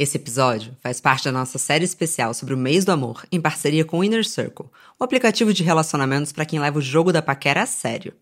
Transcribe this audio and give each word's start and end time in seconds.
Esse 0.00 0.16
episódio 0.16 0.76
faz 0.80 1.00
parte 1.00 1.24
da 1.24 1.32
nossa 1.32 1.58
série 1.58 1.84
especial 1.84 2.32
sobre 2.32 2.54
o 2.54 2.56
mês 2.56 2.84
do 2.84 2.92
amor, 2.92 3.26
em 3.32 3.40
parceria 3.40 3.84
com 3.84 3.98
o 3.98 4.04
Inner 4.04 4.24
Circle, 4.24 4.66
um 5.00 5.02
aplicativo 5.02 5.52
de 5.52 5.64
relacionamentos 5.64 6.30
para 6.30 6.44
quem 6.44 6.60
leva 6.60 6.78
o 6.78 6.80
jogo 6.80 7.12
da 7.12 7.20
paquera 7.20 7.64
a 7.64 7.66
sério. 7.66 8.12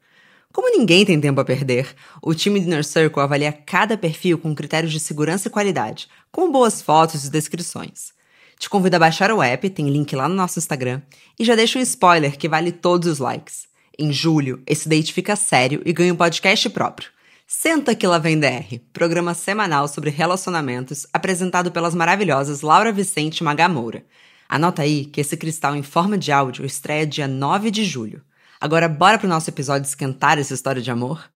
Como 0.50 0.70
ninguém 0.70 1.04
tem 1.04 1.20
tempo 1.20 1.38
a 1.38 1.44
perder, 1.44 1.94
o 2.22 2.34
time 2.34 2.60
do 2.60 2.66
Inner 2.66 2.82
Circle 2.82 3.20
avalia 3.20 3.52
cada 3.52 3.94
perfil 3.94 4.38
com 4.38 4.54
critérios 4.54 4.90
de 4.90 4.98
segurança 4.98 5.48
e 5.48 5.50
qualidade, 5.50 6.08
com 6.32 6.50
boas 6.50 6.80
fotos 6.80 7.26
e 7.26 7.30
descrições. 7.30 8.14
Te 8.58 8.70
convido 8.70 8.96
a 8.96 9.00
baixar 9.00 9.30
o 9.30 9.42
app, 9.42 9.68
tem 9.68 9.90
link 9.90 10.16
lá 10.16 10.30
no 10.30 10.34
nosso 10.34 10.58
Instagram, 10.58 11.02
e 11.38 11.44
já 11.44 11.54
deixo 11.54 11.78
um 11.78 11.82
spoiler 11.82 12.38
que 12.38 12.48
vale 12.48 12.72
todos 12.72 13.06
os 13.06 13.18
likes. 13.18 13.68
Em 13.98 14.10
julho, 14.14 14.62
esse 14.66 14.88
date 14.88 15.12
fica 15.12 15.36
sério 15.36 15.82
e 15.84 15.92
ganha 15.92 16.14
um 16.14 16.16
podcast 16.16 16.70
próprio. 16.70 17.10
Senta 17.48 17.94
que 17.94 18.08
lá 18.08 18.18
vem 18.18 18.40
DR, 18.40 18.80
programa 18.92 19.32
semanal 19.32 19.86
sobre 19.86 20.10
relacionamentos 20.10 21.06
apresentado 21.12 21.70
pelas 21.70 21.94
maravilhosas 21.94 22.60
Laura 22.60 22.90
Vicente 22.90 23.38
e 23.38 23.44
Magamoura. 23.44 24.04
Anota 24.48 24.82
aí 24.82 25.04
que 25.04 25.20
esse 25.20 25.36
cristal 25.36 25.76
em 25.76 25.82
forma 25.82 26.18
de 26.18 26.32
áudio 26.32 26.66
estreia 26.66 27.06
dia 27.06 27.28
9 27.28 27.70
de 27.70 27.84
julho. 27.84 28.24
Agora 28.60 28.88
bora 28.88 29.16
pro 29.16 29.28
nosso 29.28 29.48
episódio 29.48 29.86
esquentar 29.86 30.40
essa 30.40 30.54
história 30.54 30.82
de 30.82 30.90
amor? 30.90 31.30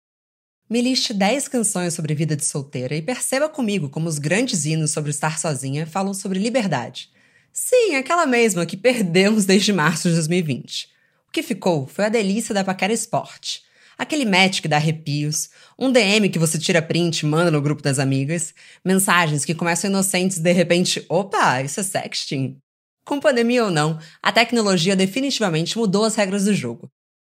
Me 0.69 0.81
liste 0.81 1.13
10 1.13 1.47
canções 1.47 1.93
sobre 1.93 2.13
vida 2.13 2.35
de 2.35 2.43
solteira 2.43 2.93
e 2.93 3.01
perceba 3.01 3.47
comigo 3.47 3.87
como 3.87 4.09
os 4.09 4.19
grandes 4.19 4.65
hinos 4.65 4.91
sobre 4.91 5.11
estar 5.11 5.39
sozinha 5.39 5.87
falam 5.87 6.13
sobre 6.13 6.39
liberdade. 6.39 7.09
Sim, 7.53 7.95
aquela 7.95 8.25
mesma 8.25 8.65
que 8.65 8.75
perdemos 8.75 9.45
desde 9.45 9.71
março 9.71 10.09
de 10.09 10.15
2020. 10.15 10.89
O 11.29 11.31
que 11.31 11.41
ficou 11.41 11.87
foi 11.87 12.03
a 12.03 12.09
delícia 12.09 12.53
da 12.53 12.65
paquera 12.65 12.91
esporte 12.91 13.70
aquele 14.01 14.25
match 14.25 14.61
que 14.61 14.67
dá 14.67 14.77
arrepios, 14.77 15.51
um 15.77 15.91
DM 15.91 16.27
que 16.27 16.39
você 16.39 16.57
tira 16.57 16.81
print 16.81 17.19
e 17.19 17.25
manda 17.27 17.51
no 17.51 17.61
grupo 17.61 17.83
das 17.83 17.99
amigas, 17.99 18.51
mensagens 18.83 19.45
que 19.45 19.53
começam 19.53 19.91
inocentes 19.91 20.37
e 20.37 20.41
de 20.41 20.51
repente, 20.51 21.05
opa, 21.07 21.61
isso 21.61 21.79
é 21.79 21.83
sexting. 21.83 22.57
Com 23.05 23.19
pandemia 23.19 23.63
ou 23.63 23.69
não, 23.69 23.99
a 24.19 24.31
tecnologia 24.31 24.95
definitivamente 24.95 25.77
mudou 25.77 26.03
as 26.03 26.15
regras 26.15 26.45
do 26.45 26.53
jogo. 26.53 26.89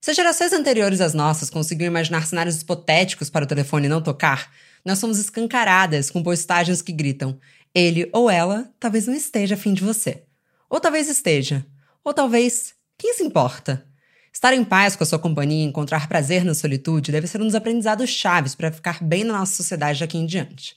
Se 0.03 0.13
gerações 0.13 0.53
anteriores 0.53 1.01
às 1.01 1.15
nossas 1.15 1.49
conseguiam 1.49 1.87
imaginar 1.87 2.27
cenários 2.27 2.61
hipotéticos 2.61 3.27
para 3.27 3.45
o 3.45 3.47
telefone 3.47 3.87
não 3.87 4.01
tocar, 4.01 4.51
nós 4.85 4.99
somos 4.99 5.17
escancaradas 5.17 6.11
com 6.11 6.21
postagens 6.21 6.79
que 6.83 6.93
gritam: 6.93 7.39
ele 7.73 8.07
ou 8.13 8.29
ela 8.29 8.71
talvez 8.79 9.07
não 9.07 9.15
esteja 9.15 9.55
afim 9.55 9.73
de 9.73 9.83
você. 9.83 10.25
Ou 10.69 10.79
talvez 10.79 11.09
esteja. 11.09 11.65
Ou 12.03 12.13
talvez, 12.13 12.75
quem 12.99 13.15
se 13.15 13.23
importa? 13.23 13.83
Estar 14.33 14.53
em 14.53 14.63
paz 14.63 14.95
com 14.95 15.03
a 15.03 15.05
sua 15.05 15.19
companhia 15.19 15.65
e 15.65 15.67
encontrar 15.67 16.07
prazer 16.07 16.45
na 16.45 16.53
solitude 16.53 17.11
deve 17.11 17.27
ser 17.27 17.41
um 17.41 17.45
dos 17.45 17.55
aprendizados 17.55 18.09
chaves 18.09 18.55
para 18.55 18.71
ficar 18.71 19.03
bem 19.03 19.23
na 19.23 19.37
nossa 19.37 19.53
sociedade 19.55 19.99
daqui 19.99 20.17
em 20.17 20.25
diante. 20.25 20.75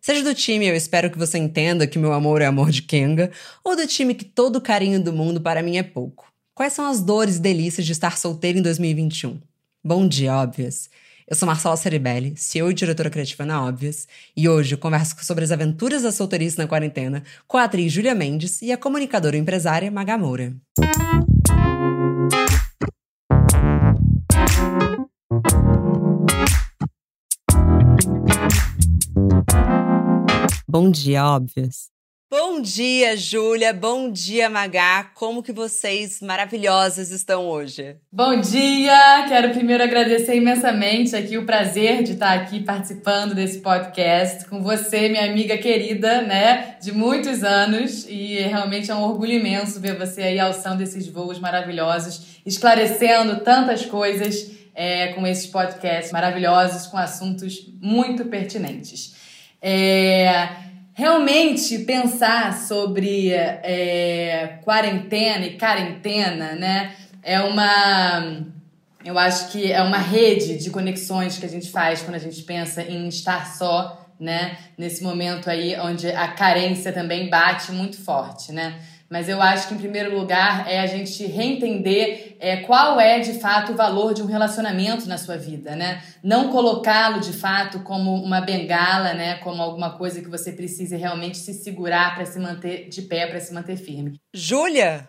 Seja 0.00 0.22
do 0.22 0.34
time 0.34 0.66
eu 0.66 0.74
espero 0.74 1.10
que 1.10 1.18
você 1.18 1.36
entenda 1.38 1.86
que 1.86 1.98
meu 1.98 2.12
amor 2.12 2.40
é 2.40 2.46
amor 2.46 2.70
de 2.70 2.82
Kenga, 2.82 3.30
ou 3.62 3.76
do 3.76 3.86
time 3.86 4.14
que 4.14 4.24
todo 4.24 4.56
o 4.56 4.60
carinho 4.60 5.02
do 5.02 5.12
mundo 5.12 5.40
para 5.40 5.62
mim 5.62 5.76
é 5.76 5.82
pouco. 5.82 6.32
Quais 6.54 6.72
são 6.72 6.86
as 6.86 7.00
dores 7.00 7.36
e 7.36 7.40
delícias 7.40 7.86
de 7.86 7.92
estar 7.92 8.16
solteiro 8.16 8.58
em 8.58 8.62
2021? 8.62 9.38
Bom 9.84 10.08
dia, 10.08 10.34
óbvias! 10.34 10.88
Eu 11.28 11.36
sou 11.36 11.46
Marcela 11.46 11.76
Ceribelli, 11.76 12.32
CEO 12.36 12.70
e 12.70 12.74
diretora 12.74 13.10
criativa 13.10 13.44
na 13.44 13.62
Óbvias, 13.62 14.08
e 14.34 14.48
hoje 14.48 14.74
eu 14.74 14.78
converso 14.78 15.14
sobre 15.22 15.44
as 15.44 15.52
aventuras 15.52 16.02
da 16.02 16.10
solteirice 16.10 16.56
na 16.56 16.66
quarentena 16.66 17.22
com 17.46 17.58
a 17.58 17.64
atriz 17.64 17.92
Júlia 17.92 18.14
Mendes 18.14 18.62
e 18.62 18.72
a 18.72 18.78
comunicadora 18.78 19.36
e 19.36 19.40
empresária 19.40 19.90
Magamora. 19.90 20.56
Bom 30.70 30.90
dia, 30.90 31.24
óbvias. 31.24 31.88
Bom 32.30 32.60
dia, 32.60 33.16
Júlia. 33.16 33.72
Bom 33.72 34.12
dia, 34.12 34.50
Magá. 34.50 35.02
Como 35.14 35.42
que 35.42 35.50
vocês 35.50 36.20
maravilhosas 36.20 37.10
estão 37.10 37.48
hoje? 37.48 37.96
Bom 38.12 38.38
dia. 38.38 39.24
Quero 39.28 39.54
primeiro 39.54 39.82
agradecer 39.82 40.36
imensamente 40.36 41.16
aqui 41.16 41.38
o 41.38 41.46
prazer 41.46 42.02
de 42.02 42.12
estar 42.12 42.34
aqui 42.34 42.60
participando 42.60 43.34
desse 43.34 43.60
podcast 43.60 44.44
com 44.44 44.62
você, 44.62 45.08
minha 45.08 45.24
amiga 45.24 45.56
querida, 45.56 46.20
né, 46.20 46.76
de 46.82 46.92
muitos 46.92 47.42
anos 47.42 48.06
e 48.06 48.34
realmente 48.40 48.90
é 48.90 48.94
um 48.94 49.04
orgulho 49.04 49.32
imenso 49.32 49.80
ver 49.80 49.96
você 49.96 50.20
aí 50.20 50.38
alçando 50.38 50.82
esses 50.82 51.08
voos 51.08 51.38
maravilhosos, 51.38 52.42
esclarecendo 52.44 53.40
tantas 53.40 53.86
coisas 53.86 54.50
é, 54.74 55.14
com 55.14 55.26
esses 55.26 55.46
podcasts 55.46 56.12
maravilhosos 56.12 56.86
com 56.88 56.98
assuntos 56.98 57.72
muito 57.80 58.26
pertinentes. 58.26 59.16
É, 59.60 60.48
realmente 60.94 61.78
pensar 61.80 62.56
sobre 62.58 63.32
é, 63.32 64.58
quarentena 64.64 65.46
e 65.46 65.58
quarentena, 65.58 66.52
né? 66.52 66.92
É 67.22 67.40
uma. 67.40 68.44
Eu 69.04 69.18
acho 69.18 69.50
que 69.50 69.70
é 69.70 69.80
uma 69.82 69.98
rede 69.98 70.58
de 70.58 70.70
conexões 70.70 71.38
que 71.38 71.46
a 71.46 71.48
gente 71.48 71.70
faz 71.70 72.02
quando 72.02 72.16
a 72.16 72.20
gente 72.20 72.42
pensa 72.42 72.82
em 72.82 73.08
estar 73.08 73.46
só, 73.46 74.06
né? 74.18 74.58
Nesse 74.76 75.02
momento 75.02 75.48
aí 75.48 75.78
onde 75.78 76.08
a 76.08 76.28
carência 76.28 76.92
também 76.92 77.30
bate 77.30 77.70
muito 77.72 78.02
forte, 78.02 78.52
né? 78.52 78.80
Mas 79.10 79.26
eu 79.28 79.40
acho 79.40 79.68
que, 79.68 79.74
em 79.74 79.78
primeiro 79.78 80.14
lugar, 80.16 80.70
é 80.70 80.80
a 80.80 80.86
gente 80.86 81.24
reentender 81.24 82.36
é, 82.38 82.58
qual 82.58 83.00
é, 83.00 83.20
de 83.20 83.40
fato, 83.40 83.72
o 83.72 83.74
valor 83.74 84.12
de 84.12 84.22
um 84.22 84.26
relacionamento 84.26 85.08
na 85.08 85.16
sua 85.16 85.38
vida, 85.38 85.74
né? 85.74 86.02
Não 86.22 86.50
colocá-lo, 86.50 87.20
de 87.20 87.32
fato, 87.32 87.80
como 87.80 88.14
uma 88.22 88.42
bengala, 88.42 89.14
né? 89.14 89.36
Como 89.36 89.62
alguma 89.62 89.96
coisa 89.96 90.20
que 90.20 90.28
você 90.28 90.52
precise 90.52 90.94
realmente 90.94 91.38
se 91.38 91.54
segurar 91.54 92.14
para 92.14 92.26
se 92.26 92.38
manter 92.38 92.88
de 92.90 93.02
pé, 93.02 93.26
para 93.26 93.40
se 93.40 93.54
manter 93.54 93.76
firme. 93.76 94.20
Júlia, 94.34 95.08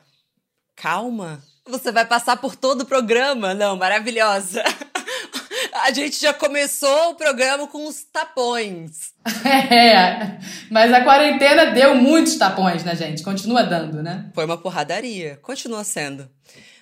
calma. 0.76 1.44
Você 1.68 1.92
vai 1.92 2.06
passar 2.06 2.38
por 2.38 2.56
todo 2.56 2.82
o 2.82 2.86
programa. 2.86 3.54
Não, 3.54 3.76
maravilhosa. 3.76 4.64
A 5.90 5.92
gente 5.92 6.22
já 6.22 6.32
começou 6.32 7.10
o 7.10 7.16
programa 7.16 7.66
com 7.66 7.88
os 7.88 8.04
tapões. 8.04 9.12
É, 9.72 10.38
mas 10.70 10.94
a 10.94 11.04
quarentena 11.04 11.68
deu 11.68 11.96
muitos 11.96 12.36
tapões 12.36 12.84
na 12.84 12.94
gente, 12.94 13.24
continua 13.24 13.64
dando, 13.64 14.04
né? 14.04 14.30
Foi 14.36 14.46
uma 14.46 14.58
porradaria, 14.58 15.40
continua 15.42 15.84
sendo. 15.84 16.30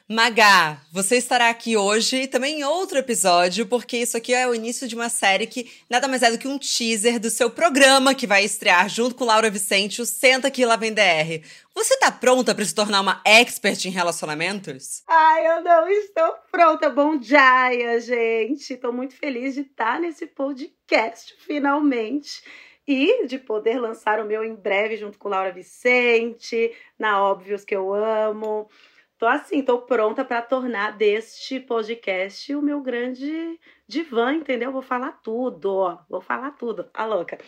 Magá, 0.10 0.80
você 0.90 1.18
estará 1.18 1.50
aqui 1.50 1.76
hoje 1.76 2.22
e 2.22 2.28
também 2.28 2.62
em 2.62 2.64
outro 2.64 2.98
episódio, 2.98 3.66
porque 3.68 3.98
isso 3.98 4.16
aqui 4.16 4.34
é 4.34 4.48
o 4.48 4.56
início 4.56 4.88
de 4.88 4.96
uma 4.96 5.10
série 5.10 5.46
que 5.46 5.70
nada 5.90 6.08
mais 6.08 6.24
é 6.24 6.32
do 6.32 6.38
que 6.38 6.48
um 6.48 6.58
teaser 6.58 7.20
do 7.20 7.30
seu 7.30 7.50
programa 7.50 8.16
que 8.16 8.26
vai 8.26 8.46
estrear 8.46 8.88
junto 8.88 9.16
com 9.16 9.26
Laura 9.26 9.50
Vicente, 9.50 10.02
o 10.02 10.06
Senta 10.06 10.48
Aqui 10.48 10.66
Lá 10.66 10.78
Vem 10.78 10.94
DR. 10.94 11.44
Você 11.76 11.98
tá 11.98 12.10
pronta 12.10 12.56
para 12.56 12.64
se 12.64 12.74
tornar 12.74 13.02
uma 13.02 13.22
expert 13.26 13.84
em 13.84 13.90
relacionamentos? 13.90 15.04
Ai, 15.06 15.46
eu 15.46 15.62
não 15.62 15.90
estou 15.90 16.36
pronta. 16.50 16.90
Bom 16.90 17.18
dia, 17.18 18.00
gente. 18.00 18.76
Estou 18.76 18.94
muito 18.94 19.14
feliz 19.14 19.56
de 19.56 19.62
estar 19.62 20.00
nesse 20.00 20.26
podcast 20.26 21.36
finalmente 21.40 22.42
e 22.88 23.28
de 23.28 23.38
poder 23.38 23.78
lançar 23.78 24.22
o 24.22 24.26
meu 24.26 24.42
em 24.46 24.56
breve 24.56 24.96
junto 24.96 25.20
com 25.20 25.28
Laura 25.28 25.52
Vicente, 25.52 26.72
na 26.98 27.22
Óbvios 27.22 27.66
que 27.66 27.76
eu 27.76 27.94
amo. 27.94 28.70
Tô 29.18 29.26
assim, 29.26 29.64
tô 29.64 29.80
pronta 29.80 30.24
para 30.24 30.44
tornar 30.44 30.96
deste 30.96 31.60
podcast 31.60 32.54
o 32.54 32.62
meu 32.62 32.82
grande 32.82 33.60
divã, 33.88 34.34
entendeu? 34.34 34.72
Vou 34.72 34.84
falar 34.84 35.14
tudo, 35.24 35.74
ó. 35.74 35.98
Vou 36.08 36.22
falar 36.22 36.52
tudo, 36.52 36.88
a 36.94 37.04
louca. 37.04 37.40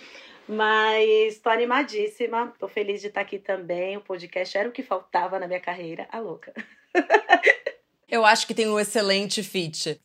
Mas 0.48 1.38
tô 1.38 1.50
animadíssima, 1.50 2.52
tô 2.58 2.68
feliz 2.68 3.02
de 3.02 3.08
estar 3.08 3.22
aqui 3.22 3.38
também. 3.38 3.98
O 3.98 4.02
podcast 4.02 4.58
era 4.58 4.68
o 4.68 4.72
que 4.72 4.82
faltava 4.82 5.38
na 5.38 5.48
minha 5.48 5.60
carreira, 5.60 6.08
a 6.12 6.18
louca. 6.20 6.52
Eu 8.10 8.26
acho 8.26 8.48
que 8.48 8.56
tem 8.56 8.68
um 8.68 8.80
excelente 8.80 9.44
fit. 9.44 10.02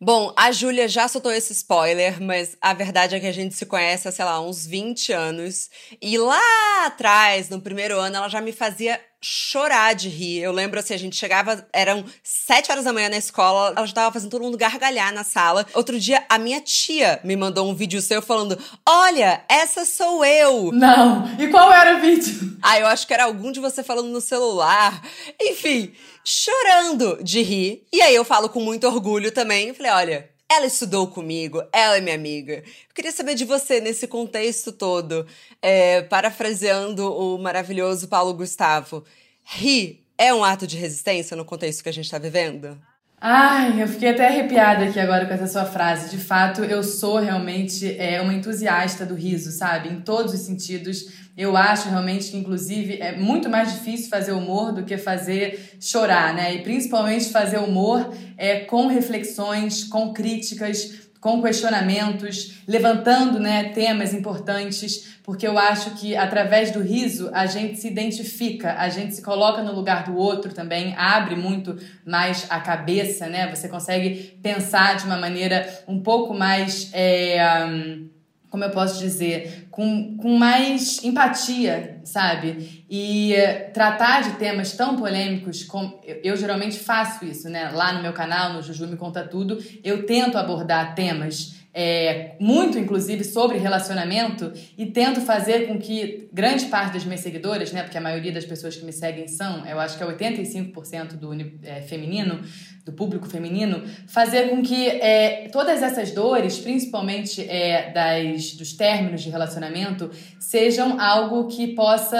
Bom, 0.00 0.32
a 0.36 0.52
Júlia 0.52 0.86
já 0.86 1.08
soltou 1.08 1.32
esse 1.32 1.52
spoiler, 1.52 2.22
mas 2.22 2.56
a 2.60 2.72
verdade 2.72 3.16
é 3.16 3.20
que 3.20 3.26
a 3.26 3.32
gente 3.32 3.56
se 3.56 3.66
conhece 3.66 4.06
há, 4.06 4.12
sei 4.12 4.24
lá, 4.24 4.40
uns 4.40 4.64
20 4.64 5.12
anos. 5.12 5.68
E 6.00 6.16
lá 6.16 6.86
atrás, 6.86 7.48
no 7.48 7.60
primeiro 7.60 7.98
ano, 7.98 8.14
ela 8.14 8.28
já 8.28 8.40
me 8.40 8.52
fazia 8.52 9.00
chorar 9.20 9.94
de 9.94 10.08
rir. 10.08 10.38
Eu 10.38 10.52
lembro 10.52 10.78
assim, 10.78 10.94
a 10.94 10.98
gente 10.98 11.16
chegava, 11.16 11.66
eram 11.72 12.04
sete 12.22 12.70
horas 12.70 12.84
da 12.84 12.92
manhã 12.92 13.08
na 13.08 13.16
escola, 13.16 13.74
ela 13.76 13.86
já 13.86 13.92
tava 13.92 14.12
fazendo 14.12 14.30
todo 14.30 14.42
mundo 14.42 14.56
gargalhar 14.56 15.12
na 15.12 15.24
sala. 15.24 15.66
Outro 15.74 15.98
dia, 15.98 16.24
a 16.28 16.38
minha 16.38 16.60
tia 16.60 17.18
me 17.24 17.34
mandou 17.34 17.68
um 17.68 17.74
vídeo 17.74 18.00
seu 18.00 18.22
falando: 18.22 18.56
Olha, 18.86 19.42
essa 19.48 19.84
sou 19.84 20.24
eu. 20.24 20.70
Não. 20.72 21.28
E 21.38 21.48
qual 21.48 21.72
era 21.72 21.96
o 21.96 22.00
vídeo? 22.00 22.56
Ah, 22.62 22.78
eu 22.78 22.86
acho 22.86 23.06
que 23.06 23.14
era 23.14 23.24
algum 23.24 23.50
de 23.50 23.58
você 23.58 23.82
falando 23.82 24.08
no 24.08 24.20
celular. 24.20 25.02
Enfim, 25.40 25.92
chorando 26.28 27.22
de 27.22 27.40
rir. 27.40 27.86
E 27.90 28.02
aí 28.02 28.14
eu 28.14 28.24
falo 28.24 28.50
com 28.50 28.60
muito 28.60 28.86
orgulho 28.86 29.32
também. 29.32 29.72
Falei: 29.72 29.92
Olha, 29.92 30.30
ela 30.50 30.66
estudou 30.66 31.06
comigo, 31.06 31.62
ela 31.72 31.96
é 31.96 32.00
minha 32.02 32.14
amiga. 32.14 32.56
Eu 32.56 32.94
queria 32.94 33.12
saber 33.12 33.34
de 33.34 33.46
você 33.46 33.80
nesse 33.80 34.06
contexto 34.06 34.70
todo, 34.70 35.26
é, 35.62 36.02
parafraseando 36.02 37.10
o 37.10 37.38
maravilhoso 37.38 38.08
Paulo 38.08 38.34
Gustavo. 38.34 39.04
Rir 39.42 40.04
é 40.18 40.34
um 40.34 40.44
ato 40.44 40.66
de 40.66 40.76
resistência 40.76 41.34
no 41.34 41.44
contexto 41.44 41.82
que 41.82 41.88
a 41.88 41.92
gente 41.92 42.04
está 42.04 42.18
vivendo? 42.18 42.78
Ai, 43.20 43.82
eu 43.82 43.88
fiquei 43.88 44.10
até 44.10 44.28
arrepiada 44.28 44.84
aqui 44.84 45.00
agora 45.00 45.26
com 45.26 45.32
essa 45.32 45.46
sua 45.46 45.64
frase. 45.64 46.10
De 46.10 46.22
fato, 46.22 46.62
eu 46.62 46.84
sou 46.84 47.18
realmente 47.18 47.98
é, 47.98 48.20
uma 48.20 48.34
entusiasta 48.34 49.04
do 49.04 49.14
riso, 49.14 49.50
sabe? 49.50 49.88
Em 49.88 50.00
todos 50.00 50.34
os 50.34 50.40
sentidos. 50.40 51.17
Eu 51.38 51.56
acho 51.56 51.88
realmente 51.88 52.32
que, 52.32 52.36
inclusive, 52.36 53.00
é 53.00 53.16
muito 53.16 53.48
mais 53.48 53.72
difícil 53.72 54.10
fazer 54.10 54.32
humor 54.32 54.72
do 54.72 54.82
que 54.82 54.98
fazer 54.98 55.76
chorar, 55.80 56.34
né? 56.34 56.52
E 56.52 56.62
principalmente 56.64 57.30
fazer 57.30 57.58
humor 57.58 58.12
é, 58.36 58.58
com 58.64 58.88
reflexões, 58.88 59.84
com 59.84 60.12
críticas, 60.12 61.08
com 61.20 61.40
questionamentos, 61.40 62.60
levantando 62.66 63.38
né, 63.38 63.68
temas 63.68 64.12
importantes, 64.12 65.20
porque 65.22 65.46
eu 65.46 65.56
acho 65.56 65.92
que 65.92 66.16
através 66.16 66.72
do 66.72 66.80
riso 66.80 67.30
a 67.32 67.46
gente 67.46 67.78
se 67.78 67.86
identifica, 67.86 68.74
a 68.74 68.88
gente 68.88 69.14
se 69.14 69.22
coloca 69.22 69.62
no 69.62 69.72
lugar 69.72 70.02
do 70.06 70.16
outro 70.16 70.52
também, 70.52 70.92
abre 70.96 71.36
muito 71.36 71.78
mais 72.04 72.46
a 72.50 72.58
cabeça, 72.58 73.28
né? 73.28 73.48
Você 73.54 73.68
consegue 73.68 74.36
pensar 74.42 74.96
de 74.96 75.04
uma 75.04 75.16
maneira 75.16 75.68
um 75.86 76.00
pouco 76.02 76.34
mais. 76.34 76.90
É, 76.92 77.64
um, 77.64 78.17
como 78.50 78.64
eu 78.64 78.70
posso 78.70 78.98
dizer, 78.98 79.68
com, 79.70 80.16
com 80.16 80.36
mais 80.36 81.04
empatia, 81.04 82.00
sabe? 82.04 82.84
E 82.88 83.34
uh, 83.34 83.72
tratar 83.72 84.22
de 84.22 84.30
temas 84.32 84.72
tão 84.72 84.96
polêmicos, 84.96 85.64
como 85.64 86.00
eu, 86.02 86.20
eu, 86.24 86.36
geralmente 86.36 86.78
faço 86.78 87.24
isso, 87.24 87.48
né? 87.48 87.70
Lá 87.70 87.92
no 87.92 88.02
meu 88.02 88.12
canal, 88.12 88.54
no 88.54 88.62
Juju 88.62 88.86
Me 88.86 88.96
Conta 88.96 89.22
Tudo, 89.22 89.62
eu 89.84 90.06
tento 90.06 90.38
abordar 90.38 90.94
temas 90.94 91.57
é, 91.72 92.34
muito, 92.40 92.78
inclusive, 92.78 93.22
sobre 93.22 93.58
relacionamento 93.58 94.52
e 94.76 94.86
tento 94.86 95.20
fazer 95.20 95.68
com 95.68 95.78
que 95.78 96.28
grande 96.32 96.66
parte 96.66 96.94
das 96.94 97.04
minhas 97.04 97.20
seguidoras, 97.20 97.72
né? 97.72 97.82
Porque 97.82 97.98
a 97.98 98.00
maioria 98.00 98.32
das 98.32 98.44
pessoas 98.44 98.76
que 98.76 98.84
me 98.84 98.92
seguem 98.92 99.28
são, 99.28 99.66
eu 99.66 99.78
acho 99.78 99.96
que 99.96 100.02
é 100.02 100.06
85% 100.06 101.14
do 101.14 101.32
é, 101.62 101.82
feminino, 101.82 102.40
do 102.84 102.92
público 102.92 103.28
feminino, 103.28 103.82
fazer 104.06 104.48
com 104.48 104.62
que 104.62 104.88
é, 104.88 105.48
todas 105.52 105.82
essas 105.82 106.10
dores, 106.10 106.58
principalmente 106.58 107.46
é, 107.48 107.92
das, 107.92 108.54
dos 108.54 108.72
términos 108.72 109.22
de 109.22 109.28
relacionamento, 109.28 110.10
sejam 110.40 110.98
algo 110.98 111.48
que 111.48 111.74
possa 111.74 112.16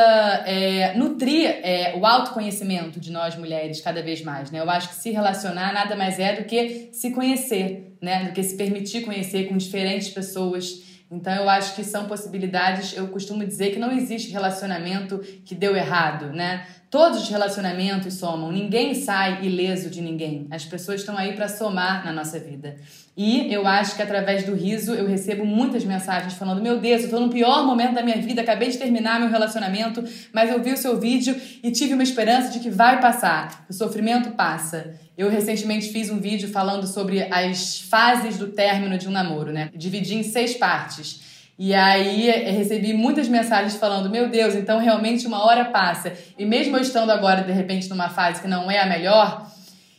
é, 0.47 0.95
nutrir 0.95 1.49
é, 1.63 1.97
o 1.97 2.05
autoconhecimento 2.05 3.01
de 3.01 3.11
nós 3.11 3.35
mulheres 3.35 3.81
cada 3.81 4.03
vez 4.03 4.23
mais. 4.23 4.51
Né? 4.51 4.61
Eu 4.61 4.69
acho 4.69 4.91
que 4.91 4.95
se 4.97 5.11
relacionar 5.11 5.73
nada 5.73 5.97
mais 5.97 6.19
é 6.19 6.37
do 6.37 6.45
que 6.45 6.91
se 6.93 7.11
conhecer, 7.13 7.88
né? 8.01 8.25
do 8.25 8.33
que 8.33 8.43
se 8.43 8.57
permitir 8.57 9.03
conhecer 9.03 9.49
com 9.49 9.57
diferentes 9.57 10.09
pessoas. 10.09 10.87
Então 11.11 11.33
eu 11.33 11.49
acho 11.49 11.75
que 11.75 11.83
são 11.83 12.07
possibilidades. 12.07 12.95
Eu 12.95 13.09
costumo 13.09 13.45
dizer 13.45 13.71
que 13.71 13.79
não 13.79 13.91
existe 13.91 14.31
relacionamento 14.31 15.19
que 15.45 15.55
deu 15.55 15.75
errado, 15.75 16.27
né? 16.33 16.67
Todos 16.91 17.23
os 17.23 17.29
relacionamentos 17.29 18.15
somam, 18.15 18.51
ninguém 18.51 18.95
sai 18.95 19.45
ileso 19.45 19.91
de 19.91 20.01
ninguém. 20.01 20.47
As 20.51 20.65
pessoas 20.65 21.01
estão 21.01 21.19
aí 21.19 21.35
para 21.35 21.47
somar 21.47 22.03
na 22.05 22.13
nossa 22.13 22.39
vida. 22.39 22.77
E 23.15 23.53
eu 23.53 23.67
acho 23.67 23.95
que 23.95 24.03
através 24.03 24.45
do 24.45 24.55
riso 24.55 24.95
eu 24.95 25.07
recebo 25.07 25.45
muitas 25.45 25.85
mensagens 25.85 26.35
falando: 26.35 26.63
Meu 26.63 26.79
Deus, 26.79 27.01
eu 27.01 27.07
estou 27.07 27.21
no 27.21 27.31
pior 27.31 27.65
momento 27.65 27.95
da 27.95 28.03
minha 28.03 28.17
vida, 28.17 28.43
acabei 28.43 28.71
de 28.71 28.79
terminar 28.79 29.19
meu 29.19 29.29
relacionamento, 29.29 30.05
mas 30.33 30.51
eu 30.51 30.63
vi 30.63 30.73
o 30.73 30.77
seu 30.79 30.99
vídeo 30.99 31.39
e 31.63 31.71
tive 31.71 31.95
uma 31.95 32.03
esperança 32.03 32.51
de 32.51 32.61
que 32.61 32.71
vai 32.71 33.01
passar. 33.01 33.67
O 33.69 33.73
sofrimento 33.73 34.31
passa. 34.31 34.95
Eu 35.19 35.29
recentemente 35.29 35.89
fiz 35.89 36.11
um 36.11 36.21
vídeo 36.21 36.49
falando 36.49 36.87
sobre 36.87 37.21
as 37.25 37.81
fases 37.81 38.39
do 38.39 38.47
término 38.53 38.97
de 38.97 39.09
um 39.09 39.11
namoro, 39.11 39.53
né? 39.53 39.69
Dividi 39.75 40.15
em 40.15 40.23
seis 40.23 40.55
partes. 40.55 41.21
E 41.59 41.75
aí 41.75 42.31
eh, 42.31 42.53
recebi 42.53 42.93
muitas 42.93 43.27
mensagens 43.27 43.75
falando: 43.75 44.09
Meu 44.09 44.29
Deus, 44.29 44.55
então 44.55 44.79
realmente 44.79 45.27
uma 45.27 45.45
hora 45.45 45.65
passa. 45.65 46.13
E 46.39 46.47
mesmo 46.47 46.77
eu 46.77 46.81
estando 46.81 47.11
agora, 47.11 47.43
de 47.43 47.51
repente, 47.51 47.89
numa 47.89 48.09
fase 48.09 48.41
que 48.41 48.47
não 48.47 48.71
é 48.71 48.79
a 48.79 48.87
melhor, 48.87 49.51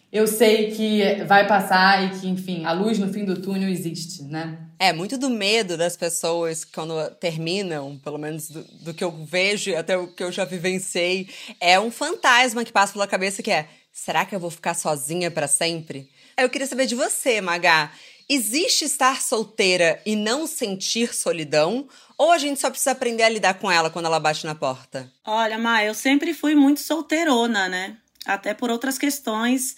eu 0.10 0.26
sei 0.26 0.72
que 0.72 1.24
vai 1.26 1.46
passar 1.46 2.02
e 2.06 2.18
que, 2.18 2.30
enfim, 2.30 2.64
a 2.64 2.72
luz 2.72 2.98
no 2.98 3.12
fim 3.12 3.26
do 3.26 3.42
túnel 3.42 3.68
existe, 3.68 4.24
né? 4.24 4.58
É, 4.80 4.94
muito 4.94 5.18
do 5.18 5.30
medo 5.30 5.76
das 5.76 5.98
pessoas 5.98 6.64
quando 6.64 6.94
terminam, 7.16 8.00
pelo 8.02 8.18
menos 8.18 8.50
do, 8.50 8.64
do 8.86 8.94
que 8.94 9.04
eu 9.04 9.12
vejo, 9.26 9.76
até 9.76 9.98
o 9.98 10.08
que 10.08 10.24
eu 10.24 10.32
já 10.32 10.46
vivenciei, 10.46 11.28
é 11.60 11.78
um 11.78 11.92
fantasma 11.92 12.64
que 12.64 12.72
passa 12.72 12.94
pela 12.94 13.06
cabeça 13.06 13.44
que 13.44 13.52
é: 13.52 13.68
será 14.00 14.26
que 14.26 14.36
eu 14.36 14.40
vou 14.40 14.50
ficar 14.50 14.74
sozinha 14.74 15.30
para 15.30 15.48
sempre? 15.48 16.10
Eu 16.38 16.50
queria 16.50 16.68
saber 16.68 16.86
de 16.86 16.96
você, 16.96 17.42
Magá. 17.42 17.92
Existe 18.28 18.86
estar 18.86 19.22
solteira 19.22 20.02
e 20.06 20.16
não 20.16 20.48
sentir 20.48 21.14
solidão? 21.14 21.88
Ou 22.18 22.32
a 22.32 22.38
gente 22.38 22.60
só 22.60 22.70
precisa 22.70 22.92
aprender 22.92 23.24
a 23.24 23.30
lidar 23.30 23.56
com 23.56 23.70
ela 23.70 23.90
quando 23.90 24.06
ela 24.06 24.20
bate 24.20 24.46
na 24.46 24.56
porta? 24.56 25.12
Olha, 25.26 25.58
Ma, 25.58 25.84
eu 25.84 25.94
sempre 25.94 26.34
fui 26.34 26.56
muito 26.56 26.80
solteirona, 26.80 27.68
né? 27.68 27.98
Até 28.26 28.54
por 28.54 28.70
outras 28.70 28.98
questões 28.98 29.76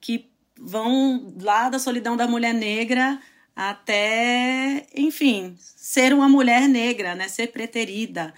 que 0.00 0.30
vão 0.58 1.34
lá 1.40 1.68
da 1.68 1.78
solidão 1.78 2.16
da 2.16 2.28
mulher 2.28 2.54
negra 2.54 3.18
até, 3.56 4.86
enfim, 4.94 5.56
ser 5.58 6.12
uma 6.12 6.28
mulher 6.28 6.68
negra, 6.68 7.14
né? 7.14 7.28
Ser 7.28 7.48
preterida. 7.48 8.34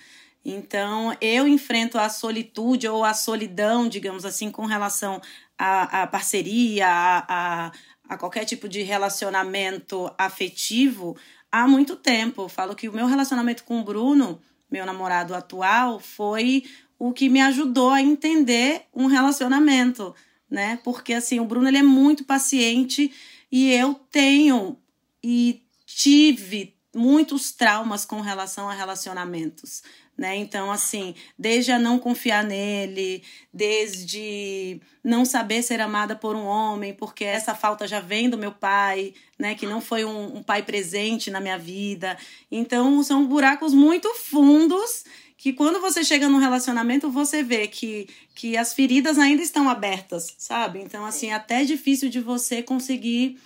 Então, 0.49 1.17
eu 1.21 1.49
enfrento 1.49 1.99
a 1.99 2.09
solitude 2.09 2.87
ou 2.87 3.05
a 3.05 3.13
solidão, 3.15 3.89
digamos 3.89 4.25
assim, 4.25 4.51
com 4.51 4.65
relação 4.65 5.21
à, 5.59 6.03
à 6.03 6.07
parceria, 6.07 6.87
a, 6.87 7.67
a 7.67 7.73
a 8.09 8.17
qualquer 8.17 8.45
tipo 8.45 8.69
de 8.69 8.83
relacionamento 8.83 10.11
afetivo 10.17 11.17
há 11.51 11.67
muito 11.67 11.97
tempo. 11.97 12.43
Eu 12.43 12.49
falo 12.49 12.75
que 12.75 12.89
o 12.89 12.93
meu 12.93 13.07
relacionamento 13.07 13.65
com 13.65 13.81
o 13.81 13.85
Bruno, 13.85 14.41
meu 14.71 14.87
namorado 14.87 15.35
atual, 15.35 15.99
foi 15.99 16.65
o 16.99 17.13
que 17.13 17.29
me 17.29 17.41
ajudou 17.41 17.91
a 17.91 18.01
entender 18.01 18.83
um 18.95 19.07
relacionamento, 19.07 20.15
né? 20.49 20.79
Porque 20.83 21.13
assim, 21.13 21.41
o 21.41 21.45
Bruno 21.45 21.69
ele 21.69 21.79
é 21.79 21.83
muito 21.83 22.25
paciente 22.25 23.13
e 23.51 23.73
eu 23.73 23.95
tenho 24.11 24.79
e 25.23 25.63
tive 25.85 26.75
muitos 26.95 27.53
traumas 27.53 28.05
com 28.07 28.21
relação 28.21 28.71
a 28.71 28.73
relacionamentos, 28.73 29.83
né? 30.17 30.37
Então, 30.37 30.71
assim, 30.71 31.15
desde 31.39 31.73
a 31.73 31.79
não 31.79 31.99
confiar 31.99 32.43
nele, 32.43 33.23
desde 33.53 34.81
não 35.05 35.25
saber 35.25 35.63
ser 35.63 35.81
amada 35.81 36.17
por 36.17 36.35
um 36.35 36.45
homem, 36.45 36.95
porque 36.95 37.25
essa 37.25 37.55
falta 37.55 37.87
já 37.87 38.01
vem 38.01 38.31
do 38.31 38.39
meu 38.39 38.53
pai, 38.53 39.13
né? 39.39 39.55
Que 39.55 39.67
não 39.67 39.81
foi 39.81 40.05
um, 40.05 40.37
um 40.39 40.43
pai 40.43 40.63
presente 40.63 41.31
na 41.31 41.41
minha 41.41 41.59
vida. 41.59 42.17
Então, 42.51 43.03
são 43.03 43.27
buracos 43.27 43.75
muito 43.75 44.13
fundos 44.15 45.05
que 45.37 45.53
quando 45.53 45.81
você 45.81 46.03
chega 46.03 46.29
num 46.29 46.39
relacionamento, 46.39 47.11
você 47.11 47.43
vê 47.43 47.69
que, 47.69 48.09
que 48.35 48.57
as 48.57 48.73
feridas 48.73 49.19
ainda 49.19 49.43
estão 49.43 49.69
abertas, 49.69 50.35
sabe? 50.39 50.81
Então, 50.81 51.05
assim, 51.05 51.31
até 51.31 51.63
é 51.63 51.65
difícil 51.65 52.09
de 52.09 52.21
você 52.21 52.63
conseguir 52.63 53.39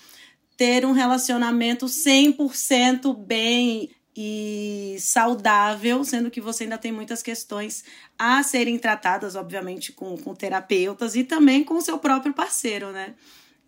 ter 0.56 0.84
um 0.84 0.92
relacionamento 0.92 1.86
100% 1.86 3.16
bem 3.16 3.90
e 4.16 4.96
saudável, 4.98 6.02
sendo 6.04 6.30
que 6.30 6.40
você 6.40 6.64
ainda 6.64 6.78
tem 6.78 6.92
muitas 6.92 7.22
questões 7.22 7.84
a 8.18 8.42
serem 8.42 8.78
tratadas, 8.78 9.36
obviamente, 9.36 9.92
com, 9.92 10.16
com 10.16 10.34
terapeutas 10.34 11.14
e 11.14 11.24
também 11.24 11.62
com 11.62 11.74
o 11.74 11.82
seu 11.82 11.98
próprio 11.98 12.34
parceiro, 12.34 12.90
né? 12.90 13.14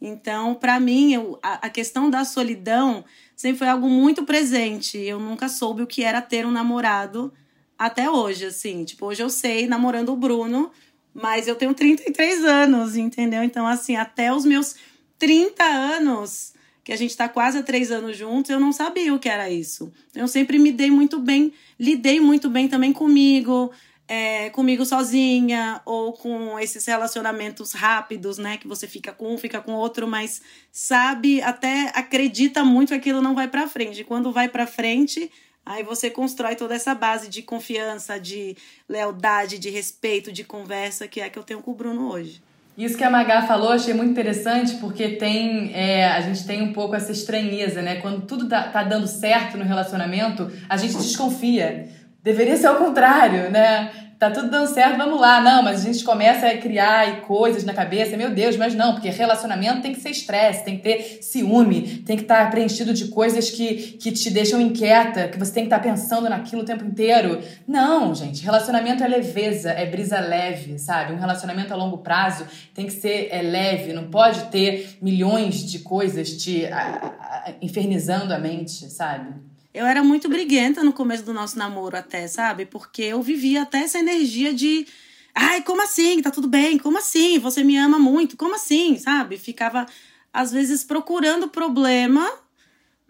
Então, 0.01 0.55
para 0.57 0.81
mim, 0.81 1.15
eu, 1.15 1.39
a, 1.41 1.67
a, 1.67 1.71
questão 1.71 2.11
da 2.11 2.25
solidão 2.25 3.05
sempre 3.37 3.59
foi 3.59 3.69
algo 3.69 3.89
muito 3.89 4.25
presente. 4.25 4.99
Eu 4.99 5.21
nunca 5.21 5.49
soube 5.49 5.81
o 5.81 5.87
que 5.87 6.03
era 6.03 6.21
ter 6.21 6.45
um 6.45 6.51
namorado 6.51 7.33
até 7.79 8.11
hoje, 8.11 8.47
assim. 8.47 8.85
Tipo, 8.85 9.07
hoje 9.07 9.23
eu 9.23 9.31
sei 9.31 9.69
namorando 9.69 10.09
o 10.09 10.17
Bruno, 10.17 10.73
mas 11.15 11.47
eu 11.47 11.55
tenho 11.55 11.73
33 11.73 12.45
anos, 12.45 12.97
entendeu? 12.97 13.45
Então, 13.45 13.65
assim, 13.65 13.95
até 13.95 14.35
os 14.35 14.45
meus 14.45 14.75
30 15.19 15.63
anos, 15.63 16.53
que 16.85 16.93
a 16.93 16.97
gente 16.97 17.11
está 17.11 17.29
quase 17.29 17.59
há 17.59 17.63
três 17.63 17.91
anos 17.91 18.17
juntos, 18.17 18.51
eu 18.51 18.59
não 18.59 18.73
sabia 18.73 19.15
o 19.15 19.19
que 19.19 19.29
era 19.29 19.49
isso. 19.49 19.93
Eu 20.15 20.27
sempre 20.27 20.59
me 20.59 20.73
dei 20.73 20.91
muito 20.91 21.19
bem, 21.19 21.53
lidei 21.79 22.21
muito 22.21 22.51
bem 22.51 22.69
também 22.69 22.93
comigo, 22.93 23.71
é, 24.09 24.51
comigo 24.51 24.85
sozinha, 24.85 25.81
ou 25.85 26.13
com 26.13 26.59
esses 26.59 26.85
relacionamentos 26.85 27.73
rápidos, 27.73 28.37
né? 28.37 28.57
Que 28.57 28.67
você 28.67 28.89
fica 28.89 29.13
com 29.13 29.35
um, 29.35 29.39
fica 29.39 29.61
com 29.61 29.73
outro, 29.73 30.09
mas 30.09 30.43
sabe, 30.73 31.41
até 31.41 31.93
acredita 31.95 32.65
muito 32.65 32.89
que 32.89 32.95
aquilo 32.95 33.23
não 33.23 33.35
vai 33.35 33.47
para 33.49 33.69
frente. 33.69 34.03
Quando 34.03 34.33
vai 34.33 34.49
para 34.49 34.67
frente, 34.67 35.31
aí 35.65 35.85
você 35.85 36.11
constrói 36.11 36.57
toda 36.57 36.75
essa 36.75 36.95
base 36.95 37.29
de 37.29 37.43
confiança, 37.43 38.19
de 38.19 38.57
lealdade, 38.89 39.59
de 39.59 39.71
respeito, 39.71 40.33
de 40.33 40.43
conversa, 40.43 41.07
que 41.07 41.21
é 41.21 41.31
que 41.31 41.39
eu 41.39 41.45
tenho 41.45 41.63
com 41.63 41.71
o 41.71 41.75
Bruno 41.75 42.11
hoje. 42.11 42.43
Isso 42.77 42.97
que 42.97 43.05
a 43.05 43.11
Magá 43.11 43.43
falou, 43.43 43.73
achei 43.73 43.93
muito 43.93 44.11
interessante, 44.11 44.77
porque 44.77 45.11
tem 45.11 45.73
é, 45.75 46.09
a 46.09 46.21
gente 46.23 46.47
tem 46.47 46.63
um 46.63 46.73
pouco 46.73 46.95
essa 46.95 47.13
estranheza, 47.13 47.83
né? 47.83 47.97
Quando 47.97 48.23
tudo 48.23 48.49
tá, 48.49 48.63
tá 48.63 48.83
dando 48.83 49.07
certo 49.07 49.59
no 49.59 49.65
relacionamento, 49.65 50.51
a 50.69 50.77
gente 50.77 50.97
desconfia. 50.97 51.89
Deveria 52.23 52.57
ser 52.57 52.69
ao 52.69 52.77
contrário, 52.77 53.51
né? 53.51 53.91
Tá 54.23 54.31
tudo 54.31 54.49
dando 54.49 54.69
certo, 54.69 54.97
vamos 54.97 55.21
lá. 55.21 55.41
Não, 55.41 55.65
mas 55.65 55.81
a 55.81 55.85
gente 55.85 56.05
começa 56.05 56.47
a 56.47 56.57
criar 56.57 57.23
coisas 57.23 57.65
na 57.65 57.75
cabeça, 57.75 58.17
meu 58.17 58.31
Deus, 58.31 58.57
mas 58.57 58.73
não, 58.73 58.93
porque 58.93 59.11
relacionamento 59.11 59.83
tem 59.83 59.93
que 59.93 60.01
ser 60.01 60.11
estresse, 60.11 60.65
tem 60.65 60.77
que 60.77 60.83
ter 60.85 61.19
ciúme, 61.21 61.99
tem 62.07 62.17
que 62.17 62.23
estar 62.23 62.45
tá 62.45 62.51
preenchido 62.51 62.95
de 62.95 63.09
coisas 63.09 63.51
que, 63.51 63.75
que 63.99 64.13
te 64.13 64.31
deixam 64.31 64.61
inquieta, 64.61 65.27
que 65.27 65.37
você 65.37 65.53
tem 65.53 65.65
que 65.65 65.75
estar 65.75 65.81
tá 65.81 65.83
pensando 65.83 66.29
naquilo 66.29 66.63
o 66.63 66.65
tempo 66.65 66.85
inteiro. 66.85 67.41
Não, 67.67 68.15
gente, 68.15 68.45
relacionamento 68.45 69.03
é 69.03 69.09
leveza, 69.09 69.73
é 69.73 69.87
brisa 69.87 70.21
leve, 70.21 70.79
sabe? 70.79 71.13
Um 71.13 71.19
relacionamento 71.19 71.73
a 71.73 71.77
longo 71.77 71.99
prazo 71.99 72.47
tem 72.73 72.87
que 72.87 72.93
ser 72.93 73.27
é, 73.33 73.43
leve, 73.43 73.93
não 73.93 74.09
pode 74.09 74.45
ter 74.51 74.99
milhões 75.03 75.65
de 75.69 75.81
coisas 75.81 76.31
te 76.37 76.67
a, 76.67 76.79
a, 76.79 77.53
infernizando 77.61 78.33
a 78.33 78.39
mente, 78.39 78.89
sabe? 78.89 79.52
Eu 79.75 79.87
era 79.87 80.03
muito 80.03 80.29
briguenta 80.29 80.85
no 80.85 80.93
começo 80.93 81.25
do 81.25 81.33
nosso 81.33 81.59
namoro, 81.59 81.97
até, 81.97 82.27
sabe? 82.29 82.67
Porque 82.67 83.03
eu 83.03 83.23
vivia 83.23 83.63
até 83.63 83.79
essa 83.79 83.99
energia 83.99 84.53
de. 84.53 84.87
Ai, 85.35 85.63
como 85.63 85.83
assim? 85.83 86.21
Tá 86.21 86.31
tudo 86.31 86.47
bem? 86.47 86.79
Como 86.79 86.99
assim? 86.99 87.39
Você 87.39 87.65
me 87.65 87.77
ama 87.77 87.99
muito? 87.99 88.37
Como 88.37 88.55
assim? 88.55 88.99
Sabe? 88.99 89.39
Ficava, 89.39 89.87
às 90.33 90.53
vezes, 90.53 90.85
procurando 90.85 91.49
problema 91.49 92.31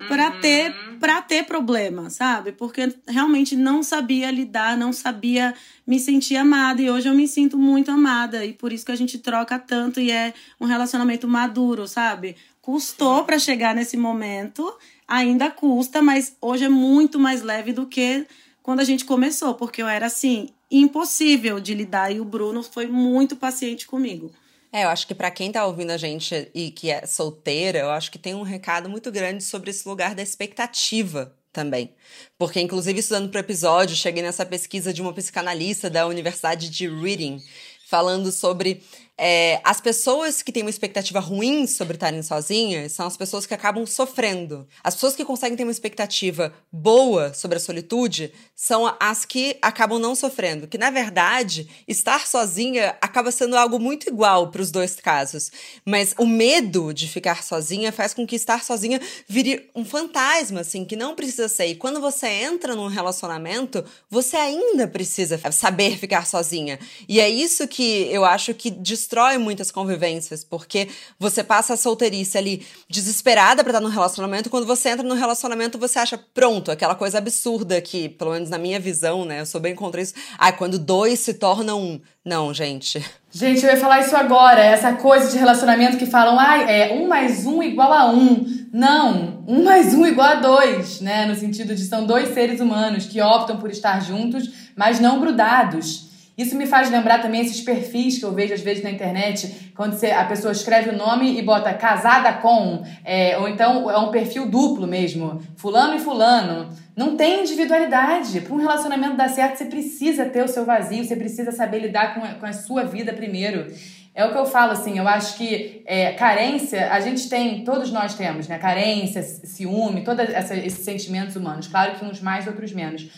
para 0.09 0.31
uhum. 0.31 0.41
ter 0.41 0.75
para 0.99 1.21
ter 1.21 1.45
problema, 1.45 2.11
sabe? 2.11 2.53
Porque 2.53 2.95
realmente 3.09 3.57
não 3.57 3.83
sabia 3.83 4.31
lidar, 4.31 4.77
não 4.77 4.93
sabia 4.93 5.55
me 5.87 5.99
sentir 5.99 6.37
amada 6.37 6.81
e 6.81 6.91
hoje 6.91 7.09
eu 7.09 7.15
me 7.15 7.27
sinto 7.27 7.59
muito 7.59 7.91
amada 7.91 8.45
e 8.45 8.53
por 8.53 8.73
isso 8.73 8.87
que 8.87 8.93
a 8.93 8.97
gente 8.97 9.19
troca 9.19 9.59
tanto 9.59 10.01
e 10.01 10.11
é 10.11 10.33
um 10.61 10.67
relacionamento 10.67 11.27
maduro, 11.27 11.89
sabe? 11.89 12.37
Custou 12.61 13.25
para 13.25 13.39
chegar 13.39 13.75
nesse 13.75 13.97
momento 13.97 14.73
ainda 15.13 15.51
custa, 15.51 16.01
mas 16.01 16.37
hoje 16.41 16.65
é 16.65 16.69
muito 16.69 17.19
mais 17.19 17.43
leve 17.43 17.73
do 17.73 17.87
que 17.87 18.27
quando 18.63 18.81
a 18.81 18.85
gente 18.85 19.05
começou, 19.05 19.55
porque 19.55 19.83
eu 19.83 19.89
era 19.89 20.07
assim, 20.07 20.49
impossível 20.71 21.61
de 21.61 21.75
lidar 21.75 22.11
e 22.11 22.19
o 22.19 22.25
Bruno 22.25 22.63
foi 22.63 22.87
muito 22.87 23.37
paciente 23.37 23.87
comigo. 23.87 24.33
É, 24.73 24.85
eu 24.85 24.89
acho 24.89 25.07
que 25.07 25.15
para 25.15 25.31
quem 25.31 25.53
tá 25.53 25.67
ouvindo 25.67 25.91
a 25.91 25.99
gente 25.99 26.51
e 26.55 26.71
que 26.71 26.91
é 26.91 27.05
solteira, 27.05 27.81
eu 27.81 27.91
acho 27.91 28.11
que 28.11 28.19
tem 28.19 28.35
um 28.35 28.43
recado 28.43 28.89
muito 28.89 29.13
grande 29.13 29.45
sobre 29.45 29.69
esse 29.69 29.87
lugar 29.87 30.15
da 30.15 30.23
expectativa 30.23 31.37
também. 31.53 31.93
Porque, 32.39 32.59
inclusive, 32.59 32.99
estudando 32.99 33.29
para 33.29 33.37
o 33.37 33.45
episódio, 33.45 33.95
cheguei 33.95 34.23
nessa 34.23 34.47
pesquisa 34.47 34.95
de 34.95 35.03
uma 35.03 35.13
psicanalista 35.13 35.91
da 35.91 36.07
Universidade 36.07 36.71
de 36.71 36.89
Reading, 36.89 37.39
falando 37.87 38.33
sobre 38.33 38.83
é, 39.25 39.61
as 39.63 39.81
pessoas 39.81 40.43
que 40.43 40.51
têm 40.51 40.65
uma 40.65 40.71
expectativa 40.71 41.21
ruim 41.21 41.65
sobre 41.69 41.95
estarem 41.95 42.21
sozinhas 42.25 42.91
são 42.91 43.07
as 43.07 43.17
pessoas 43.17 43.47
que 43.47 43.55
acabam 43.55 43.87
sofrendo. 43.87 44.67
As 44.83 44.95
pessoas 44.95 45.15
que 45.15 45.25
conseguem 45.25 45.57
ter 45.57 45.63
uma 45.63 45.71
expectativa 45.71 46.53
boa 46.73 47.33
sobre 47.33 47.57
a 47.57 47.61
solitude 47.61 48.33
são 48.53 48.93
as 48.99 49.25
que 49.25 49.57
acabam 49.63 50.01
não 50.01 50.17
sofrendo. 50.17 50.67
Que, 50.67 50.77
na 50.77 50.91
verdade, 50.91 51.69
estar 51.87 52.27
sozinha 52.27 52.97
acaba 53.01 53.31
sendo 53.31 53.57
algo 53.57 53.79
muito 53.79 54.09
igual 54.09 54.51
para 54.51 54.61
os 54.61 54.73
dois 54.73 54.97
casos. 54.97 55.53
Mas 55.87 56.17
o 56.19 56.27
medo 56.27 56.93
de 56.93 57.07
ficar 57.07 57.45
sozinha 57.45 57.93
faz 57.93 58.13
com 58.13 58.27
que 58.27 58.35
estar 58.35 58.65
sozinha 58.65 59.01
vire 59.29 59.71
um 59.73 59.85
fantasma, 59.85 60.63
assim, 60.63 60.85
que 60.85 60.97
não 60.97 61.15
precisa 61.15 61.49
ser. 61.49 61.67
E 61.67 61.77
quando 61.77 62.01
você 62.01 62.27
entra 62.27 62.75
num 62.75 62.89
relacionamento, 62.89 63.85
você 64.11 64.37
ainda 64.37 64.89
precisa 64.89 65.39
saber 65.53 65.97
ficar 65.97 66.27
sozinha. 66.27 66.77
E 67.09 67.21
é 67.21 67.31
isso 67.31 67.69
que 67.69 68.09
eu 68.11 68.25
acho 68.25 68.53
que 68.53 68.69
destrói 68.69 69.12
destrói 69.13 69.37
muitas 69.37 69.71
convivências, 69.71 70.43
porque 70.43 70.89
você 71.19 71.45
passa 71.45 71.75
a 71.75 71.77
solteirice 71.77 72.39
ali 72.39 72.67
desesperada 72.89 73.63
para 73.63 73.73
estar 73.73 73.81
no 73.83 73.91
relacionamento, 73.91 74.49
quando 74.49 74.67
você 74.67 74.89
entra 74.89 75.07
no 75.07 75.15
relacionamento 75.15 75.79
você 75.79 75.99
acha 75.99 76.19
pronto, 76.33 76.71
aquela 76.71 76.95
coisa 76.95 77.19
absurda 77.19 77.79
que, 77.83 78.09
pelo 78.09 78.33
menos 78.33 78.49
na 78.49 78.57
minha 78.57 78.81
visão, 78.81 79.27
né, 79.27 79.41
eu 79.41 79.47
sou 79.47 79.61
bem 79.61 79.75
contra 79.75 80.01
isso, 80.01 80.15
ah, 80.39 80.51
quando 80.51 80.79
dois 80.79 81.21
se 81.21 81.35
tornam 81.35 81.79
um. 81.79 82.01
Não, 82.25 82.55
gente. 82.55 83.05
Gente, 83.31 83.65
eu 83.65 83.71
ia 83.71 83.77
falar 83.77 84.01
isso 84.01 84.17
agora, 84.17 84.63
essa 84.63 84.95
coisa 84.95 85.31
de 85.31 85.37
relacionamento 85.37 85.99
que 85.99 86.07
falam, 86.07 86.39
ah, 86.39 86.63
é 86.63 86.95
um 86.95 87.07
mais 87.07 87.45
um 87.45 87.63
igual 87.63 87.93
a 87.93 88.11
um. 88.11 88.47
Não, 88.73 89.45
um 89.47 89.63
mais 89.63 89.93
um 89.93 90.07
igual 90.07 90.29
a 90.29 90.35
dois, 90.37 91.03
né? 91.03 91.27
No 91.27 91.35
sentido 91.35 91.75
de 91.75 91.85
são 91.85 92.07
dois 92.07 92.33
seres 92.33 92.61
humanos 92.61 93.05
que 93.05 93.21
optam 93.21 93.59
por 93.59 93.71
estar 93.71 94.01
juntos, 94.01 94.49
mas 94.75 95.01
não 95.01 95.21
grudados. 95.21 96.12
Isso 96.37 96.57
me 96.57 96.67
faz 96.67 96.91
lembrar 96.91 97.21
também 97.21 97.43
esses 97.43 97.61
perfis 97.61 98.19
que 98.19 98.25
eu 98.25 98.33
vejo 98.33 98.55
às 98.55 98.63
vezes 98.63 98.83
na 98.83 98.91
internet, 98.91 99.73
quando 99.77 99.93
você, 99.93 100.11
a 100.11 100.25
pessoa 100.25 100.53
escreve 100.53 100.91
o 100.91 100.97
nome 100.97 101.39
e 101.39 101.43
bota 101.43 101.73
casada 101.75 102.33
com, 102.35 102.83
é, 103.05 103.37
ou 103.39 103.49
então 103.49 103.91
é 103.91 103.99
um 103.99 104.11
perfil 104.11 104.47
duplo 104.47 104.87
mesmo, 104.87 105.43
fulano 105.57 105.95
e 105.95 105.99
fulano. 105.99 106.69
Não 106.97 107.17
tem 107.17 107.41
individualidade. 107.41 108.41
Para 108.41 108.55
um 108.55 108.59
relacionamento 108.59 109.17
dar 109.17 109.29
certo, 109.29 109.57
você 109.57 109.65
precisa 109.67 110.27
ter 110.27 110.43
o 110.43 110.49
seu 110.49 110.65
vazio, 110.65 111.05
você 111.05 111.17
precisa 111.17 111.53
saber 111.53 111.81
lidar 111.81 112.15
com 112.15 112.25
a, 112.25 112.35
com 112.35 112.47
a 112.47 112.53
sua 112.53 112.85
vida 112.85 113.13
primeiro. 113.13 113.67
É 114.15 114.27
o 114.27 114.31
que 114.31 114.37
eu 114.37 114.45
falo, 114.45 114.73
assim, 114.73 114.99
eu 114.99 115.09
acho 115.09 115.39
que 115.39 115.83
é, 115.87 116.13
carência, 116.13 116.93
a 116.93 117.01
gente 117.01 117.31
tem, 117.31 117.65
todos 117.65 117.91
nós 117.91 118.15
temos, 118.15 118.47
né? 118.47 118.59
Carência, 118.59 119.23
ciúme, 119.23 120.05
todos 120.05 120.29
esses 120.29 120.85
sentimentos 120.85 121.35
humanos. 121.35 121.67
Claro 121.67 121.95
que 121.95 122.05
uns 122.05 122.21
mais, 122.21 122.47
outros 122.47 122.73
menos. 122.73 123.09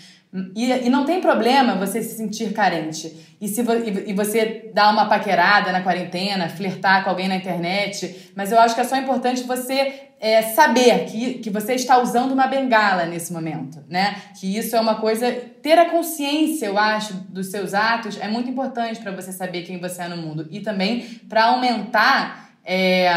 E, 0.57 0.87
e 0.87 0.91
não 0.91 1.05
tem 1.05 1.21
problema 1.21 1.77
você 1.77 2.03
se 2.03 2.17
sentir 2.17 2.53
carente. 2.53 3.37
E, 3.41 3.47
se 3.47 3.63
vo, 3.63 3.73
e, 3.73 4.11
e 4.11 4.13
você 4.13 4.69
dar 4.75 4.93
uma 4.93 5.07
paquerada 5.07 5.71
na 5.71 5.81
quarentena, 5.81 6.49
flertar 6.49 7.05
com 7.05 7.11
alguém 7.11 7.29
na 7.29 7.37
internet. 7.37 8.33
Mas 8.35 8.51
eu 8.51 8.59
acho 8.59 8.75
que 8.75 8.81
é 8.81 8.85
só 8.85 8.97
importante 8.97 9.45
você 9.45 10.09
é, 10.19 10.43
saber 10.43 11.05
que, 11.05 11.35
que 11.35 11.51
você 11.51 11.75
está 11.75 11.99
usando 12.03 12.33
uma 12.33 12.49
bengala 12.49 13.07
nesse 13.07 13.33
momento, 13.33 13.85
né? 13.89 14.17
Que 14.41 14.59
isso 14.59 14.75
é 14.75 14.81
uma 14.81 14.97
coisa. 14.97 15.31
Ter 15.31 15.79
a 15.79 15.89
consciência, 15.89 16.67
eu 16.67 16.77
acho, 16.77 17.15
dos 17.29 17.53
seus 17.53 17.73
atos 17.73 18.19
é 18.21 18.27
muito 18.27 18.51
importante 18.51 19.01
para 19.01 19.13
você 19.13 19.31
saber 19.31 19.63
quem 19.63 19.79
você 19.79 20.03
é 20.03 20.09
no 20.09 20.17
mundo. 20.17 20.49
E 20.51 20.59
também 20.59 21.03
para 21.29 21.45
aumentar. 21.45 22.51
É, 22.65 23.09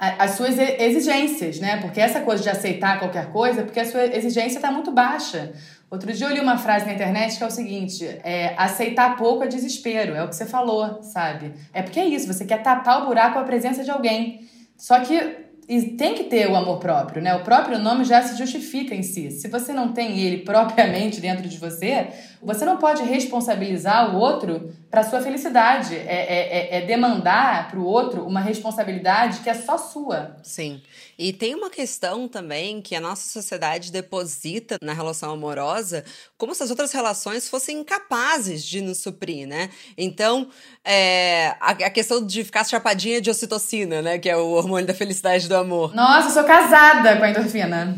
as 0.00 0.32
suas 0.32 0.56
exigências, 0.56 1.58
né? 1.58 1.78
Porque 1.78 2.00
essa 2.00 2.20
coisa 2.20 2.40
de 2.40 2.48
aceitar 2.48 3.00
qualquer 3.00 3.32
coisa, 3.32 3.64
porque 3.64 3.80
a 3.80 3.84
sua 3.84 4.04
exigência 4.06 4.58
está 4.58 4.70
muito 4.70 4.92
baixa. 4.92 5.52
Outro 5.90 6.12
dia 6.12 6.26
eu 6.26 6.34
li 6.34 6.40
uma 6.40 6.58
frase 6.58 6.84
na 6.84 6.92
internet 6.92 7.38
que 7.38 7.42
é 7.42 7.46
o 7.46 7.50
seguinte: 7.50 8.04
é, 8.22 8.54
aceitar 8.56 9.16
pouco 9.16 9.44
é 9.44 9.46
desespero, 9.46 10.14
é 10.14 10.22
o 10.22 10.28
que 10.28 10.36
você 10.36 10.46
falou, 10.46 11.02
sabe? 11.02 11.54
É 11.72 11.82
porque 11.82 11.98
é 11.98 12.04
isso, 12.04 12.26
você 12.26 12.44
quer 12.44 12.62
tapar 12.62 13.02
o 13.02 13.06
buraco 13.06 13.34
com 13.34 13.40
a 13.40 13.44
presença 13.44 13.82
de 13.82 13.90
alguém. 13.90 14.46
Só 14.76 15.00
que 15.00 15.48
e 15.68 15.82
tem 15.82 16.14
que 16.14 16.24
ter 16.24 16.48
o 16.48 16.56
amor 16.56 16.78
próprio, 16.78 17.20
né? 17.20 17.34
O 17.34 17.44
próprio 17.44 17.78
nome 17.78 18.02
já 18.02 18.22
se 18.22 18.38
justifica 18.38 18.94
em 18.94 19.02
si. 19.02 19.30
Se 19.30 19.48
você 19.48 19.70
não 19.70 19.92
tem 19.92 20.18
ele 20.18 20.38
propriamente 20.42 21.20
dentro 21.20 21.46
de 21.46 21.58
você, 21.58 22.08
você 22.42 22.64
não 22.64 22.78
pode 22.78 23.02
responsabilizar 23.02 24.14
o 24.14 24.18
outro 24.18 24.72
para 24.90 25.02
sua 25.02 25.20
felicidade. 25.20 25.94
É, 25.94 25.98
é, 25.98 26.76
é, 26.76 26.78
é 26.78 26.86
demandar 26.86 27.68
para 27.68 27.78
o 27.78 27.84
outro 27.84 28.26
uma 28.26 28.40
responsabilidade 28.40 29.40
que 29.40 29.50
é 29.50 29.54
só 29.54 29.76
sua. 29.76 30.38
Sim. 30.42 30.80
E 31.18 31.32
tem 31.32 31.52
uma 31.52 31.68
questão 31.68 32.28
também 32.28 32.80
que 32.80 32.94
a 32.94 33.00
nossa 33.00 33.28
sociedade 33.28 33.90
deposita 33.90 34.76
na 34.80 34.92
relação 34.92 35.32
amorosa 35.32 36.04
como 36.36 36.54
se 36.54 36.62
as 36.62 36.70
outras 36.70 36.92
relações 36.92 37.48
fossem 37.48 37.78
incapazes 37.78 38.64
de 38.64 38.80
nos 38.80 38.98
suprir, 38.98 39.48
né? 39.48 39.68
Então, 39.96 40.48
é, 40.84 41.56
a, 41.60 41.70
a, 41.70 41.90
questão 41.90 42.24
de 42.24 42.44
ficar 42.44 42.64
chapadinha 42.64 43.20
de 43.20 43.28
ocitocina, 43.28 44.00
né? 44.00 44.18
Que 44.18 44.30
é 44.30 44.36
o 44.36 44.50
hormônio 44.50 44.86
da 44.86 44.94
felicidade 44.94 45.48
do 45.48 45.56
amor. 45.56 45.92
Nossa, 45.92 46.28
eu 46.28 46.32
sou 46.34 46.44
casada 46.44 47.16
com 47.16 47.24
a 47.24 47.30
endorfina. 47.30 47.96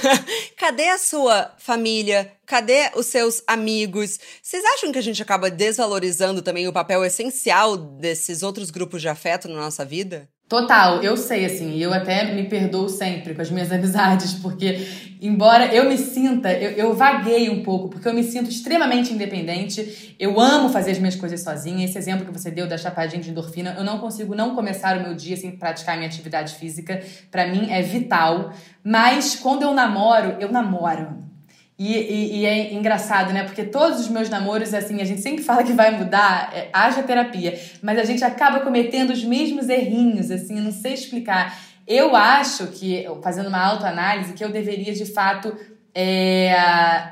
Cadê 0.56 0.88
a 0.88 0.96
sua 0.96 1.52
família? 1.58 2.32
Cadê 2.46 2.90
os 2.96 3.06
seus 3.06 3.42
amigos? 3.46 4.18
Vocês 4.42 4.64
acham 4.64 4.90
que 4.90 4.98
a 4.98 5.02
gente 5.02 5.22
acaba 5.22 5.50
desvalorizando 5.50 6.40
também 6.40 6.66
o 6.66 6.72
papel 6.72 7.04
essencial 7.04 7.76
desses 7.76 8.42
outros 8.42 8.70
grupos 8.70 9.02
de 9.02 9.08
afeto 9.08 9.46
na 9.46 9.60
nossa 9.60 9.84
vida? 9.84 10.26
Total, 10.52 11.02
eu 11.02 11.16
sei, 11.16 11.46
assim, 11.46 11.78
eu 11.78 11.94
até 11.94 12.30
me 12.34 12.44
perdoo 12.44 12.86
sempre 12.86 13.32
com 13.32 13.40
as 13.40 13.50
minhas 13.50 13.72
amizades, 13.72 14.34
porque, 14.34 14.86
embora 15.18 15.74
eu 15.74 15.88
me 15.88 15.96
sinta, 15.96 16.52
eu, 16.52 16.72
eu 16.72 16.94
vaguei 16.94 17.48
um 17.48 17.62
pouco, 17.62 17.88
porque 17.88 18.06
eu 18.06 18.12
me 18.12 18.22
sinto 18.22 18.50
extremamente 18.50 19.14
independente, 19.14 20.14
eu 20.18 20.38
amo 20.38 20.68
fazer 20.68 20.90
as 20.90 20.98
minhas 20.98 21.16
coisas 21.16 21.40
sozinha. 21.40 21.86
Esse 21.86 21.96
exemplo 21.96 22.26
que 22.26 22.30
você 22.30 22.50
deu 22.50 22.68
da 22.68 22.76
chapadinha 22.76 23.22
de 23.22 23.30
endorfina, 23.30 23.74
eu 23.78 23.82
não 23.82 23.98
consigo 23.98 24.34
não 24.34 24.54
começar 24.54 24.98
o 24.98 25.02
meu 25.02 25.14
dia 25.14 25.38
sem 25.38 25.52
praticar 25.52 25.96
minha 25.96 26.06
atividade 26.06 26.54
física, 26.56 27.02
para 27.30 27.46
mim 27.46 27.70
é 27.70 27.80
vital. 27.80 28.52
Mas 28.84 29.34
quando 29.34 29.62
eu 29.62 29.72
namoro, 29.72 30.36
eu 30.38 30.52
namoro. 30.52 31.31
E, 31.78 31.96
e, 31.96 32.40
e, 32.40 32.46
é 32.46 32.72
engraçado, 32.74 33.32
né? 33.32 33.44
Porque 33.44 33.64
todos 33.64 34.00
os 34.00 34.08
meus 34.08 34.28
namoros, 34.28 34.72
assim, 34.72 35.00
a 35.00 35.04
gente 35.04 35.20
sempre 35.20 35.42
fala 35.42 35.64
que 35.64 35.72
vai 35.72 35.90
mudar, 35.90 36.50
é, 36.54 36.68
haja 36.72 37.02
terapia, 37.02 37.58
mas 37.82 37.98
a 37.98 38.04
gente 38.04 38.22
acaba 38.22 38.60
cometendo 38.60 39.10
os 39.10 39.24
mesmos 39.24 39.68
errinhos, 39.68 40.30
assim, 40.30 40.60
não 40.60 40.70
sei 40.70 40.94
explicar. 40.94 41.58
Eu 41.86 42.14
acho 42.14 42.68
que, 42.68 43.04
fazendo 43.22 43.48
uma 43.48 43.58
autoanálise, 43.58 44.34
que 44.34 44.44
eu 44.44 44.50
deveria 44.50 44.94
de 44.94 45.04
fato 45.04 45.56
é, 45.94 46.54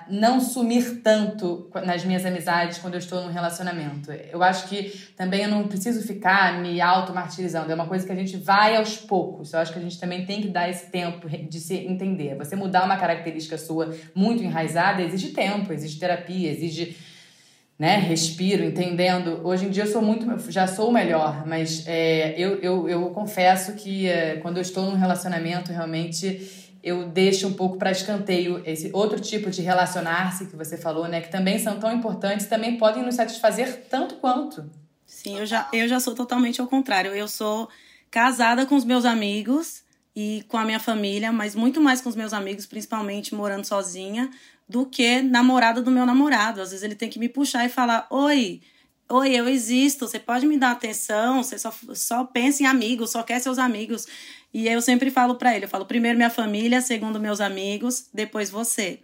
não 0.08 0.40
sumir 0.40 1.02
tanto 1.02 1.70
nas 1.84 2.02
minhas 2.02 2.24
amizades 2.24 2.78
quando 2.78 2.94
eu 2.94 2.98
estou 2.98 3.22
num 3.22 3.30
relacionamento. 3.30 4.10
Eu 4.10 4.42
acho 4.42 4.68
que 4.68 4.90
também 5.16 5.42
eu 5.42 5.50
não 5.50 5.68
preciso 5.68 6.06
ficar 6.06 6.60
me 6.62 6.80
auto-martirizando. 6.80 7.70
É 7.70 7.74
uma 7.74 7.86
coisa 7.86 8.06
que 8.06 8.12
a 8.12 8.16
gente 8.16 8.38
vai 8.38 8.76
aos 8.76 8.96
poucos. 8.96 9.52
Eu 9.52 9.60
acho 9.60 9.72
que 9.72 9.78
a 9.78 9.82
gente 9.82 10.00
também 10.00 10.24
tem 10.24 10.40
que 10.40 10.48
dar 10.48 10.70
esse 10.70 10.86
tempo 10.86 11.28
de 11.28 11.60
se 11.60 11.74
entender. 11.74 12.36
Você 12.36 12.56
mudar 12.56 12.84
uma 12.84 12.96
característica 12.96 13.58
sua 13.58 13.94
muito 14.14 14.42
enraizada 14.42 15.02
exige 15.02 15.28
tempo, 15.28 15.72
exige 15.74 15.98
terapia, 15.98 16.50
exige 16.50 16.96
né, 17.78 17.96
respiro, 17.96 18.64
entendendo. 18.64 19.40
Hoje 19.44 19.66
em 19.66 19.70
dia 19.70 19.84
eu 19.84 19.90
sou 19.90 20.00
muito, 20.00 20.50
já 20.50 20.66
sou 20.66 20.88
o 20.88 20.92
melhor, 20.92 21.46
mas 21.46 21.86
é, 21.86 22.34
eu, 22.38 22.56
eu, 22.56 22.88
eu 22.88 23.10
confesso 23.10 23.72
que 23.74 24.06
é, 24.06 24.36
quando 24.36 24.58
eu 24.58 24.62
estou 24.62 24.84
num 24.84 24.96
relacionamento, 24.96 25.72
realmente 25.72 26.69
eu 26.82 27.08
deixo 27.08 27.46
um 27.46 27.52
pouco 27.52 27.76
para 27.76 27.90
escanteio 27.90 28.62
esse 28.64 28.90
outro 28.92 29.20
tipo 29.20 29.50
de 29.50 29.62
relacionar-se 29.62 30.46
que 30.46 30.56
você 30.56 30.76
falou, 30.76 31.06
né, 31.06 31.20
que 31.20 31.30
também 31.30 31.58
são 31.58 31.78
tão 31.78 31.92
importantes, 31.92 32.46
também 32.46 32.78
podem 32.78 33.02
nos 33.02 33.14
satisfazer 33.14 33.86
tanto 33.88 34.16
quanto. 34.16 34.68
Sim, 35.06 35.38
eu 35.38 35.44
já, 35.44 35.68
eu 35.72 35.88
já 35.88 35.98
sou 35.98 36.14
totalmente 36.14 36.60
ao 36.60 36.66
contrário. 36.66 37.12
Eu 37.12 37.26
sou 37.26 37.68
casada 38.10 38.64
com 38.64 38.76
os 38.76 38.84
meus 38.84 39.04
amigos 39.04 39.82
e 40.14 40.44
com 40.48 40.56
a 40.56 40.64
minha 40.64 40.80
família, 40.80 41.32
mas 41.32 41.54
muito 41.54 41.80
mais 41.80 42.00
com 42.00 42.08
os 42.08 42.16
meus 42.16 42.32
amigos, 42.32 42.64
principalmente 42.64 43.34
morando 43.34 43.64
sozinha, 43.64 44.30
do 44.68 44.86
que 44.86 45.20
namorada 45.20 45.82
do 45.82 45.90
meu 45.90 46.06
namorado. 46.06 46.60
Às 46.60 46.70
vezes 46.70 46.84
ele 46.84 46.94
tem 46.94 47.10
que 47.10 47.18
me 47.18 47.28
puxar 47.28 47.66
e 47.66 47.68
falar: 47.68 48.06
Oi, 48.08 48.60
oi, 49.08 49.34
eu 49.34 49.48
existo, 49.48 50.06
você 50.06 50.18
pode 50.18 50.46
me 50.46 50.56
dar 50.56 50.70
atenção, 50.70 51.42
você 51.42 51.58
só, 51.58 51.74
só 51.92 52.24
pensa 52.24 52.62
em 52.62 52.66
amigos, 52.66 53.10
só 53.10 53.22
quer 53.22 53.40
seus 53.40 53.58
amigos. 53.58 54.06
E 54.52 54.66
eu 54.68 54.80
sempre 54.80 55.10
falo 55.10 55.36
para 55.36 55.54
ele: 55.54 55.64
eu 55.64 55.68
falo, 55.68 55.86
primeiro 55.86 56.16
minha 56.16 56.30
família, 56.30 56.80
segundo 56.80 57.20
meus 57.20 57.40
amigos, 57.40 58.06
depois 58.12 58.50
você. 58.50 58.98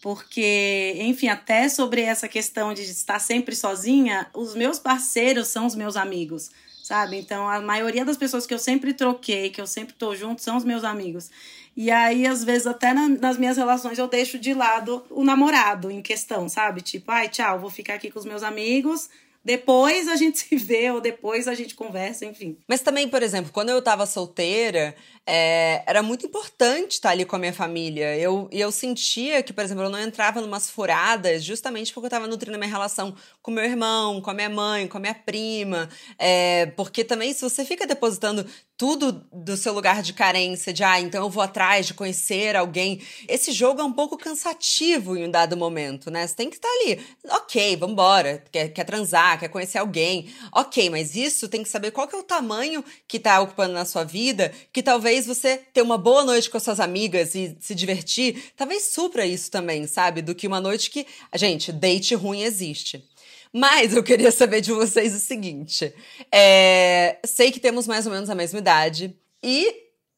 Porque, 0.00 0.94
enfim, 0.98 1.28
até 1.28 1.68
sobre 1.68 2.02
essa 2.02 2.26
questão 2.26 2.74
de 2.74 2.82
estar 2.82 3.20
sempre 3.20 3.54
sozinha, 3.54 4.28
os 4.34 4.54
meus 4.54 4.78
parceiros 4.78 5.48
são 5.48 5.64
os 5.66 5.76
meus 5.76 5.96
amigos 5.96 6.50
sabe? 6.82 7.16
Então, 7.16 7.48
a 7.48 7.60
maioria 7.60 8.04
das 8.04 8.16
pessoas 8.16 8.46
que 8.46 8.52
eu 8.52 8.58
sempre 8.58 8.92
troquei, 8.92 9.48
que 9.48 9.60
eu 9.60 9.66
sempre 9.66 9.94
tô 9.94 10.14
junto, 10.14 10.42
são 10.42 10.56
os 10.56 10.64
meus 10.64 10.84
amigos. 10.84 11.30
E 11.74 11.90
aí, 11.90 12.26
às 12.26 12.44
vezes, 12.44 12.66
até 12.66 12.92
na, 12.92 13.08
nas 13.08 13.38
minhas 13.38 13.56
relações, 13.56 13.98
eu 13.98 14.06
deixo 14.06 14.38
de 14.38 14.52
lado 14.52 15.02
o 15.08 15.24
namorado 15.24 15.90
em 15.90 16.02
questão, 16.02 16.48
sabe? 16.48 16.82
Tipo, 16.82 17.10
ai, 17.10 17.28
tchau, 17.28 17.58
vou 17.58 17.70
ficar 17.70 17.94
aqui 17.94 18.10
com 18.10 18.18
os 18.18 18.26
meus 18.26 18.42
amigos. 18.42 19.08
Depois 19.44 20.08
a 20.08 20.16
gente 20.16 20.38
se 20.46 20.56
vê, 20.56 20.90
ou 20.90 21.00
depois 21.00 21.48
a 21.48 21.54
gente 21.54 21.74
conversa, 21.74 22.24
enfim. 22.24 22.56
Mas 22.68 22.80
também, 22.80 23.08
por 23.08 23.22
exemplo, 23.22 23.52
quando 23.52 23.70
eu 23.70 23.82
tava 23.82 24.06
solteira, 24.06 24.94
é, 25.24 25.84
era 25.86 26.02
muito 26.02 26.26
importante 26.26 26.92
estar 26.92 27.10
ali 27.10 27.24
com 27.24 27.36
a 27.36 27.38
minha 27.38 27.52
família. 27.52 28.16
Eu, 28.16 28.48
e 28.50 28.60
eu 28.60 28.72
sentia 28.72 29.42
que, 29.42 29.52
por 29.52 29.64
exemplo, 29.64 29.84
eu 29.84 29.90
não 29.90 30.00
entrava 30.00 30.40
numas 30.40 30.68
furadas 30.68 31.44
justamente 31.44 31.92
porque 31.92 32.06
eu 32.06 32.08
estava 32.08 32.26
nutrindo 32.26 32.56
a 32.56 32.58
minha 32.58 32.70
relação 32.70 33.14
com 33.40 33.50
meu 33.50 33.64
irmão, 33.64 34.20
com 34.20 34.30
a 34.30 34.34
minha 34.34 34.50
mãe, 34.50 34.88
com 34.88 34.98
a 34.98 35.00
minha 35.00 35.14
prima. 35.14 35.88
É, 36.18 36.66
porque 36.76 37.04
também, 37.04 37.32
se 37.32 37.42
você 37.42 37.64
fica 37.64 37.86
depositando 37.86 38.44
tudo 38.76 39.24
do 39.32 39.56
seu 39.56 39.72
lugar 39.72 40.02
de 40.02 40.12
carência, 40.12 40.72
de 40.72 40.82
ah, 40.82 40.98
então 40.98 41.22
eu 41.22 41.30
vou 41.30 41.42
atrás 41.42 41.86
de 41.86 41.94
conhecer 41.94 42.56
alguém. 42.56 43.00
Esse 43.28 43.52
jogo 43.52 43.80
é 43.80 43.84
um 43.84 43.92
pouco 43.92 44.18
cansativo 44.18 45.16
em 45.16 45.24
um 45.26 45.30
dado 45.30 45.56
momento, 45.56 46.10
né? 46.10 46.26
Você 46.26 46.34
tem 46.34 46.50
que 46.50 46.56
estar 46.56 46.68
ali. 46.68 47.00
Ok, 47.30 47.76
vambora. 47.76 48.42
Quer, 48.50 48.70
quer 48.70 48.84
transar, 48.84 49.38
quer 49.38 49.48
conhecer 49.48 49.78
alguém. 49.78 50.34
Ok, 50.52 50.90
mas 50.90 51.14
isso 51.14 51.48
tem 51.48 51.62
que 51.62 51.68
saber 51.68 51.92
qual 51.92 52.08
que 52.08 52.16
é 52.16 52.18
o 52.18 52.24
tamanho 52.24 52.84
que 53.06 53.18
está 53.18 53.40
ocupando 53.40 53.72
na 53.72 53.84
sua 53.84 54.02
vida, 54.02 54.52
que 54.72 54.82
talvez 54.82 55.11
talvez 55.12 55.26
você 55.26 55.58
ter 55.58 55.82
uma 55.82 55.98
boa 55.98 56.24
noite 56.24 56.48
com 56.48 56.56
as 56.56 56.62
suas 56.62 56.80
amigas 56.80 57.34
e 57.34 57.54
se 57.60 57.74
divertir, 57.74 58.52
talvez 58.56 58.86
supra 58.86 59.26
isso 59.26 59.50
também, 59.50 59.86
sabe? 59.86 60.22
Do 60.22 60.34
que 60.34 60.46
uma 60.46 60.60
noite 60.60 60.90
que. 60.90 61.06
Gente, 61.34 61.70
date 61.70 62.14
ruim 62.14 62.42
existe. 62.42 63.06
Mas 63.52 63.94
eu 63.94 64.02
queria 64.02 64.30
saber 64.32 64.62
de 64.62 64.72
vocês 64.72 65.14
o 65.14 65.18
seguinte: 65.18 65.92
é, 66.32 67.18
sei 67.26 67.52
que 67.52 67.60
temos 67.60 67.86
mais 67.86 68.06
ou 68.06 68.12
menos 68.12 68.30
a 68.30 68.34
mesma 68.34 68.58
idade 68.58 69.14
e 69.42 69.74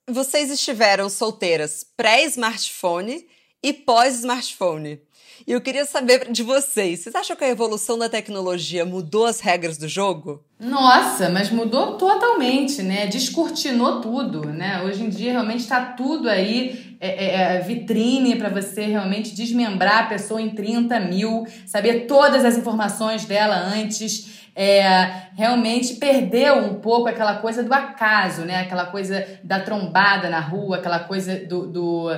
vocês 0.09 0.49
estiveram 0.51 1.09
solteiras 1.09 1.85
pré-smartphone 1.97 3.27
e 3.65 3.73
pós-smartphone. 3.73 5.01
E 5.47 5.53
eu 5.53 5.61
queria 5.61 5.85
saber 5.85 6.31
de 6.31 6.43
vocês, 6.43 7.01
vocês 7.01 7.15
acham 7.15 7.35
que 7.35 7.45
a 7.45 7.49
evolução 7.49 7.99
da 7.99 8.09
tecnologia 8.09 8.85
mudou 8.85 9.27
as 9.27 9.41
regras 9.41 9.79
do 9.79 9.89
jogo? 9.89 10.45
Nossa, 10.61 11.29
mas 11.29 11.51
mudou 11.51 11.97
totalmente, 11.99 12.83
né? 12.83 13.07
Descortinou 13.07 14.01
tudo, 14.01 14.45
né? 14.51 14.83
Hoje 14.83 15.03
em 15.03 15.09
dia 15.09 15.33
realmente 15.33 15.61
está 15.61 15.81
tudo 15.81 16.29
aí, 16.29 16.97
é, 17.01 17.09
é, 17.09 17.57
é 17.57 17.61
vitrine 17.61 18.37
para 18.37 18.49
você 18.49 18.83
realmente 18.83 19.35
desmembrar 19.35 20.05
a 20.05 20.07
pessoa 20.07 20.41
em 20.41 20.51
30 20.51 21.01
mil, 21.01 21.45
saber 21.67 22.07
todas 22.07 22.45
as 22.45 22.57
informações 22.57 23.25
dela 23.25 23.57
antes. 23.57 24.44
É, 24.57 25.31
realmente 25.37 25.95
perdeu 25.95 26.59
um 26.59 26.75
pouco 26.75 27.09
aquela 27.09 27.39
coisa 27.39 27.63
do 27.63 27.75
acaso, 27.75 28.43
né? 28.43 28.61
Aquela 28.61 28.87
coisa 28.87 29.27
da 29.43 29.61
trombada 29.61 30.31
na 30.31 30.41
rua, 30.41 30.77
aquela 30.77 31.01
coisa 31.01 31.37
do, 31.47 31.67
do 31.67 32.11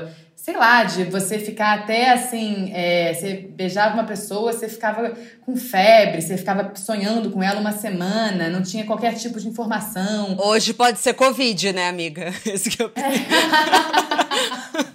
sei 0.47 0.57
lá, 0.57 0.85
de 0.85 1.05
você 1.05 1.41
ficar 1.41 1.75
até 1.75 2.13
assim, 2.13 2.71
é, 2.73 3.13
você 3.13 3.49
beijava 3.51 3.95
uma 3.95 4.05
pessoa, 4.05 4.53
você 4.53 4.69
ficava 4.69 5.13
com 5.45 5.57
febre, 5.57 6.23
você 6.23 6.37
ficava 6.37 6.71
sonhando 6.77 7.31
com 7.31 7.43
ela 7.43 7.59
uma 7.59 7.73
semana, 7.73 8.49
não 8.49 8.63
tinha 8.63 8.85
qualquer 8.85 9.15
tipo 9.15 9.41
de 9.41 9.49
informação. 9.49 10.37
Hoje 10.39 10.73
pode 10.73 11.01
ser 11.01 11.15
Covid, 11.15 11.73
né, 11.73 11.89
amiga? 11.89 12.33
Esse 12.47 12.71
que 12.71 12.81
eu... 12.81 12.93
É. 12.97 14.87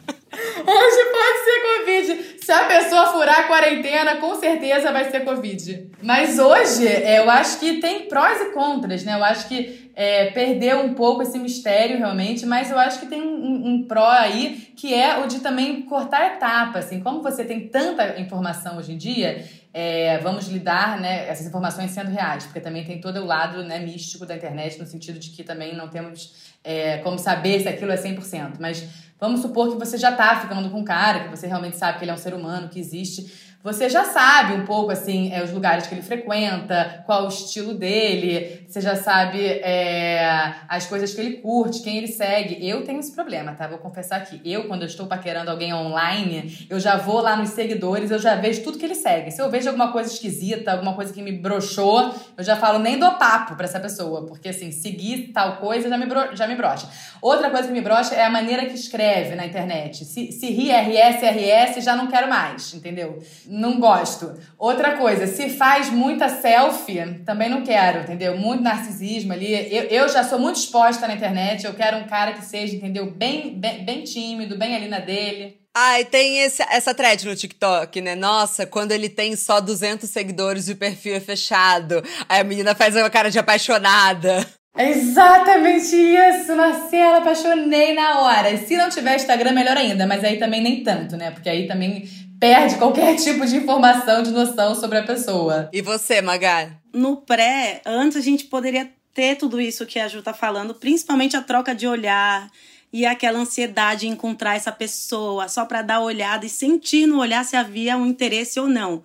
Hoje 0.65 1.06
pode 1.12 1.43
ser 1.43 1.62
Covid. 1.62 2.45
Se 2.45 2.52
a 2.52 2.65
pessoa 2.65 3.08
furar 3.08 3.41
a 3.41 3.43
quarentena, 3.43 4.17
com 4.17 4.36
certeza 4.36 4.91
vai 4.91 5.10
ser 5.10 5.21
Covid. 5.21 5.89
Mas 6.02 6.38
hoje, 6.38 6.88
é, 6.88 7.19
eu 7.19 7.30
acho 7.30 7.60
que 7.60 7.80
tem 7.80 8.08
prós 8.08 8.39
e 8.41 8.52
contras, 8.52 9.04
né? 9.04 9.15
Eu 9.15 9.24
acho 9.24 9.47
que 9.47 9.91
é, 9.95 10.32
perdeu 10.32 10.80
um 10.80 10.93
pouco 10.93 11.21
esse 11.21 11.38
mistério 11.38 11.97
realmente, 11.97 12.45
mas 12.45 12.71
eu 12.71 12.80
acho 12.80 13.00
que 13.00 13.06
tem 13.06 13.21
um, 13.21 13.67
um 13.67 13.84
pró 13.88 14.10
aí 14.10 14.71
que 14.76 14.93
é 14.93 15.19
o 15.19 15.28
de 15.28 15.39
também 15.39 15.84
cortar 15.84 16.36
etapas. 16.36 16.86
Assim, 16.86 17.00
como 17.00 17.21
você 17.21 17.43
tem 17.43 17.67
tanta 17.67 18.19
informação 18.19 18.78
hoje 18.78 18.93
em 18.93 18.97
dia, 18.97 19.45
é, 19.74 20.17
vamos 20.17 20.47
lidar, 20.47 21.00
né, 21.00 21.30
essas 21.30 21.47
informações 21.47 21.91
sendo 21.91 22.10
reais, 22.10 22.45
porque 22.45 22.60
também 22.60 22.84
tem 22.84 23.00
todo 23.00 23.19
o 23.21 23.26
lado 23.26 23.63
né, 23.63 23.80
místico 23.80 24.26
da 24.26 24.36
internet, 24.36 24.80
no 24.80 24.86
sentido 24.86 25.19
de 25.19 25.30
que 25.30 25.43
também 25.43 25.76
não 25.76 25.88
temos 25.88 26.52
é, 26.63 26.97
como 26.97 27.17
saber 27.17 27.62
se 27.62 27.67
aquilo 27.67 27.91
é 27.91 27.97
100%. 27.97 28.54
Mas 28.60 28.88
Vamos 29.21 29.41
supor 29.41 29.69
que 29.69 29.77
você 29.77 29.99
já 29.99 30.12
tá 30.12 30.41
ficando 30.41 30.67
com 30.71 30.79
um 30.79 30.84
cara, 30.84 31.25
que 31.25 31.29
você 31.29 31.45
realmente 31.45 31.77
sabe 31.77 31.99
que 31.99 32.03
ele 32.03 32.10
é 32.10 32.13
um 32.15 32.17
ser 32.17 32.34
humano, 32.34 32.69
que 32.69 32.79
existe 32.79 33.31
você 33.63 33.89
já 33.89 34.06
sabe 34.06 34.54
um 34.54 34.65
pouco 34.65 34.91
assim 34.91 35.32
é, 35.32 35.43
os 35.43 35.52
lugares 35.52 35.88
que 35.88 35.93
ele 35.93 36.02
frequenta, 36.02 37.04
qual 37.06 37.26
o 37.26 37.28
estilo 37.28 37.74
dele, 37.74 38.65
você 38.67 38.82
já 38.82 38.95
sabe 38.95 39.39
é, 39.39 40.54
as 40.67 40.88
coisas 40.88 41.13
que 41.13 41.21
ele 41.21 41.38
curte, 41.38 41.82
quem 41.82 41.97
ele 41.97 42.08
segue. 42.08 42.67
Eu 42.67 42.84
tenho 42.84 43.00
esse 43.00 43.12
problema, 43.12 43.54
tá? 43.54 43.67
Vou 43.67 43.78
confessar 43.78 44.17
aqui. 44.17 44.41
Eu, 44.43 44.67
quando 44.67 44.82
eu 44.82 44.88
estou 44.88 45.06
paquerando 45.06 45.52
alguém 45.52 45.74
online, 45.74 46.65
eu 46.69 46.80
já 46.80 46.97
vou 46.97 47.21
lá 47.21 47.36
nos 47.36 47.50
seguidores, 47.50 48.10
eu 48.10 48.19
já 48.19 48.36
vejo 48.36 48.63
tudo 48.63 48.78
que 48.78 48.86
ele 48.86 48.95
segue. 48.95 49.32
Se 49.32 49.41
eu 49.41 49.50
vejo 49.50 49.67
alguma 49.67 49.91
coisa 49.91 50.12
esquisita, 50.12 50.71
alguma 50.71 50.93
coisa 50.93 51.13
que 51.13 51.21
me 51.21 51.32
broxou, 51.32 52.13
eu 52.38 52.43
já 52.43 52.56
falo 52.56 52.80
nem 52.80 52.97
dou 52.97 53.12
papo 53.13 53.56
pra 53.56 53.65
essa 53.65 53.80
pessoa, 53.80 54.26
porque 54.26 54.50
assim, 54.50 54.71
seguir 54.71 55.32
tal 55.34 55.58
coisa 55.58 55.88
já 55.88 55.97
me, 55.97 56.06
bro 56.06 56.36
já 56.36 56.47
me 56.47 56.56
brocha. 56.56 56.88
Outra 57.21 57.50
coisa 57.52 57.67
que 57.67 57.74
me 57.74 57.82
brocha 57.82 58.15
é 58.15 58.26
a 58.26 58.30
maneira 58.30 58.65
que 58.65 58.74
escreve 58.74 59.36
na 59.36 59.45
internet. 59.45 60.04
Se, 60.06 60.32
se 60.32 60.47
ri 60.47 60.71
RS, 60.71 61.21
RS, 61.21 61.84
já 61.84 61.95
não 61.95 62.08
quero 62.08 62.28
mais, 62.28 62.74
entendeu? 62.74 63.19
Não 63.51 63.79
gosto. 63.79 64.33
Outra 64.57 64.95
coisa, 64.95 65.27
se 65.27 65.49
faz 65.49 65.89
muita 65.89 66.29
selfie, 66.29 67.21
também 67.25 67.49
não 67.49 67.63
quero, 67.63 67.99
entendeu? 67.99 68.37
Muito 68.37 68.63
narcisismo 68.63 69.33
ali. 69.33 69.53
Eu, 69.53 69.83
eu 69.83 70.09
já 70.09 70.23
sou 70.23 70.39
muito 70.39 70.55
exposta 70.55 71.05
na 71.05 71.15
internet, 71.15 71.65
eu 71.65 71.73
quero 71.73 71.97
um 71.97 72.07
cara 72.07 72.31
que 72.31 72.45
seja, 72.45 72.75
entendeu? 72.75 73.11
Bem, 73.11 73.59
bem, 73.59 73.83
bem 73.83 74.03
tímido, 74.03 74.57
bem 74.57 74.75
ali 74.75 74.87
na 74.87 74.99
dele. 74.99 75.59
Ai, 75.75 76.05
tem 76.05 76.39
esse, 76.39 76.61
essa 76.63 76.93
thread 76.93 77.25
no 77.25 77.35
TikTok, 77.35 78.01
né? 78.01 78.15
Nossa, 78.15 78.65
quando 78.65 78.91
ele 78.93 79.09
tem 79.09 79.35
só 79.35 79.59
200 79.59 80.09
seguidores 80.09 80.67
e 80.67 80.73
o 80.73 80.77
perfil 80.77 81.15
é 81.15 81.19
fechado. 81.19 82.03
Aí 82.27 82.41
a 82.41 82.43
menina 82.43 82.73
faz 82.73 82.95
uma 82.95 83.09
cara 83.09 83.29
de 83.29 83.39
apaixonada. 83.39 84.45
É 84.75 84.89
exatamente 84.89 85.95
isso, 85.95 86.55
Marcela, 86.55 87.17
apaixonei 87.17 87.93
na 87.93 88.21
hora. 88.21 88.55
Se 88.57 88.77
não 88.77 88.89
tiver 88.89 89.17
Instagram, 89.17 89.51
melhor 89.51 89.75
ainda, 89.75 90.07
mas 90.07 90.23
aí 90.23 90.37
também 90.37 90.61
nem 90.61 90.81
tanto, 90.81 91.17
né? 91.17 91.29
Porque 91.31 91.49
aí 91.49 91.67
também 91.67 92.07
perde 92.41 92.75
qualquer 92.77 93.15
tipo 93.17 93.45
de 93.45 93.56
informação, 93.56 94.23
de 94.23 94.32
noção 94.32 94.73
sobre 94.73 94.97
a 94.97 95.04
pessoa. 95.04 95.69
E 95.71 95.80
você, 95.80 96.21
Magar? 96.21 96.75
No 96.91 97.17
pré, 97.17 97.84
antes 97.86 98.17
a 98.17 98.21
gente 98.21 98.45
poderia 98.45 98.91
ter 99.13 99.36
tudo 99.36 99.62
isso 99.62 99.86
que 99.86 99.99
a 99.99 100.08
Ju 100.08 100.23
tá 100.23 100.34
falando, 100.34 100.73
principalmente 100.73 101.38
a 101.38 101.41
troca 101.43 101.75
de 101.75 101.86
olhar 101.88 102.49
e 102.91 103.06
aquela 103.06 103.38
ansiedade 103.38 104.08
em 104.08 104.12
encontrar 104.13 104.56
essa 104.56 104.71
pessoa 104.71 105.47
só 105.47 105.65
para 105.65 105.84
dar 105.84 106.01
olhada 106.01 106.43
e 106.43 106.49
sentir 106.49 107.06
no 107.06 107.19
olhar 107.19 107.45
se 107.45 107.56
havia 107.56 107.95
um 107.95 108.08
interesse 108.08 108.60
ou 108.60 108.67
não. 108.67 109.04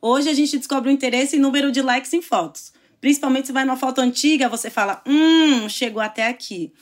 Hoje 0.00 0.28
a 0.28 0.34
gente 0.34 0.56
descobre 0.56 0.88
o 0.88 0.92
interesse 0.92 1.36
em 1.36 1.40
número 1.40 1.72
de 1.72 1.82
likes 1.82 2.12
em 2.12 2.22
fotos. 2.22 2.72
Principalmente 3.00 3.48
se 3.48 3.52
vai 3.52 3.64
numa 3.64 3.76
foto 3.76 4.00
antiga, 4.00 4.48
você 4.48 4.70
fala, 4.70 5.02
hum, 5.04 5.68
chegou 5.68 6.00
até 6.00 6.28
aqui. 6.28 6.72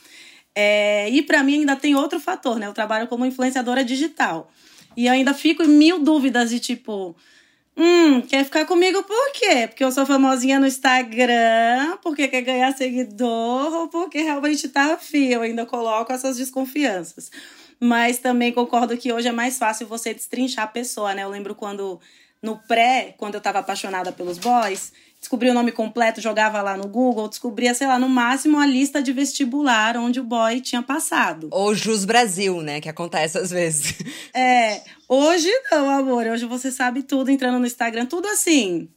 É, 0.55 1.09
e 1.09 1.23
para 1.23 1.43
mim 1.43 1.61
ainda 1.61 1.75
tem 1.77 1.95
outro 1.95 2.21
fator, 2.21 2.59
né? 2.59 2.67
Eu 2.67 2.75
trabalho 2.75 3.09
como 3.09 3.25
influenciadora 3.25 3.83
digital. 3.83 4.51
E 4.97 5.07
eu 5.07 5.13
ainda 5.13 5.35
fico 5.35 5.63
em 5.63 5.69
mil 5.69 5.99
dúvidas 5.99 6.51
de 6.51 6.61
tipo, 6.61 7.17
hum, 7.77 8.21
quer 8.23 8.45
ficar 8.45 8.65
comigo 8.65 9.03
por 9.03 9.33
quê? 9.33 9.67
Porque 9.69 9.85
eu 9.85 9.93
sou 9.93 10.07
famosinha 10.07 10.61
no 10.61 10.67
Instagram, 10.67 11.99
porque 12.03 12.29
quer 12.29 12.43
ganhar 12.43 12.73
seguidor, 12.77 13.73
ou 13.73 13.89
porque 13.89 14.23
realmente 14.23 14.69
tá 14.69 14.95
afim. 14.95 15.27
Eu 15.27 15.43
ainda 15.43 15.67
coloco 15.67 16.13
essas 16.13 16.37
desconfianças. 16.37 17.31
Mas 17.81 18.19
também 18.19 18.53
concordo 18.53 18.97
que 18.97 19.13
hoje 19.13 19.29
é 19.29 19.33
mais 19.33 19.59
fácil 19.59 19.87
você 19.87 20.15
destrinchar 20.15 20.65
a 20.65 20.69
pessoa, 20.69 21.15
né? 21.15 21.25
Eu 21.25 21.29
lembro 21.29 21.55
quando 21.55 22.01
no 22.43 22.59
pré, 22.59 23.15
quando 23.17 23.35
eu 23.35 23.41
tava 23.41 23.59
apaixonada 23.59 24.13
pelos 24.13 24.39
boys, 24.39 24.93
descobria 25.25 25.53
o 25.53 25.55
nome 25.55 25.73
completo, 25.73 26.21
jogava 26.21 26.61
lá 26.61 26.77
no 26.77 26.87
Google, 26.87 27.29
descobria, 27.29 27.73
sei 27.73 27.87
lá, 27.87 27.99
no 27.99 28.11
máximo 28.11 28.59
a 28.59 28.67
lista 28.67 29.03
de 29.03 29.11
vestibular 29.11 29.97
onde 29.97 30.21
o 30.21 30.25
boy 30.25 30.61
tinha 30.61 30.83
passado. 30.83 31.49
Ou 31.51 31.75
Jus 31.75 32.05
Brasil, 32.05 32.61
né? 32.61 32.79
Que 32.79 32.91
acontece 32.91 33.39
às 33.39 33.51
vezes. 33.51 33.95
É, 34.37 34.83
hoje 35.09 35.49
não, 35.71 35.89
amor. 35.89 36.27
Hoje 36.27 36.45
você 36.45 36.71
sabe 36.71 37.05
tudo 37.05 37.31
entrando 37.31 37.59
no 37.59 37.67
Instagram, 37.67 38.05
tudo 38.05 38.27
assim. 38.27 38.89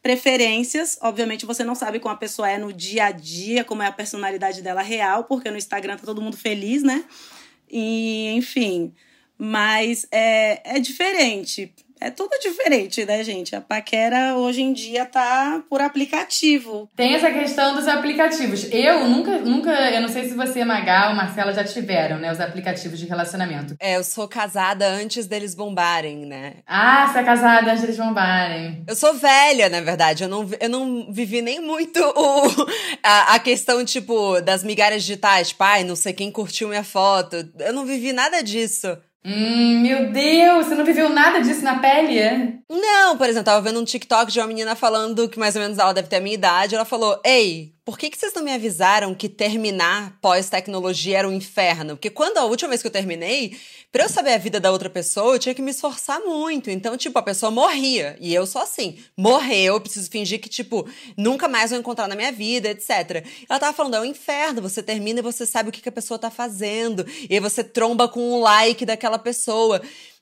Preferências, 0.00 0.96
obviamente 1.02 1.44
você 1.44 1.64
não 1.64 1.74
sabe 1.74 1.98
como 1.98 2.14
a 2.14 2.16
pessoa 2.16 2.48
é 2.48 2.56
no 2.56 2.72
dia 2.72 3.06
a 3.06 3.10
dia, 3.10 3.64
como 3.64 3.82
é 3.82 3.86
a 3.86 3.92
personalidade 3.92 4.62
dela 4.62 4.82
real, 4.82 5.24
porque 5.24 5.50
no 5.50 5.56
Instagram 5.56 5.96
tá 5.96 6.04
todo 6.06 6.22
mundo 6.22 6.36
feliz, 6.36 6.82
né? 6.84 7.04
E, 7.68 8.28
enfim. 8.36 8.94
Mas 9.36 10.06
é, 10.12 10.76
é 10.76 10.80
diferente 10.80 11.74
é 12.00 12.10
tudo 12.10 12.30
diferente, 12.40 13.04
né, 13.04 13.22
gente? 13.22 13.54
A 13.54 13.60
paquera 13.60 14.36
hoje 14.36 14.62
em 14.62 14.72
dia 14.72 15.04
tá 15.04 15.62
por 15.68 15.80
aplicativo. 15.80 16.88
Tem 16.96 17.14
essa 17.14 17.30
questão 17.30 17.74
dos 17.74 17.86
aplicativos. 17.88 18.68
Eu 18.70 19.08
nunca, 19.08 19.38
nunca, 19.38 19.70
eu 19.70 20.00
não 20.00 20.08
sei 20.08 20.28
se 20.28 20.34
você, 20.34 20.64
Magal 20.64 21.10
ou 21.10 21.16
Marcela 21.16 21.52
já 21.52 21.64
tiveram, 21.64 22.18
né, 22.18 22.30
os 22.32 22.40
aplicativos 22.40 22.98
de 22.98 23.06
relacionamento. 23.06 23.74
É, 23.80 23.96
eu 23.96 24.04
sou 24.04 24.28
casada 24.28 24.88
antes 24.88 25.26
deles 25.26 25.54
bombarem, 25.54 26.26
né? 26.26 26.54
Ah, 26.66 27.08
você 27.08 27.18
é 27.18 27.24
casada 27.24 27.70
antes 27.70 27.82
deles 27.82 27.96
bombarem. 27.96 28.84
Eu 28.86 28.94
sou 28.94 29.14
velha, 29.14 29.68
na 29.68 29.80
verdade. 29.80 30.24
Eu 30.24 30.28
não, 30.28 30.48
eu 30.60 30.68
não 30.68 31.12
vivi 31.12 31.42
nem 31.42 31.60
muito 31.60 32.00
o, 32.00 32.42
a, 33.02 33.34
a 33.34 33.38
questão, 33.38 33.84
tipo, 33.84 34.40
das 34.40 34.62
migalhas 34.62 35.02
digitais. 35.02 35.52
Pai, 35.52 35.84
não 35.84 35.96
sei 35.96 36.12
quem 36.12 36.30
curtiu 36.30 36.68
minha 36.68 36.84
foto. 36.84 37.48
Eu 37.58 37.72
não 37.72 37.84
vivi 37.84 38.12
nada 38.12 38.42
disso. 38.42 38.96
Hum, 39.24 39.80
meu 39.80 40.12
Deus, 40.12 40.66
você 40.66 40.74
não 40.74 40.84
viveu 40.84 41.08
nada 41.08 41.40
disso 41.40 41.62
na 41.62 41.78
pele, 41.78 42.18
é? 42.18 42.58
Não, 42.70 43.16
por 43.16 43.28
exemplo, 43.28 43.44
tava 43.44 43.60
vendo 43.60 43.80
um 43.80 43.84
TikTok 43.84 44.30
de 44.30 44.38
uma 44.40 44.46
menina 44.46 44.76
falando 44.76 45.28
que 45.28 45.38
mais 45.38 45.56
ou 45.56 45.62
menos 45.62 45.78
ela 45.78 45.92
deve 45.92 46.08
ter 46.08 46.16
a 46.16 46.20
minha 46.20 46.34
idade. 46.34 46.74
Ela 46.74 46.84
falou: 46.84 47.20
Ei, 47.24 47.72
por 47.88 47.98
que, 47.98 48.10
que 48.10 48.18
vocês 48.18 48.34
não 48.34 48.42
me 48.42 48.52
avisaram 48.52 49.14
que 49.14 49.30
terminar 49.30 50.18
pós-tecnologia 50.20 51.20
era 51.20 51.26
um 51.26 51.32
inferno? 51.32 51.96
Porque 51.96 52.10
quando 52.10 52.36
a 52.36 52.44
última 52.44 52.68
vez 52.68 52.82
que 52.82 52.86
eu 52.86 52.92
terminei, 52.92 53.58
pra 53.90 54.04
eu 54.04 54.10
saber 54.10 54.34
a 54.34 54.36
vida 54.36 54.60
da 54.60 54.70
outra 54.70 54.90
pessoa, 54.90 55.34
eu 55.34 55.38
tinha 55.38 55.54
que 55.54 55.62
me 55.62 55.70
esforçar 55.70 56.20
muito. 56.20 56.68
Então, 56.68 56.98
tipo, 56.98 57.18
a 57.18 57.22
pessoa 57.22 57.50
morria. 57.50 58.14
E 58.20 58.34
eu 58.34 58.44
sou 58.46 58.60
assim: 58.60 58.98
morreu, 59.16 59.76
eu 59.76 59.80
preciso 59.80 60.10
fingir 60.10 60.38
que, 60.38 60.50
tipo, 60.50 60.86
nunca 61.16 61.48
mais 61.48 61.70
vou 61.70 61.80
encontrar 61.80 62.06
na 62.06 62.14
minha 62.14 62.30
vida, 62.30 62.68
etc. 62.68 63.24
Ela 63.48 63.58
tava 63.58 63.72
falando: 63.72 63.94
é 63.94 64.00
um 64.02 64.04
inferno, 64.04 64.60
você 64.60 64.82
termina 64.82 65.20
e 65.20 65.22
você 65.22 65.46
sabe 65.46 65.70
o 65.70 65.72
que, 65.72 65.80
que 65.80 65.88
a 65.88 65.92
pessoa 65.92 66.18
tá 66.18 66.30
fazendo. 66.30 67.06
E 67.30 67.32
aí 67.32 67.40
você 67.40 67.64
tromba 67.64 68.06
com 68.06 68.32
o 68.32 68.40
like 68.40 68.84
daquela 68.84 69.18
pessoa. 69.18 69.80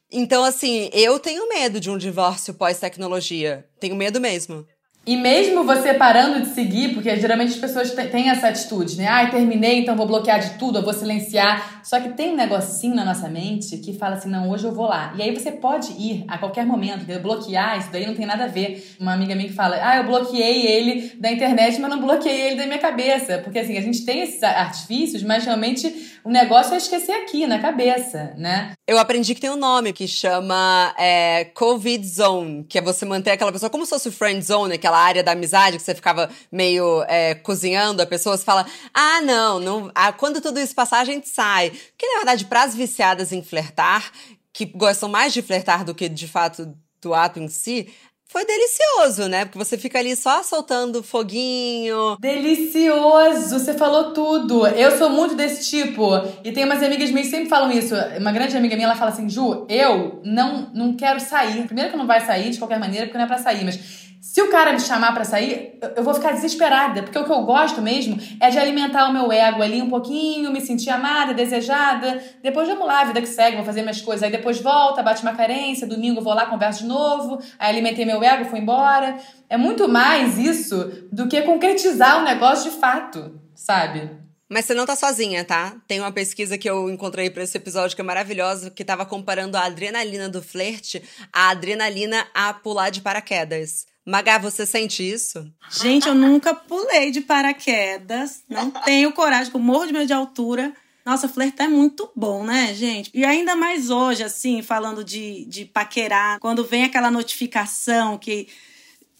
Então, 0.09 0.45
assim, 0.45 0.89
eu 0.93 1.19
tenho 1.19 1.49
medo 1.49 1.81
de 1.81 1.91
um 1.91 1.99
divórcio 1.99 2.55
pós-tecnologia. 2.55 3.69
Tenho 3.81 3.97
medo 3.97 4.21
mesmo. 4.21 4.65
E 5.07 5.17
mesmo 5.17 5.63
você 5.63 5.95
parando 5.95 6.41
de 6.41 6.49
seguir, 6.49 6.93
porque 6.93 7.15
geralmente 7.15 7.53
as 7.53 7.59
pessoas 7.59 7.93
têm 8.11 8.29
essa 8.29 8.49
atitude, 8.49 8.97
né? 8.97 9.07
Ai, 9.07 9.31
terminei, 9.31 9.79
então 9.79 9.95
vou 9.95 10.05
bloquear 10.05 10.41
de 10.41 10.59
tudo, 10.59 10.81
eu 10.81 10.83
vou 10.83 10.93
silenciar. 10.93 11.81
Só 11.85 12.01
que 12.01 12.09
tem 12.09 12.33
um 12.33 12.35
negocinho 12.35 12.97
na 12.97 13.05
nossa 13.05 13.29
mente 13.29 13.79
que 13.79 13.93
fala 13.93 14.17
assim: 14.17 14.29
não, 14.29 14.51
hoje 14.51 14.65
eu 14.65 14.73
vou 14.73 14.87
lá. 14.87 15.15
E 15.17 15.23
aí 15.23 15.33
você 15.33 15.53
pode 15.53 15.93
ir 15.93 16.25
a 16.27 16.37
qualquer 16.39 16.67
momento, 16.67 17.03
entendeu? 17.03 17.23
bloquear, 17.23 17.79
isso 17.79 17.93
daí 17.93 18.05
não 18.05 18.17
tem 18.17 18.27
nada 18.27 18.45
a 18.45 18.49
ver. 18.49 18.97
Uma 18.99 19.13
amiga 19.13 19.37
minha 19.37 19.47
que 19.47 19.55
fala: 19.55 19.79
ah, 19.81 19.97
eu 19.99 20.05
bloqueei 20.05 20.67
ele 20.67 21.13
da 21.21 21.31
internet, 21.31 21.81
mas 21.81 21.89
não 21.89 22.01
bloqueei 22.01 22.49
ele 22.49 22.57
da 22.57 22.67
minha 22.67 22.81
cabeça. 22.81 23.39
Porque 23.39 23.61
assim, 23.61 23.79
a 23.79 23.83
gente 23.83 24.05
tem 24.05 24.23
esses 24.23 24.43
artifícios, 24.43 25.23
mas 25.23 25.45
realmente 25.45 26.16
o 26.27 26.29
negócio 26.29 26.75
é 26.75 26.77
esquecer 26.77 27.13
aqui, 27.13 27.47
na 27.47 27.61
cabeça, 27.61 28.35
né? 28.37 28.73
Eu 28.85 28.99
aprendi 28.99 29.33
que 29.33 29.41
tem 29.41 29.49
um 29.49 29.57
nome 29.57 29.93
que 29.93 30.09
chama 30.09 30.93
é, 30.99 31.45
Covid 31.55 32.05
Zone, 32.05 32.65
que 32.65 32.77
é 32.77 32.83
você 32.83 33.05
manter 33.05 33.31
aquela 33.31 33.53
pessoa 33.53 33.71
como 33.71 33.87
se 33.87 33.91
fosse 33.91 34.09
o 34.09 34.13
friend 34.13 34.45
zone, 34.45 34.75
aquela 34.75 34.99
área 34.99 35.23
da 35.23 35.31
amizade 35.31 35.77
que 35.77 35.85
você 35.85 35.95
ficava 35.95 36.29
meio 36.51 37.05
é, 37.05 37.37
cozinhando 37.37 38.03
a 38.03 38.07
pessoa, 38.07 38.37
você 38.37 38.45
fala: 38.45 38.67
ah, 38.93 39.21
não, 39.21 39.61
não 39.61 39.93
ah, 39.95 40.13
quando 40.13 40.41
tudo 40.41 40.59
isso 40.59 40.75
passar, 40.75 40.99
a 40.99 41.05
gente 41.05 41.29
sai. 41.29 41.71
Porque, 41.71 42.09
na 42.09 42.17
verdade, 42.17 42.45
para 42.47 42.65
as 42.65 42.75
viciadas 42.75 43.31
em 43.31 43.41
flertar, 43.41 44.11
que 44.53 44.65
gostam 44.65 45.09
mais 45.09 45.33
de 45.33 45.43
flertar 45.43 45.85
do 45.85 45.95
que 45.95 46.09
de 46.09 46.27
fato 46.27 46.75
do 47.01 47.15
ato 47.15 47.39
em 47.39 47.47
si, 47.47 47.89
foi 48.29 48.45
delicioso, 48.45 49.29
né? 49.29 49.45
Porque 49.45 49.59
você 49.59 49.79
fica 49.79 49.99
ali 49.99 50.17
só 50.17 50.43
soltando 50.43 51.03
foguinho. 51.03 52.17
Delicioso! 52.21 53.59
Você 53.59 53.75
falou 53.75 54.13
tudo. 54.13 54.67
Eu 54.67 54.99
sou 54.99 55.09
muito 55.09 55.35
desse 55.35 55.71
tipo. 55.71 56.05
E 56.45 56.53
tem 56.53 56.65
umas 56.65 56.83
amigas 56.83 57.11
minhas 57.11 57.27
que 57.29 57.35
sempre 57.35 57.49
falam 57.49 57.71
isso. 57.71 57.95
Uma 58.19 58.33
grande 58.33 58.57
amiga 58.57 58.75
minha, 58.75 58.89
ela 58.89 58.97
fala 58.97 59.11
assim: 59.11 59.29
Ju, 59.29 59.65
eu 59.69 60.21
não, 60.25 60.71
não 60.75 60.97
quero 60.97 61.21
sair. 61.21 61.65
Primeiro 61.67 61.91
que 61.91 61.97
não 61.97 62.07
vai 62.07 62.21
sair 62.21 62.51
de 62.51 62.59
qualquer 62.59 62.81
maneira, 62.81 63.07
porque 63.07 63.17
não 63.17 63.25
é 63.25 63.29
pra 63.29 63.39
sair, 63.39 63.65
mas 63.65 63.79
se 64.27 64.43
o 64.43 64.51
cara 64.51 64.73
me 64.73 64.81
chamar 64.81 65.15
para 65.15 65.25
sair, 65.25 65.79
eu 65.95 66.03
vou 66.03 66.13
ficar 66.13 66.33
desesperada, 66.33 67.05
porque 67.05 67.17
o 67.17 67.25
que 67.25 67.31
eu 67.31 67.43
gosto 67.43 67.81
mesmo 67.81 68.19
é 68.41 68.51
de 68.51 68.59
alimentar 68.59 69.09
o 69.09 69.13
meu 69.13 69.31
ego 69.31 69.63
ali 69.63 69.81
um 69.81 69.89
pouquinho, 69.89 70.51
me 70.51 70.61
sentir 70.61 70.91
amada, 70.91 71.33
desejada. 71.33 72.21
Depois 72.43 72.67
vamos 72.67 72.85
lá, 72.87 73.05
vida 73.05 73.21
que 73.21 73.29
segue, 73.29 73.57
vou 73.57 73.65
fazer 73.65 73.83
minhas 73.83 74.01
coisas. 74.01 74.25
Aí 74.25 74.31
depois 74.31 74.61
volta, 74.61 75.01
bate 75.01 75.23
uma 75.23 75.35
carência, 75.35 75.87
domingo 75.87 76.21
vou 76.21 76.35
lá, 76.35 76.47
converso 76.47 76.83
de 76.83 76.89
novo, 76.89 77.41
aí 77.57 77.71
alimentei 77.71 78.05
meu 78.05 78.23
ego, 78.23 78.47
fui 78.47 78.59
embora. 78.59 79.17
É 79.49 79.57
muito 79.57 79.89
mais 79.89 80.37
isso 80.37 81.07
do 81.13 81.29
que 81.29 81.41
concretizar 81.43 82.19
o 82.21 82.25
negócio 82.25 82.71
de 82.71 82.79
fato, 82.79 83.41
sabe? 83.55 84.11
Mas 84.51 84.65
você 84.65 84.75
não 84.75 84.85
tá 84.85 84.97
sozinha, 84.97 85.45
tá? 85.45 85.77
Tem 85.87 86.01
uma 86.01 86.11
pesquisa 86.11 86.59
que 86.59 86.69
eu 86.69 86.91
encontrei 86.91 87.31
para 87.31 87.45
esse 87.45 87.57
episódio 87.57 87.95
que 87.95 88.03
é 88.03 88.05
maravilhosa, 88.05 88.71
que 88.71 88.85
tava 88.85 89.07
comparando 89.07 89.57
a 89.57 89.65
adrenalina 89.65 90.29
do 90.29 90.43
flerte 90.43 91.01
à 91.33 91.51
adrenalina 91.51 92.27
a 92.35 92.53
pular 92.53 92.91
de 92.91 93.01
paraquedas. 93.01 93.87
Magá, 94.07 94.39
você 94.39 94.65
sente 94.65 95.03
isso? 95.03 95.53
Gente, 95.69 96.07
eu 96.07 96.15
nunca 96.15 96.55
pulei 96.55 97.11
de 97.11 97.21
paraquedas. 97.21 98.45
Não 98.49 98.71
tenho 98.87 99.11
coragem, 99.13 99.51
eu 99.53 99.59
morro 99.59 99.87
de 99.87 99.93
medo 99.93 100.07
de 100.07 100.13
altura. 100.13 100.73
Nossa, 101.05 101.29
flertar 101.29 101.67
é 101.67 101.69
muito 101.69 102.09
bom, 102.15 102.45
né, 102.45 102.73
gente? 102.73 103.11
E 103.13 103.25
ainda 103.25 103.57
mais 103.57 103.91
hoje, 103.91 104.23
assim, 104.23 104.63
falando 104.63 105.03
de, 105.03 105.45
de 105.47 105.65
paquerar, 105.65 106.39
quando 106.39 106.65
vem 106.65 106.85
aquela 106.85 107.11
notificação 107.11 108.17
que 108.17 108.47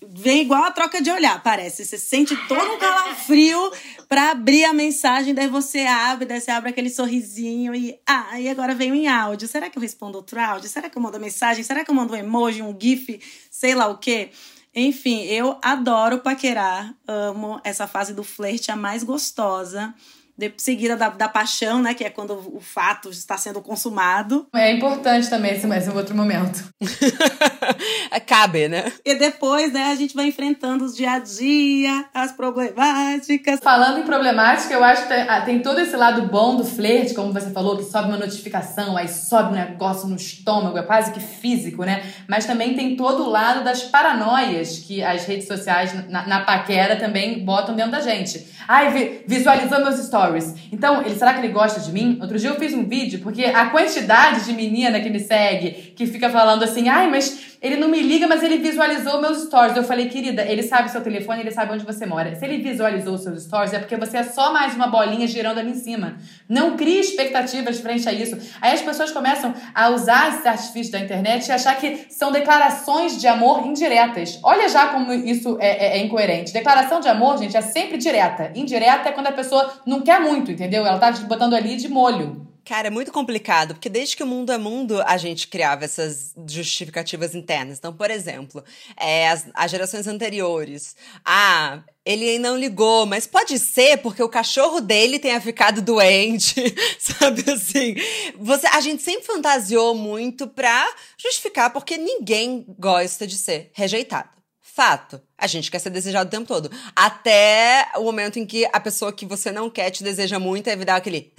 vem 0.09 0.43
igual 0.43 0.63
a 0.63 0.71
troca 0.71 1.03
de 1.03 1.11
olhar, 1.11 1.43
parece. 1.43 1.85
Você 1.85 1.99
sente 1.99 2.37
todo 2.47 2.73
um 2.73 2.79
calafrio 2.79 3.73
para 4.09 4.31
abrir 4.31 4.65
a 4.65 4.73
mensagem, 4.73 5.35
daí 5.35 5.49
você 5.49 5.81
abre, 5.81 6.27
daí 6.27 6.41
você 6.41 6.53
abre 6.53 6.71
aquele 6.71 6.91
sorrisinho 6.91 7.75
e 7.75 7.99
ah, 8.07 8.41
e 8.41 8.49
agora 8.49 8.73
vem 8.73 8.95
em 8.95 9.09
áudio. 9.09 9.49
Será 9.49 9.69
que 9.69 9.79
eu 9.79 9.83
respondo 9.83 10.17
outro 10.17 10.41
áudio? 10.41 10.69
Será 10.69 10.89
que 10.89 10.97
eu 10.97 11.03
mando 11.03 11.19
mensagem? 11.19 11.65
Será 11.65 11.85
que 11.85 11.91
eu 11.91 11.95
mando 11.95 12.13
um 12.13 12.17
emoji, 12.17 12.63
um 12.63 12.77
gif, 12.79 13.21
sei 13.51 13.75
lá 13.75 13.89
o 13.89 13.99
quê? 13.99 14.31
Enfim, 14.79 15.23
eu 15.23 15.59
adoro 15.63 16.19
paquerar, 16.19 16.95
amo 17.09 17.59
essa 17.65 17.87
fase 17.87 18.13
do 18.13 18.23
flerte, 18.23 18.71
a 18.71 18.77
mais 18.77 19.03
gostosa 19.03 19.95
de, 20.37 20.53
seguida 20.59 20.97
da, 20.97 21.09
da 21.09 21.29
paixão, 21.29 21.81
né? 21.81 21.95
Que 21.95 22.05
é 22.05 22.11
quando 22.11 22.33
o 22.55 22.61
fato 22.61 23.09
está 23.09 23.39
sendo 23.39 23.61
consumado. 23.63 24.47
É 24.55 24.71
importante 24.73 25.31
também 25.31 25.53
esse 25.53 25.67
mais 25.67 25.89
um 25.89 25.97
outro 25.97 26.15
momento. 26.15 26.65
Cabe, 28.27 28.69
né? 28.69 28.93
E 29.05 29.15
depois, 29.15 29.73
né, 29.73 29.85
a 29.85 29.95
gente 29.95 30.15
vai 30.15 30.27
enfrentando 30.27 30.85
os 30.85 30.97
dia 30.97 31.13
a 31.13 31.19
dia, 31.19 32.07
as 32.13 32.33
problemáticas. 32.33 33.61
Falando 33.63 34.01
em 34.01 34.03
problemática, 34.03 34.75
eu 34.75 34.83
acho 34.83 35.03
que 35.03 35.09
tem, 35.09 35.23
ah, 35.23 35.41
tem 35.43 35.61
todo 35.61 35.81
esse 35.81 35.97
lado 35.97 36.23
bom 36.23 36.57
do 36.57 36.65
flerte, 36.65 37.15
como 37.15 37.33
você 37.33 37.51
falou, 37.51 37.77
que 37.77 37.85
sobe 37.85 38.09
uma 38.09 38.19
notificação, 38.19 38.97
aí 38.97 39.09
sobe 39.09 39.51
um 39.51 39.57
negócio 39.57 40.09
no 40.09 40.17
estômago, 40.17 40.77
é 40.77 40.83
quase 40.83 41.13
que 41.13 41.21
físico, 41.21 41.85
né? 41.85 42.03
Mas 42.29 42.45
também 42.45 42.75
tem 42.75 42.97
todo 42.97 43.25
o 43.25 43.31
lado 43.31 43.63
das 43.63 43.83
paranoias 43.85 44.79
que 44.79 45.03
as 45.03 45.25
redes 45.25 45.47
sociais 45.47 45.93
na, 46.09 46.27
na 46.27 46.41
paquera 46.41 46.97
também 46.97 47.45
botam 47.45 47.75
dentro 47.75 47.93
da 47.93 48.01
gente. 48.01 48.47
Ai, 48.69 49.23
visualizou 49.27 49.79
meus 49.81 49.97
stories 50.05 50.26
stories. 50.27 50.55
Então, 50.73 51.03
ele, 51.03 51.15
será 51.15 51.33
que 51.35 51.41
ele 51.41 51.53
gosta 51.53 51.81
de 51.81 51.93
mim? 51.93 52.19
Outro 52.21 52.39
dia 52.39 52.51
eu 52.51 52.57
fiz 52.57 52.75
um 52.75 52.85
vídeo, 52.85 53.21
porque 53.21 53.45
a 53.45 53.67
quantidade 53.67 54.45
de 54.45 54.53
menina 54.53 55.01
que 55.01 55.09
me 55.09 55.21
segue, 55.21 55.93
que 55.97 56.07
fica 56.07 56.29
falando 56.29 56.63
assim, 56.63 56.89
ai, 56.89 57.09
mas 57.09 57.56
ele 57.67 57.77
não 57.77 57.89
me 57.89 58.01
liga, 58.01 58.27
mas 58.27 58.43
ele 58.43 58.59
visualizou 58.59 59.21
meus 59.21 59.43
stories. 59.43 59.77
Eu 59.77 59.83
falei, 59.83 60.09
querida, 60.09 60.43
ele 60.43 60.63
sabe 60.63 60.91
seu 60.91 61.03
telefone, 61.03 61.41
ele 61.41 61.51
sabe 61.51 61.73
onde 61.73 61.85
você 61.85 62.07
mora. 62.07 62.35
Se 62.35 62.45
ele 62.45 62.59
visualizou 62.59 63.19
seus 63.19 63.43
stories, 63.43 63.73
é 63.73 63.79
porque 63.79 63.97
você 63.97 64.19
é 64.19 64.23
só 64.23 64.53
mais 64.53 64.75
uma 64.75 64.87
bolinha 64.87 65.27
girando 65.27 65.59
ali 65.59 65.71
em 65.71 65.75
cima. 65.75 66.17
Não 66.49 66.77
crie 66.77 67.01
expectativas 67.01 67.81
frente 67.81 68.09
a 68.09 68.13
isso. 68.13 68.37
Aí 68.61 68.73
as 68.73 68.83
pessoas 68.83 69.11
começam 69.11 69.53
a 69.75 69.89
usar 69.91 70.29
esses 70.29 70.47
artifícios 70.47 70.91
da 70.91 71.01
internet 71.01 71.49
e 71.49 71.53
achar 71.53 71.77
que 71.77 72.07
são 72.09 72.31
declarações 72.31 73.21
de 73.21 73.27
amor 73.27 73.67
indiretas. 73.67 74.39
Olha 74.43 74.69
já 74.69 74.89
como 74.89 75.13
isso 75.13 75.59
é, 75.61 75.97
é, 75.97 75.99
é 75.99 76.05
incoerente. 76.05 76.53
Declaração 76.53 77.01
de 77.01 77.09
amor, 77.09 77.39
gente, 77.39 77.57
é 77.57 77.61
sempre 77.61 77.99
direta. 77.99 78.53
Indireta 78.55 79.09
é 79.09 79.13
quando 79.13 79.27
a 79.27 79.33
pessoa 79.33 79.73
não 79.85 80.03
quer 80.03 80.21
muito, 80.21 80.53
entendeu? 80.53 80.87
Ela 80.87 80.99
tá 80.99 81.11
botando 81.27 81.55
ali 81.55 81.77
de 81.77 81.89
molho. 81.89 82.46
Cara, 82.67 82.89
é 82.89 82.91
muito 82.91 83.13
complicado, 83.13 83.75
porque 83.75 83.89
desde 83.89 84.17
que 84.17 84.25
o 84.25 84.27
mundo 84.27 84.51
é 84.51 84.59
mundo, 84.59 85.01
a 85.03 85.17
gente 85.17 85.47
criava 85.47 85.85
essas 85.85 86.35
justificativas 86.49 87.33
internas. 87.33 87.79
Então, 87.79 87.95
por 87.95 88.11
exemplo, 88.11 88.65
é, 88.97 89.29
as, 89.29 89.47
as 89.55 89.71
gerações 89.71 90.09
anteriores. 90.09 90.97
Ah, 91.25 91.85
ele 92.05 92.41
não 92.41 92.59
ligou, 92.59 93.07
mas 93.07 93.25
pode 93.25 93.57
ser 93.61 93.99
porque 93.99 94.21
o 94.21 94.29
cachorro 94.29 94.81
dele 94.81 95.21
tenha 95.21 95.41
ficado 95.41 95.81
doente, 95.81 96.61
sabe 96.99 97.49
assim? 97.49 97.95
Você, 98.37 98.67
a 98.67 98.81
gente 98.81 99.01
sempre 99.01 99.25
fantasiou 99.25 99.95
muito 99.95 100.49
pra 100.49 100.93
justificar 101.17 101.73
porque 101.73 101.97
ninguém 101.97 102.67
gosta 102.77 103.29
de 103.29 103.37
ser 103.37 103.71
rejeitado. 103.75 104.31
Fato. 104.61 105.23
A 105.39 105.47
gente 105.47 105.71
quer 105.71 105.79
ser 105.79 105.91
desejado 105.91 106.27
o 106.27 106.31
tempo 106.31 106.47
todo. 106.47 106.69
Até 106.97 107.93
o 107.95 108.03
momento 108.03 108.41
em 108.41 108.45
que 108.45 108.69
a 108.73 108.81
pessoa 108.81 109.13
que 109.13 109.25
você 109.25 109.53
não 109.53 109.71
quer 109.71 109.91
te 109.91 110.03
deseja 110.03 110.41
muito 110.41 110.69
e 110.69 110.77
dar 110.85 110.97
aquele. 110.97 111.33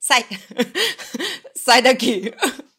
Sai! 0.00 0.24
sai 1.54 1.82
daqui! 1.82 2.32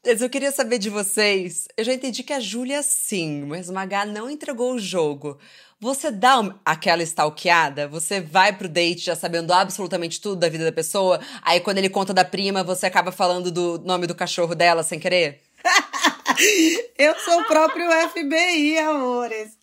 Mas 0.05 0.21
eu 0.21 0.29
queria 0.29 0.51
saber 0.51 0.77
de 0.77 0.89
vocês. 0.89 1.67
Eu 1.75 1.83
já 1.83 1.93
entendi 1.93 2.23
que 2.23 2.31
a 2.31 2.39
Júlia 2.39 2.81
sim, 2.81 3.43
mas 3.45 3.69
Magá 3.69 4.05
não 4.05 4.29
entregou 4.29 4.73
o 4.73 4.79
jogo. 4.79 5.37
Você 5.79 6.09
dá 6.09 6.41
aquela 6.65 7.03
stalkeada? 7.03 7.87
Você 7.89 8.21
vai 8.21 8.51
pro 8.51 8.69
date 8.69 9.05
já 9.05 9.15
sabendo 9.15 9.51
absolutamente 9.51 10.21
tudo 10.21 10.39
da 10.39 10.49
vida 10.49 10.63
da 10.63 10.71
pessoa? 10.71 11.19
Aí 11.41 11.59
quando 11.59 11.77
ele 11.77 11.89
conta 11.89 12.13
da 12.13 12.23
prima, 12.23 12.63
você 12.63 12.85
acaba 12.85 13.11
falando 13.11 13.51
do 13.51 13.77
nome 13.79 14.07
do 14.07 14.15
cachorro 14.15 14.55
dela 14.55 14.81
sem 14.81 14.97
querer? 14.97 15.41
eu 16.97 17.13
sou 17.19 17.41
o 17.41 17.45
próprio 17.45 17.85
FBI, 18.09 18.77
amores. 18.79 19.57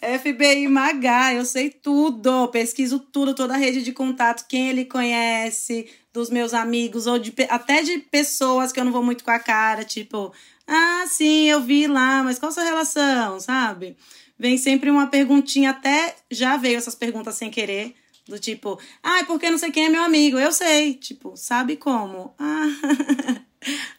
FBI 0.00 0.68
Magá, 0.68 1.34
eu 1.34 1.44
sei 1.44 1.68
tudo, 1.68 2.48
pesquiso 2.48 2.98
tudo, 2.98 3.34
toda 3.34 3.54
a 3.54 3.58
rede 3.58 3.82
de 3.82 3.92
contato, 3.92 4.46
quem 4.48 4.70
ele 4.70 4.84
conhece, 4.84 5.90
dos 6.12 6.30
meus 6.30 6.52
amigos, 6.52 7.06
ou 7.06 7.18
de, 7.18 7.32
até 7.48 7.82
de 7.82 7.98
pessoas 7.98 8.72
que 8.72 8.80
eu 8.80 8.84
não 8.84 8.92
vou 8.92 9.02
muito 9.02 9.22
com 9.22 9.30
a 9.30 9.38
cara, 9.38 9.84
tipo, 9.84 10.32
ah, 10.66 11.04
sim, 11.06 11.48
eu 11.48 11.60
vi 11.60 11.86
lá, 11.86 12.22
mas 12.22 12.38
qual 12.38 12.50
a 12.50 12.52
sua 12.52 12.64
relação, 12.64 13.38
sabe? 13.38 13.96
Vem 14.38 14.56
sempre 14.56 14.90
uma 14.90 15.06
perguntinha, 15.06 15.70
até 15.70 16.16
já 16.30 16.56
veio 16.56 16.78
essas 16.78 16.94
perguntas 16.94 17.34
sem 17.36 17.50
querer, 17.50 17.94
do 18.26 18.38
tipo, 18.38 18.78
ah, 19.02 19.24
porque 19.26 19.50
não 19.50 19.58
sei 19.58 19.70
quem 19.70 19.86
é 19.86 19.88
meu 19.88 20.02
amigo, 20.02 20.38
eu 20.38 20.52
sei, 20.52 20.94
tipo, 20.94 21.36
sabe 21.36 21.76
como? 21.76 22.34
Ah. 22.38 23.40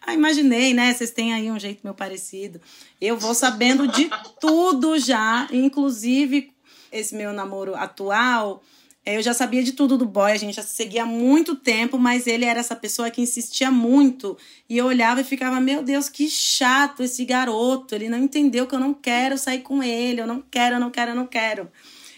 Ah, 0.01 0.13
imaginei, 0.15 0.73
né? 0.73 0.91
Vocês 0.91 1.11
têm 1.11 1.33
aí 1.33 1.51
um 1.51 1.59
jeito 1.59 1.81
meio 1.83 1.95
parecido. 1.95 2.59
Eu 2.99 3.15
vou 3.15 3.35
sabendo 3.35 3.87
de 3.87 4.09
tudo 4.39 4.97
já, 4.97 5.47
inclusive 5.51 6.51
esse 6.91 7.15
meu 7.15 7.31
namoro 7.31 7.75
atual. 7.75 8.63
Eh, 9.05 9.17
eu 9.17 9.21
já 9.21 9.33
sabia 9.33 9.63
de 9.63 9.73
tudo 9.73 9.97
do 9.97 10.05
boy, 10.05 10.31
a 10.31 10.37
gente 10.37 10.55
já 10.55 10.61
se 10.61 10.75
seguia 10.75 11.03
há 11.03 11.05
muito 11.05 11.55
tempo, 11.55 11.97
mas 11.97 12.27
ele 12.27 12.45
era 12.45 12.59
essa 12.59 12.75
pessoa 12.75 13.09
que 13.09 13.21
insistia 13.21 13.71
muito. 13.71 14.37
E 14.69 14.77
eu 14.77 14.85
olhava 14.85 15.21
e 15.21 15.23
ficava, 15.23 15.59
meu 15.59 15.81
Deus, 15.83 16.07
que 16.09 16.29
chato 16.29 17.01
esse 17.03 17.25
garoto. 17.25 17.95
Ele 17.95 18.09
não 18.09 18.17
entendeu 18.19 18.67
que 18.67 18.75
eu 18.75 18.79
não 18.79 18.93
quero 18.93 19.37
sair 19.37 19.61
com 19.61 19.81
ele, 19.81 20.21
eu 20.21 20.27
não 20.27 20.41
quero, 20.41 20.75
eu 20.75 20.79
não 20.79 20.91
quero, 20.91 21.11
eu 21.11 21.15
não 21.15 21.27
quero. 21.27 21.71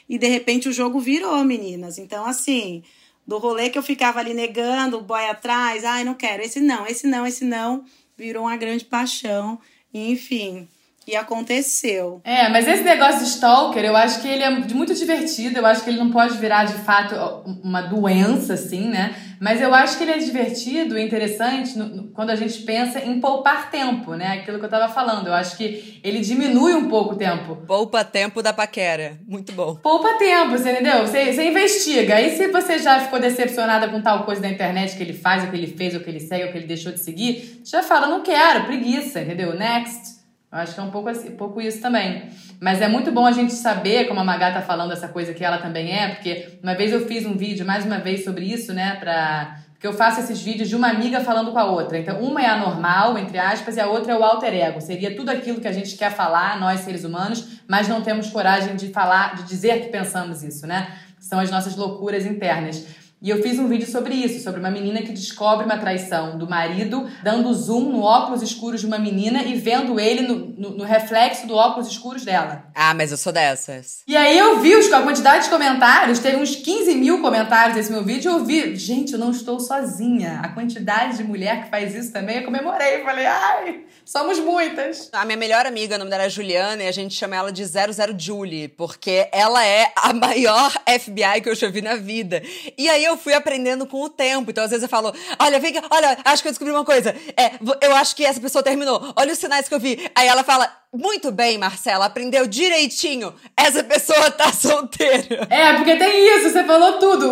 E 0.10 0.17
de 0.17 0.28
repente 0.28 0.67
o 0.69 0.74
jogo 0.74 1.00
virou, 1.00 1.43
meninas. 1.46 1.98
Então, 1.98 2.26
assim, 2.26 2.84
do 3.26 3.38
rolê 3.38 3.69
que 3.69 3.78
eu 3.78 3.84
ficava 3.84 4.19
ali 4.19 4.34
negando, 4.34 4.98
o 4.98 5.02
boy 5.02 5.26
atrás, 5.26 5.84
ai, 5.86 6.04
não 6.04 6.13
quero, 6.13 6.43
esse 6.43 6.60
não, 6.60 6.86
esse 6.86 7.08
não, 7.08 7.26
esse 7.26 7.46
não, 7.46 7.86
virou 8.17 8.43
uma 8.43 8.58
grande 8.58 8.86
paixão. 8.86 9.60
E, 9.93 10.12
enfim, 10.12 10.67
e 11.08 11.16
aconteceu. 11.16 12.22
É, 12.24 12.50
mas 12.50 12.68
esse 12.68 12.84
negócio 12.84 13.20
de 13.20 13.30
stalker, 13.30 13.84
eu 13.84 13.96
acho 13.96 14.22
que 14.22 14.28
ele 14.28 14.44
é 14.44 14.50
muito 14.50 14.94
divertido, 14.94 15.60
eu 15.60 15.66
acho 15.66 15.84
que 15.84 15.89
ele 15.89 16.00
não 16.00 16.12
pode 16.12 16.38
virar 16.38 16.66
de 16.66 16.74
fato 16.84 17.16
uma 17.63 17.82
doença, 17.82 18.54
assim, 18.54 18.89
né? 18.89 19.16
Mas 19.44 19.60
eu 19.60 19.74
acho 19.74 19.98
que 19.98 20.04
ele 20.04 20.13
é 20.13 20.18
divertido 20.20 20.98
e 20.98 21.04
interessante 21.04 21.78
no, 21.78 21.86
no, 21.86 22.04
quando 22.12 22.30
a 22.30 22.36
gente 22.36 22.62
pensa 22.62 23.00
em 23.00 23.20
poupar 23.20 23.70
tempo, 23.70 24.13
né? 24.16 24.39
Aquilo 24.39 24.58
que 24.58 24.63
eu 24.63 24.70
tava 24.70 24.88
falando. 24.94 25.28
Eu 25.28 25.34
acho 25.34 25.58
que 25.58 26.00
ele 26.02 26.20
diminui 26.20 26.74
um 26.74 26.88
pouco 26.88 27.13
o 27.13 27.18
tempo. 27.18 27.58
Poupa 27.68 28.06
tempo 28.06 28.42
da 28.42 28.54
paquera. 28.54 29.18
Muito 29.28 29.52
bom. 29.52 29.76
Poupa 29.76 30.13
tempo, 30.13 30.52
você 30.52 30.72
entendeu? 30.72 31.06
Você, 31.06 31.34
você 31.34 31.50
investiga. 31.50 32.16
Aí 32.16 32.38
se 32.38 32.48
você 32.48 32.80
já 32.80 33.02
ficou 33.02 33.20
decepcionada 33.20 33.89
com 33.89 34.02
tal 34.02 34.24
coisa 34.24 34.42
da 34.42 34.48
internet 34.48 34.96
que 34.96 35.04
ele 35.04 35.13
faz, 35.13 35.44
ou 35.44 35.50
que 35.50 35.58
ele 35.58 35.68
fez, 35.68 35.94
ou 35.94 36.00
que 36.00 36.10
ele 36.10 36.22
segue, 36.22 36.46
ou 36.46 36.52
que 36.54 36.58
ele 36.60 36.68
deixou 36.68 36.94
de 36.94 37.00
seguir, 37.00 37.62
já 37.66 37.84
fala, 37.84 38.08
não 38.08 38.24
quero, 38.24 38.63
preguiça, 38.63 39.22
entendeu? 39.22 39.54
Next. 39.54 40.23
Eu 40.54 40.60
acho 40.60 40.76
que 40.76 40.80
é 40.80 40.84
um 40.84 40.92
pouco, 40.92 41.10
assim, 41.10 41.32
pouco 41.32 41.60
isso 41.60 41.82
também. 41.82 42.30
Mas 42.62 42.80
é 42.80 42.88
muito 42.88 43.12
bom 43.12 43.26
a 43.26 43.32
gente 43.32 43.54
saber, 43.54 44.08
como 44.08 44.20
a 44.20 44.24
Magá 44.24 44.52
tá 44.52 44.62
falando, 44.62 44.94
essa 44.94 45.08
coisa 45.08 45.34
que 45.34 45.44
ela 45.44 45.58
também 45.58 45.92
é, 45.92 46.10
porque 46.10 46.60
uma 46.62 46.76
vez 46.76 46.94
eu 46.94 47.08
fiz 47.08 47.26
um 47.26 47.36
vídeo, 47.36 47.66
mais 47.66 47.84
uma 47.84 47.98
vez, 47.98 48.24
sobre 48.24 48.46
isso, 48.46 48.72
né? 48.72 48.98
Pra... 49.00 49.58
Porque 49.74 49.88
eu 49.88 49.94
faço 49.94 50.20
esses 50.20 50.39
vídeos 50.44 50.70
de 50.70 50.76
uma 50.76 50.89
amiga 50.89 51.22
falando 51.22 51.52
com 51.52 51.58
a 51.58 51.66
outra. 51.66 51.98
Então, 51.98 52.22
uma 52.22 52.39
é 52.39 52.46
a 52.46 52.56
normal, 52.56 53.18
entre 53.18 53.39
aspas, 53.39 53.78
e 53.78 53.82
a 53.82 53.88
outra 53.88 54.13
é 54.13 54.16
o 54.16 54.24
alter 54.24 54.54
ego. 54.54 54.80
Seria 54.80 55.16
tudo 55.16 55.32
aquilo 55.32 55.60
que 55.60 55.68
a 55.68 55.74
gente 55.74 55.96
quer 55.98 56.12
falar, 56.12 56.60
nós 56.60 56.82
seres 56.82 57.04
humanos, 57.04 57.60
mas 57.68 57.88
não 57.88 58.02
temos 58.02 58.30
coragem 58.30 58.76
de 58.76 58.89
falar, 58.89 59.36
de 59.36 59.44
dizer 59.44 59.82
que 59.82 59.88
pensamos 59.89 60.44
isso, 60.44 60.68
né? 60.68 60.88
São 61.20 61.39
as 61.39 61.50
nossas 61.50 61.76
loucuras 61.76 62.28
internas. 62.28 62.86
E 63.24 63.30
eu 63.30 63.42
fiz 63.42 63.58
um 63.58 63.70
vídeo 63.70 63.90
sobre 63.90 64.14
isso, 64.16 64.44
sobre 64.44 64.60
uma 64.60 64.70
menina 64.70 65.02
que 65.02 65.14
descobre 65.14 65.64
uma 65.64 65.78
traição 65.78 66.38
do 66.38 66.46
marido, 66.46 67.10
dando 67.24 67.54
zoom 67.54 67.90
no 67.90 68.02
óculos 68.02 68.42
escuros 68.42 68.82
de 68.82 68.86
uma 68.86 69.00
menina 69.00 69.42
e 69.44 69.56
vendo 69.56 69.98
ele 69.98 70.28
no, 70.28 70.48
no, 70.58 70.70
no 70.72 70.84
reflexo 70.84 71.48
do 71.48 71.56
óculos 71.56 71.88
escuros 71.88 72.26
dela. 72.26 72.66
Ah, 72.76 72.94
mas 72.94 73.12
eu 73.12 73.18
sou 73.18 73.32
dessas. 73.32 74.04
E 74.06 74.18
aí 74.18 74.38
eu 74.38 74.60
vi 74.60 74.76
os, 74.76 74.92
a 74.92 75.02
quantidade 75.02 75.46
de 75.46 75.50
comentários, 75.50 76.20
teve 76.20 76.36
uns 76.36 76.54
15 76.58 76.96
mil 76.96 77.22
comentários 77.22 77.78
nesse 77.78 77.94
meu 77.94 78.04
vídeo, 78.04 78.30
e 78.30 78.34
eu 78.34 78.44
vi, 78.44 78.76
gente, 78.76 79.14
eu 79.14 79.20
não 79.20 79.32
estou 79.32 79.58
sozinha. 79.58 80.42
A 80.44 80.50
quantidade 80.50 81.16
de 81.16 81.24
mulher 81.24 81.64
que 81.64 81.70
faz 81.70 81.96
isso 81.96 82.12
também, 82.12 82.40
eu 82.40 82.44
comemorei, 82.44 83.04
falei, 83.04 83.26
ai, 83.26 83.86
somos 84.04 84.38
muitas. 84.38 85.10
A 85.14 85.24
minha 85.24 85.38
melhor 85.38 85.66
amiga, 85.66 85.96
o 85.96 85.98
nome 85.98 86.12
dela 86.12 86.24
é 86.24 86.30
Juliana, 86.30 86.84
e 86.84 86.88
a 86.90 86.92
gente 86.92 87.16
chama 87.16 87.38
ela 87.38 87.54
de 87.54 87.64
00 87.66 87.88
Julie, 88.18 88.68
porque 88.68 89.30
ela 89.32 89.66
é 89.66 89.94
a 89.96 90.12
maior 90.12 90.74
FBI 91.00 91.40
que 91.42 91.48
eu 91.48 91.56
já 91.56 91.70
vi 91.70 91.82
na 91.82 91.96
vida. 91.96 92.44
E 92.78 92.90
aí 92.90 93.06
eu 93.06 93.12
eu 93.13 93.17
fui 93.17 93.34
aprendendo 93.34 93.86
com 93.86 94.02
o 94.02 94.10
tempo. 94.10 94.52
Então, 94.52 94.63
às 94.63 94.71
vezes 94.71 94.84
eu 94.84 94.89
falo, 94.89 95.13
olha, 95.39 95.60
vem 95.60 95.73
cá, 95.73 95.84
olha, 95.89 96.17
acho 96.26 96.41
que 96.41 96.49
eu 96.49 96.52
descobri 96.52 96.73
uma 96.73 96.86
coisa. 96.86 97.15
É, 97.38 97.54
eu 97.82 97.95
acho 97.95 98.15
que 98.15 98.26
essa 98.26 98.39
pessoa 98.39 98.63
terminou. 98.63 99.13
Olha 99.15 99.34
os 99.34 99.39
sinais 99.39 99.67
que 99.67 99.73
eu 99.73 99.80
vi. 99.80 100.10
Aí 100.15 100.28
ela 100.28 100.43
fala, 100.43 100.69
muito 100.93 101.32
bem, 101.32 101.58
Marcela, 101.58 102.06
aprendeu 102.06 102.45
direitinho. 102.45 103.34
Essa 103.58 103.84
pessoa 103.84 104.30
tá 104.30 104.54
solteira. 104.54 105.47
É, 105.49 105.73
porque 105.73 105.95
tem 105.95 106.38
isso, 106.38 106.52
você 106.52 106.63
falou 106.63 106.99
tudo. 106.99 107.32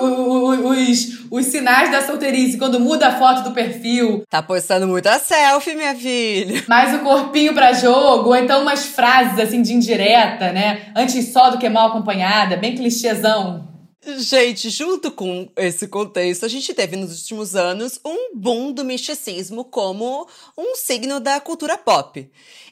Os, 0.68 1.26
os 1.30 1.46
sinais 1.46 1.92
da 1.92 2.02
solteirice, 2.02 2.58
quando 2.58 2.80
muda 2.80 3.08
a 3.08 3.20
foto 3.20 3.44
do 3.44 3.52
perfil. 3.52 4.24
Tá 4.30 4.42
postando 4.42 4.88
muita 4.88 5.20
selfie, 5.20 5.76
minha 5.76 5.96
filha. 5.96 6.64
Mais 6.68 6.94
o 6.96 7.00
corpinho 7.00 7.54
pra 7.54 7.74
jogo, 7.74 8.30
ou 8.30 8.36
então 8.36 8.64
umas 8.64 8.86
frases 8.86 9.40
assim 9.40 9.62
de 9.62 9.74
indireta, 9.74 10.52
né? 10.52 10.92
Antes 10.96 11.32
só 11.32 11.52
do 11.52 11.60
que 11.60 11.70
mal 11.70 11.90
acompanhada, 11.90 12.58
bem 12.58 12.76
clichêzão. 12.76 13.71
Gente, 14.04 14.72
junto 14.72 15.12
com 15.12 15.48
esse 15.56 15.88
contexto, 15.88 16.44
a 16.44 16.50
gente 16.50 16.74
teve 16.74 16.96
nos 16.96 17.20
últimos 17.20 17.56
anos 17.56 18.00
um 18.04 18.36
boom 18.36 18.72
do 18.72 18.84
misticismo 18.84 19.64
como 19.64 20.28
um 20.58 20.76
signo 20.76 21.20
da 21.20 21.40
cultura 21.40 21.78
pop. 21.78 22.28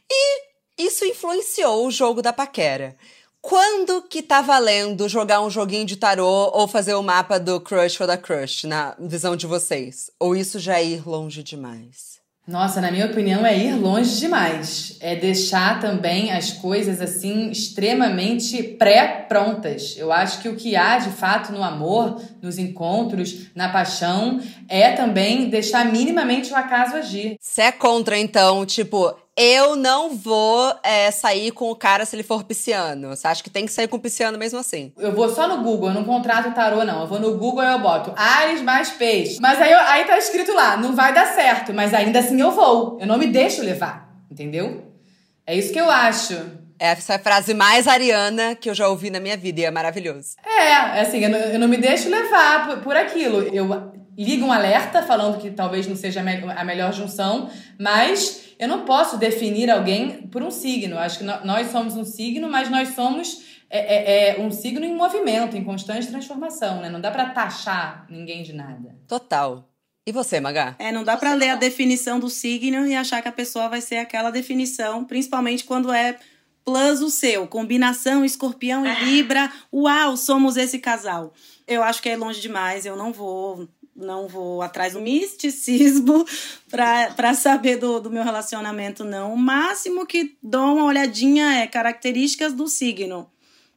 E 0.10 0.42
isso 0.76 1.06
influenciou 1.06 1.86
o 1.86 1.92
jogo 1.92 2.24
da 2.24 2.34
paquera. 2.34 2.98
Quando 3.42 4.02
que 4.02 4.24
tá 4.24 4.42
valendo 4.42 5.08
jogar 5.08 5.42
um 5.42 5.52
joguinho 5.52 5.86
de 5.86 5.98
tarô 5.98 6.50
ou 6.52 6.68
fazer 6.68 6.96
o 6.96 7.04
mapa 7.04 7.40
do 7.40 7.62
crush 7.62 8.02
ou 8.02 8.08
da 8.08 8.18
crush, 8.18 8.66
na 8.66 8.96
visão 9.00 9.36
de 9.36 9.46
vocês? 9.46 10.10
Ou 10.20 10.36
isso 10.36 10.58
já 10.60 10.80
é 10.80 10.86
ir 10.86 11.08
longe 11.08 11.44
demais? 11.44 12.19
Nossa, 12.50 12.82
na 12.82 12.90
minha 12.90 13.06
opinião, 13.06 13.46
é 13.46 13.56
ir 13.56 13.76
longe 13.76 14.20
demais. 14.20 14.98
É 15.00 15.16
deixar 15.16 15.80
também 15.80 16.32
as 16.32 16.52
coisas 16.52 17.00
assim 17.00 17.52
extremamente 17.52 18.64
pré-prontas. 18.64 19.96
Eu 19.96 20.12
acho 20.12 20.42
que 20.42 20.50
o 20.50 20.56
que 20.56 20.76
há 20.76 20.98
de 20.98 21.12
fato 21.12 21.52
no 21.52 21.62
amor, 21.62 22.20
nos 22.42 22.58
encontros, 22.58 23.52
na 23.54 23.70
paixão, 23.70 24.42
é 24.68 24.94
também 24.94 25.48
deixar 25.48 25.86
minimamente 25.86 26.52
o 26.52 26.56
acaso 26.56 26.96
agir. 26.96 27.36
Você 27.40 27.62
é 27.62 27.72
contra, 27.72 28.18
então, 28.18 28.66
tipo, 28.66 29.16
eu 29.42 29.78
não 29.78 30.18
vou 30.18 30.76
é, 30.84 31.10
sair 31.12 31.52
com 31.52 31.72
o 31.72 31.76
cara 31.76 32.04
se 32.04 32.14
ele 32.14 32.24
for 32.24 32.44
pisciano. 32.44 33.08
Você 33.08 33.26
acha 33.26 33.42
que 33.42 33.50
tem 33.50 33.66
que 33.66 33.72
sair 33.72 33.88
com 33.88 33.96
o 33.96 34.00
pisciano 34.00 34.38
mesmo 34.38 34.60
assim? 34.60 34.92
Eu 34.98 35.14
vou 35.14 35.30
só 35.30 35.48
no 35.48 35.64
Google, 35.64 35.88
eu 35.88 35.94
não 35.94 36.04
contrato 36.04 36.54
tarô, 36.54 36.84
não. 36.84 37.02
Eu 37.02 37.08
vou 37.08 37.22
no 37.22 37.38
Google 37.38 37.64
e 37.64 37.72
eu 37.72 37.80
boto 37.80 38.12
Ares 38.18 38.62
mais 38.62 38.90
peixe. 38.90 39.38
Mas 39.40 39.62
aí, 39.62 39.72
aí 39.72 40.04
tá 40.04 40.18
escrito 40.18 40.54
lá, 40.54 40.76
não 40.76 40.94
vai 40.94 41.14
dar 41.14 41.26
certo, 41.28 41.74
mas 41.74 41.94
ainda 41.94 42.20
assim 42.20 42.42
eu 42.42 42.52
vou. 42.52 42.98
Eu 43.00 43.08
não 43.08 43.18
me 43.18 43.28
deixo 43.28 43.62
levar, 43.62 44.14
entendeu? 44.30 44.84
É 45.48 45.56
isso 45.56 45.72
que 45.72 45.80
eu 45.80 45.90
acho. 45.90 46.36
Essa 46.78 47.14
é 47.14 47.16
a 47.16 47.20
frase 47.20 47.54
mais 47.54 47.88
ariana 47.88 48.56
que 48.56 48.70
eu 48.70 48.74
já 48.74 48.90
ouvi 48.90 49.10
na 49.10 49.22
minha 49.22 49.38
vida 49.38 49.62
e 49.62 49.66
é 49.66 49.72
maravilhoso. 49.72 50.36
É, 50.46 51.00
assim, 51.00 51.24
eu 51.24 51.30
não, 51.30 51.40
eu 51.40 51.60
não 51.60 51.68
me 51.70 51.78
deixo 51.78 52.10
levar 52.10 52.68
por, 52.68 52.78
por 52.80 52.96
aquilo. 52.96 53.42
Eu 53.54 53.94
ligo 54.24 54.46
um 54.46 54.52
alerta 54.52 55.02
falando 55.02 55.40
que 55.40 55.50
talvez 55.50 55.88
não 55.88 55.96
seja 55.96 56.22
a 56.22 56.64
melhor 56.64 56.94
junção, 56.94 57.50
mas 57.80 58.54
eu 58.60 58.68
não 58.68 58.84
posso 58.84 59.18
definir 59.18 59.70
alguém 59.70 60.28
por 60.28 60.44
um 60.44 60.52
signo. 60.52 60.98
Acho 60.98 61.20
que 61.20 61.24
nós 61.24 61.72
somos 61.72 61.96
um 61.96 62.04
signo, 62.04 62.50
mas 62.50 62.70
nós 62.70 62.90
somos 62.90 63.44
é, 63.70 63.80
é, 63.80 64.30
é 64.38 64.42
um 64.42 64.52
signo 64.52 64.86
em 64.86 64.96
movimento, 64.96 65.56
em 65.56 65.64
constante 65.64 66.08
transformação, 66.08 66.82
né? 66.82 66.90
Não 66.90 67.00
dá 67.00 67.12
para 67.12 67.30
taxar 67.30 68.06
ninguém 68.10 68.44
de 68.44 68.52
nada. 68.52 68.96
Total. 69.08 69.70
E 70.06 70.12
você, 70.12 70.40
Magá? 70.40 70.76
É, 70.80 70.92
não 70.92 71.04
dá 71.04 71.16
para 71.16 71.34
ler 71.36 71.50
a 71.50 71.56
definição 71.56 72.20
do 72.20 72.30
signo 72.30 72.86
e 72.88 72.96
achar 72.96 73.22
que 73.22 73.28
a 73.28 73.32
pessoa 73.32 73.70
vai 73.70 73.80
ser 73.80 73.98
aquela 73.98 74.32
definição, 74.32 75.06
principalmente 75.06 75.64
quando 75.64 75.94
é 75.94 76.18
plus 76.66 77.02
o 77.02 77.10
seu, 77.10 77.48
combinação 77.48 78.26
escorpião 78.26 78.86
e 78.86 79.06
libra, 79.06 79.52
uau, 79.74 80.18
somos 80.18 80.58
esse 80.58 80.80
casal. 80.80 81.34
Eu 81.68 81.84
acho 81.84 82.02
que 82.02 82.10
é 82.10 82.18
longe 82.18 82.42
demais, 82.42 82.86
eu 82.86 82.96
não 82.96 83.14
vou 83.14 83.68
não 84.00 84.28
vou 84.28 84.62
atrás 84.62 84.94
do 84.94 85.02
misticismo 85.02 86.26
para 86.70 87.34
saber 87.34 87.78
do, 87.78 88.00
do 88.00 88.10
meu 88.10 88.24
relacionamento, 88.24 89.04
não. 89.04 89.34
O 89.34 89.38
máximo 89.38 90.06
que 90.06 90.38
dou 90.42 90.76
uma 90.76 90.86
olhadinha 90.86 91.60
é 91.60 91.68
características 91.68 92.54
do 92.54 92.68
signo, 92.68 93.30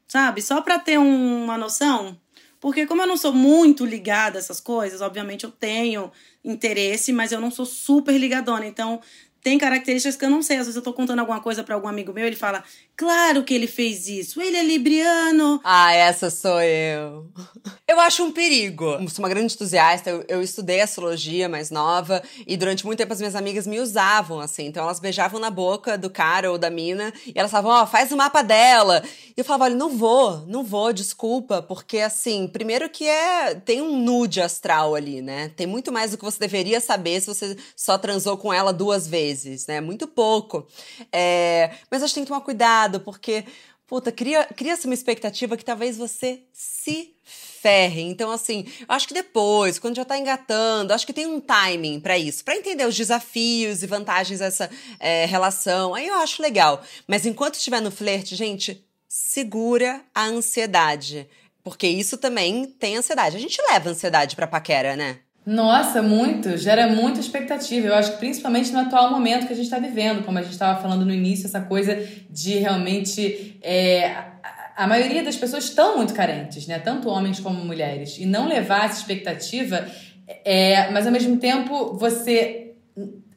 sabe? 0.07 0.41
Só 0.41 0.61
para 0.61 0.79
ter 0.79 0.99
um, 0.99 1.45
uma 1.45 1.59
noção. 1.59 2.19
Porque 2.61 2.87
como 2.87 3.03
eu 3.03 3.09
não 3.09 3.17
sou 3.17 3.33
muito 3.33 3.85
ligada 3.85 4.39
a 4.39 4.41
essas 4.41 4.61
coisas, 4.61 5.01
obviamente 5.01 5.43
eu 5.43 5.51
tenho 5.51 6.13
interesse, 6.45 7.13
mas 7.13 7.33
eu 7.33 7.41
não 7.41 7.51
sou 7.51 7.67
super 7.67 8.17
ligadona. 8.17 8.65
Então, 8.65 9.01
tem 9.43 9.59
características 9.59 10.17
que 10.17 10.25
eu 10.25 10.31
não 10.31 10.43
sei. 10.43 10.59
Às 10.59 10.67
vezes 10.67 10.77
eu 10.77 10.83
tô 10.83 10.93
contando 10.93 11.19
alguma 11.19 11.41
coisa 11.41 11.65
para 11.65 11.75
algum 11.75 11.89
amigo 11.89 12.13
meu, 12.13 12.27
ele 12.27 12.37
fala: 12.37 12.63
Claro 12.97 13.43
que 13.43 13.53
ele 13.53 13.67
fez 13.67 14.07
isso, 14.07 14.41
ele 14.41 14.57
é 14.57 14.63
libriano. 14.63 15.61
Ah, 15.65 15.93
essa 15.93 16.31
sou 16.31 16.61
eu. 16.61 17.27
Eu 17.89 17.99
acho 17.99 18.23
um 18.23 18.31
perigo. 18.31 18.85
Eu 18.85 19.09
sou 19.09 19.25
uma 19.25 19.29
grande 19.29 19.53
entusiasta, 19.53 20.09
eu, 20.09 20.25
eu, 20.29 20.43
estudei 20.43 20.81
astrologia 20.81 21.49
mais 21.49 21.71
nova 21.71 22.23
e 22.47 22.57
durante 22.57 22.87
muito 22.87 22.99
tempo 22.99 23.13
as 23.13 23.19
minhas 23.19 23.35
amigas 23.35 23.67
me 23.67 23.81
usavam 23.81 24.41
assim. 24.41 24.67
Então 24.67 24.85
elas 24.85 25.01
beijavam 25.01 25.41
na 25.41 25.51
boca 25.51 25.99
do 25.99 26.09
cara 26.09 26.51
ou 26.51 26.57
da 26.57 26.71
mina 26.71 27.13
e 27.27 27.33
elas 27.35 27.51
falavam: 27.51 27.73
Ó, 27.73 27.83
oh, 27.83 27.87
faz 27.87 28.13
o 28.13 28.17
mapa 28.17 28.43
dela. 28.43 29.03
E 29.37 29.41
eu 29.41 29.45
falava: 29.45 29.65
Olha, 29.65 29.75
não 29.75 29.91
vou, 29.91 30.47
não 30.47 30.63
vou, 30.63 30.93
desculpa, 30.93 31.61
porque 31.61 31.99
assim, 31.99 32.47
primeiro 32.47 32.89
que 32.89 33.07
é. 33.07 33.55
Tem 33.55 33.83
um 33.83 33.99
nude 33.99 34.41
astral 34.41 34.95
ali, 34.95 35.21
né? 35.21 35.51
Tem 35.57 35.67
muito 35.67 35.91
mais 35.91 36.13
do 36.13 36.19
que 36.19 36.25
você 36.25 36.39
deveria 36.39 36.81
saber 36.81 37.21
se 37.21 37.27
você 37.27 37.57
só 37.77 37.99
transou 37.99 38.37
com 38.37 38.53
ela 38.53 38.73
duas 38.73 39.07
vezes, 39.07 39.32
né? 39.69 39.81
Muito 39.81 40.07
pouco. 40.07 40.67
É, 41.13 41.71
mas 41.91 42.03
acho 42.03 42.13
que 42.13 42.21
tem 42.21 42.25
que 42.25 42.29
tomar 42.29 42.41
cuidado, 42.41 43.01
porque, 43.01 43.45
puta, 43.87 44.13
cria-se 44.13 44.55
cria 44.55 44.77
uma 44.85 44.95
expectativa 44.95 45.57
que 45.57 45.65
talvez 45.65 45.97
você 45.97 46.43
se 46.53 47.15
ferre. 47.63 48.03
Então, 48.03 48.31
assim, 48.31 48.67
eu 48.81 48.87
acho 48.89 49.07
que 49.07 49.15
depois, 49.15 49.79
quando 49.79 49.97
já 49.97 50.05
tá 50.05 50.19
engatando, 50.19 50.93
acho 50.93 51.07
que 51.07 51.13
tem 51.13 51.27
um 51.27 51.41
timing 51.41 52.01
para 52.01 52.19
isso, 52.19 52.45
para 52.45 52.57
entender 52.57 52.85
os 52.87 52.97
desafios 52.97 53.83
e 53.83 53.87
vantagens 53.87 54.41
dessa 54.41 54.69
é, 54.99 55.25
relação. 55.27 55.95
Aí 55.95 56.09
eu 56.09 56.17
acho 56.17 56.43
legal. 56.43 56.83
Mas 57.07 57.25
enquanto 57.25 57.55
estiver 57.55 57.81
no 57.81 57.91
flerte, 57.91 58.35
gente, 58.35 58.85
segura 59.09 60.03
a 60.15 60.25
ansiedade. 60.25 61.29
Porque 61.63 61.87
isso 61.87 62.19
também 62.19 62.67
tem 62.67 62.97
ansiedade. 62.97 63.37
A 63.37 63.41
gente 63.41 63.63
leva 63.71 63.91
ansiedade 63.91 64.35
pra 64.35 64.49
paquera, 64.49 64.97
né? 64.97 65.21
Nossa, 65.45 66.01
muito. 66.01 66.57
Gera 66.57 66.87
muita 66.89 67.21
expectativa. 67.21 67.89
Eu 67.89 67.95
acho 67.95 68.13
que 68.13 68.19
principalmente 68.19 68.73
no 68.73 68.79
atual 68.79 69.11
momento 69.11 69.47
que 69.47 69.53
a 69.53 69.57
gente 69.57 69.65
está 69.65 69.79
vivendo, 69.79 70.25
como 70.25 70.39
a 70.39 70.43
gente 70.43 70.53
estava 70.53 70.81
falando 70.81 71.05
no 71.05 71.13
início, 71.13 71.47
essa 71.47 71.61
coisa 71.61 71.97
de 72.31 72.59
realmente. 72.59 73.59
É, 73.63 74.15
a 74.77 74.87
maioria 74.87 75.23
das 75.23 75.37
pessoas 75.37 75.65
estão 75.65 75.97
muito 75.97 76.15
carentes, 76.15 76.67
né? 76.67 76.79
Tanto 76.79 77.09
homens 77.09 77.41
como 77.41 77.63
mulheres. 77.65 78.19
E 78.19 78.25
não 78.25 78.49
levar 78.49 78.87
essa 78.87 78.99
expectativa, 78.99 79.87
é, 80.45 80.91
mas 80.91 81.07
ao 81.07 81.13
mesmo 81.13 81.37
tempo 81.37 81.95
você 81.95 82.73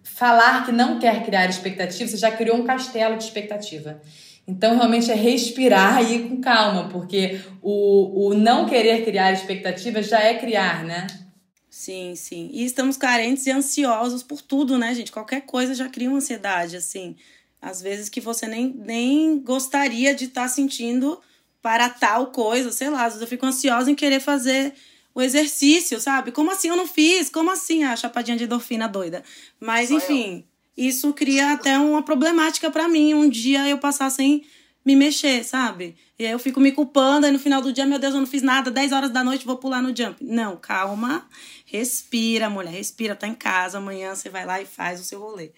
falar 0.04 0.66
que 0.66 0.72
não 0.72 1.00
quer 1.00 1.24
criar 1.26 1.50
expectativa, 1.50 2.10
você 2.10 2.18
já 2.18 2.32
criou 2.32 2.58
um 2.58 2.64
castelo 2.64 3.18
de 3.18 3.24
expectativa. 3.24 4.00
Então, 4.48 4.76
realmente 4.76 5.12
é 5.12 5.16
respirar 5.16 6.04
e 6.04 6.16
ir 6.16 6.30
com 6.30 6.40
calma, 6.40 6.88
porque 6.88 7.42
o, 7.62 8.28
o 8.28 8.34
não 8.36 8.68
querer 8.68 9.04
criar 9.04 9.34
expectativa 9.34 10.04
já 10.04 10.22
é 10.22 10.36
criar, 10.36 10.84
né? 10.84 11.08
Sim, 11.76 12.16
sim. 12.16 12.50
E 12.54 12.64
estamos 12.64 12.96
carentes 12.96 13.46
e 13.46 13.52
ansiosos 13.52 14.24
por 14.24 14.42
tudo, 14.42 14.78
né, 14.78 14.96
gente? 14.96 15.12
Qualquer 15.12 15.42
coisa 15.42 15.76
já 15.76 15.90
cria 15.90 16.08
uma 16.08 16.20
ansiedade, 16.20 16.78
assim. 16.78 17.18
Às 17.62 17.82
vezes 17.82 18.08
que 18.08 18.22
você 18.22 18.48
nem, 18.48 18.74
nem 18.74 19.38
gostaria 19.40 20.16
de 20.16 20.24
estar 20.24 20.44
tá 20.44 20.48
sentindo 20.48 21.20
para 21.62 21.90
tal 21.90 22.28
coisa, 22.28 22.72
sei 22.72 22.90
lá. 22.90 23.04
Às 23.04 23.16
vezes 23.16 23.22
eu 23.24 23.28
fico 23.28 23.46
ansiosa 23.46 23.92
em 23.92 23.94
querer 23.94 24.22
fazer 24.22 24.74
o 25.14 25.22
exercício, 25.22 26.00
sabe? 26.00 26.32
Como 26.32 26.50
assim 26.50 26.70
eu 26.70 26.78
não 26.78 26.88
fiz? 26.88 27.30
Como 27.30 27.52
assim 27.52 27.84
a 27.84 27.94
chapadinha 27.98 28.38
de 28.38 28.46
endorfina 28.46 28.88
doida? 28.88 29.22
Mas, 29.60 29.92
enfim, 29.92 30.46
isso 30.78 31.12
cria 31.12 31.52
até 31.52 31.78
uma 31.78 32.02
problemática 32.02 32.72
para 32.72 32.88
mim. 32.88 33.14
Um 33.14 33.28
dia 33.28 33.68
eu 33.68 33.78
passar 33.78 34.10
sem 34.10 34.46
me 34.86 34.96
mexer, 34.96 35.44
sabe? 35.44 35.96
E 36.18 36.26
aí 36.26 36.32
eu 36.32 36.40
fico 36.40 36.60
me 36.60 36.72
culpando, 36.72 37.26
aí 37.26 37.32
no 37.32 37.40
final 37.40 37.62
do 37.62 37.74
dia, 37.74 37.86
meu 37.86 37.98
Deus, 37.98 38.14
eu 38.14 38.20
não 38.20 38.28
fiz 38.28 38.44
nada, 38.44 38.70
10 38.70 38.92
horas 38.92 39.10
da 39.10 39.24
noite 39.24 39.46
vou 39.46 39.58
pular 39.58 39.82
no 39.82 39.96
jump. 39.96 40.24
Não, 40.24 40.56
calma, 40.56 41.26
respira, 41.66 42.50
mulher, 42.50 42.72
respira, 42.72 43.16
tá 43.16 43.28
em 43.28 43.34
casa, 43.34 43.80
amanhã 43.80 44.14
você 44.14 44.30
vai 44.30 44.46
lá 44.46 44.62
e 44.62 44.66
faz 44.66 45.00
o 45.00 45.04
seu 45.04 45.20
rolê. 45.20 45.52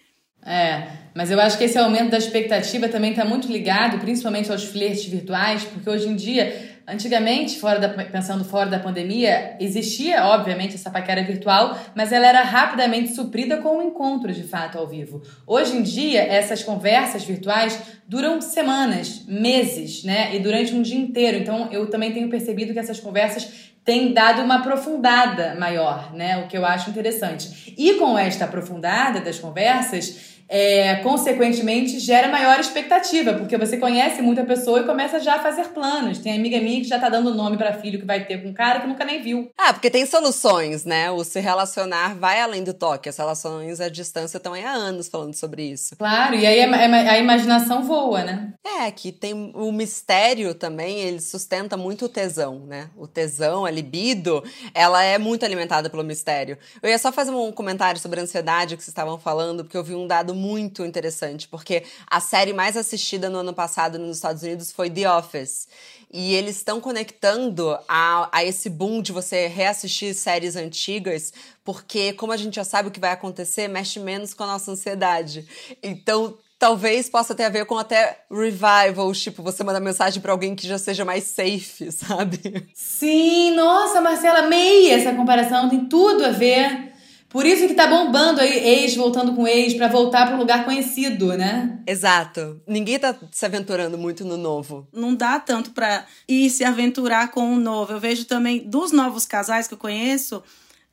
É, 0.44 0.92
mas 1.14 1.30
eu 1.30 1.38
acho 1.40 1.58
que 1.58 1.64
esse 1.64 1.76
aumento 1.76 2.10
da 2.10 2.18
expectativa 2.18 2.88
também 2.88 3.10
está 3.10 3.24
muito 3.24 3.50
ligado, 3.50 3.98
principalmente 3.98 4.50
aos 4.50 4.64
flertes 4.64 5.04
virtuais, 5.04 5.64
porque 5.64 5.90
hoje 5.90 6.08
em 6.08 6.16
dia 6.16 6.77
Antigamente, 6.90 7.58
fora 7.58 7.78
da, 7.78 7.88
pensando 7.90 8.42
fora 8.42 8.70
da 8.70 8.78
pandemia, 8.78 9.56
existia, 9.60 10.24
obviamente, 10.24 10.74
essa 10.74 10.90
paquera 10.90 11.22
virtual, 11.22 11.78
mas 11.94 12.12
ela 12.12 12.26
era 12.26 12.40
rapidamente 12.40 13.14
suprida 13.14 13.58
com 13.58 13.76
um 13.76 13.82
encontro 13.82 14.32
de 14.32 14.42
fato 14.42 14.78
ao 14.78 14.86
vivo. 14.86 15.20
Hoje 15.46 15.76
em 15.76 15.82
dia, 15.82 16.22
essas 16.22 16.62
conversas 16.62 17.24
virtuais 17.24 17.78
duram 18.06 18.40
semanas, 18.40 19.22
meses, 19.28 20.02
né? 20.02 20.34
E 20.34 20.38
durante 20.38 20.74
um 20.74 20.80
dia 20.80 20.98
inteiro. 20.98 21.36
Então, 21.36 21.68
eu 21.70 21.90
também 21.90 22.10
tenho 22.10 22.30
percebido 22.30 22.72
que 22.72 22.78
essas 22.78 22.98
conversas 22.98 23.68
têm 23.84 24.14
dado 24.14 24.40
uma 24.40 24.60
aprofundada 24.60 25.56
maior, 25.56 26.14
né? 26.14 26.38
O 26.38 26.48
que 26.48 26.56
eu 26.56 26.64
acho 26.64 26.88
interessante. 26.88 27.74
E 27.76 27.94
com 27.94 28.18
esta 28.18 28.46
aprofundada 28.46 29.20
das 29.20 29.38
conversas, 29.38 30.37
é, 30.48 30.96
consequentemente, 30.96 31.98
gera 31.98 32.28
maior 32.28 32.58
expectativa, 32.58 33.34
porque 33.34 33.58
você 33.58 33.76
conhece 33.76 34.22
muita 34.22 34.44
pessoa 34.44 34.80
e 34.80 34.84
começa 34.84 35.20
já 35.20 35.36
a 35.36 35.38
fazer 35.42 35.68
planos. 35.68 36.18
Tem 36.18 36.34
amiga 36.34 36.58
minha 36.60 36.80
que 36.80 36.88
já 36.88 36.98
tá 36.98 37.08
dando 37.08 37.34
nome 37.34 37.56
para 37.58 37.74
filho 37.74 37.98
que 37.98 38.06
vai 38.06 38.24
ter 38.24 38.42
com 38.42 38.48
um 38.48 38.54
cara 38.54 38.80
que 38.80 38.86
nunca 38.86 39.04
nem 39.04 39.22
viu. 39.22 39.50
Ah, 39.58 39.72
porque 39.72 39.90
tem 39.90 40.06
soluções, 40.06 40.84
né? 40.84 41.10
O 41.10 41.22
se 41.22 41.38
relacionar 41.38 42.14
vai 42.14 42.40
além 42.40 42.64
do 42.64 42.72
toque. 42.72 43.08
As 43.08 43.16
relações 43.16 43.80
à 43.80 43.88
distância 43.88 44.38
estão 44.38 44.54
aí 44.54 44.64
há 44.64 44.72
anos 44.72 45.08
falando 45.08 45.34
sobre 45.34 45.62
isso. 45.62 45.96
Claro, 45.96 46.34
e 46.34 46.46
aí 46.46 46.62
a 46.62 47.18
imaginação 47.18 47.82
voa, 47.82 48.24
né? 48.24 48.54
É, 48.64 48.90
que 48.90 49.12
tem 49.12 49.52
o 49.54 49.70
mistério 49.70 50.54
também, 50.54 51.00
ele 51.00 51.20
sustenta 51.20 51.76
muito 51.76 52.06
o 52.06 52.08
tesão, 52.08 52.60
né? 52.60 52.88
O 52.96 53.06
tesão, 53.06 53.66
a 53.66 53.70
libido, 53.70 54.42
ela 54.72 55.02
é 55.02 55.18
muito 55.18 55.44
alimentada 55.44 55.90
pelo 55.90 56.04
mistério. 56.04 56.56
Eu 56.82 56.88
ia 56.88 56.98
só 56.98 57.12
fazer 57.12 57.32
um 57.32 57.52
comentário 57.52 58.00
sobre 58.00 58.20
a 58.20 58.22
ansiedade 58.22 58.76
que 58.76 58.82
vocês 58.82 58.88
estavam 58.92 59.18
falando, 59.18 59.64
porque 59.64 59.76
eu 59.76 59.84
vi 59.84 59.94
um 59.94 60.06
dado 60.06 60.37
muito 60.38 60.84
interessante, 60.84 61.48
porque 61.48 61.84
a 62.06 62.20
série 62.20 62.52
mais 62.52 62.76
assistida 62.76 63.28
no 63.28 63.38
ano 63.38 63.52
passado 63.52 63.98
nos 63.98 64.16
Estados 64.16 64.42
Unidos 64.42 64.72
foi 64.72 64.88
The 64.88 65.10
Office. 65.10 65.68
E 66.10 66.34
eles 66.34 66.56
estão 66.56 66.80
conectando 66.80 67.78
a, 67.86 68.28
a 68.32 68.42
esse 68.44 68.70
boom 68.70 69.02
de 69.02 69.12
você 69.12 69.46
reassistir 69.46 70.14
séries 70.14 70.56
antigas, 70.56 71.32
porque, 71.62 72.14
como 72.14 72.32
a 72.32 72.36
gente 72.36 72.56
já 72.56 72.64
sabe 72.64 72.88
o 72.88 72.90
que 72.90 73.00
vai 73.00 73.10
acontecer, 73.10 73.68
mexe 73.68 74.00
menos 74.00 74.32
com 74.32 74.44
a 74.44 74.46
nossa 74.46 74.70
ansiedade. 74.70 75.46
Então, 75.82 76.38
talvez 76.58 77.08
possa 77.08 77.34
ter 77.34 77.44
a 77.44 77.48
ver 77.48 77.66
com 77.66 77.78
até 77.78 78.18
revivals, 78.30 79.20
tipo, 79.20 79.42
você 79.42 79.62
mandar 79.62 79.80
mensagem 79.80 80.20
para 80.20 80.32
alguém 80.32 80.54
que 80.54 80.66
já 80.66 80.78
seja 80.78 81.04
mais 81.04 81.24
safe, 81.24 81.92
sabe? 81.92 82.68
Sim, 82.74 83.52
nossa, 83.52 84.00
Marcela, 84.00 84.40
amei 84.40 84.90
essa 84.90 85.14
comparação, 85.14 85.68
tem 85.68 85.84
tudo 85.86 86.24
a 86.24 86.30
ver. 86.30 86.87
Por 87.28 87.44
isso 87.44 87.66
que 87.66 87.74
tá 87.74 87.86
bombando 87.86 88.40
aí 88.40 88.58
ex 88.58 88.96
voltando 88.96 89.34
com 89.34 89.46
ex 89.46 89.74
para 89.74 89.88
voltar 89.88 90.26
para 90.26 90.36
um 90.36 90.38
lugar 90.38 90.64
conhecido, 90.64 91.36
né? 91.36 91.78
Exato. 91.86 92.60
Ninguém 92.66 92.98
tá 92.98 93.14
se 93.30 93.44
aventurando 93.44 93.98
muito 93.98 94.24
no 94.24 94.38
novo. 94.38 94.88
Não 94.92 95.14
dá 95.14 95.38
tanto 95.38 95.72
para 95.72 96.06
ir 96.26 96.48
se 96.48 96.64
aventurar 96.64 97.30
com 97.30 97.52
o 97.52 97.60
novo. 97.60 97.92
Eu 97.92 98.00
vejo 98.00 98.24
também 98.24 98.60
dos 98.60 98.92
novos 98.92 99.26
casais 99.26 99.68
que 99.68 99.74
eu 99.74 99.78
conheço, 99.78 100.42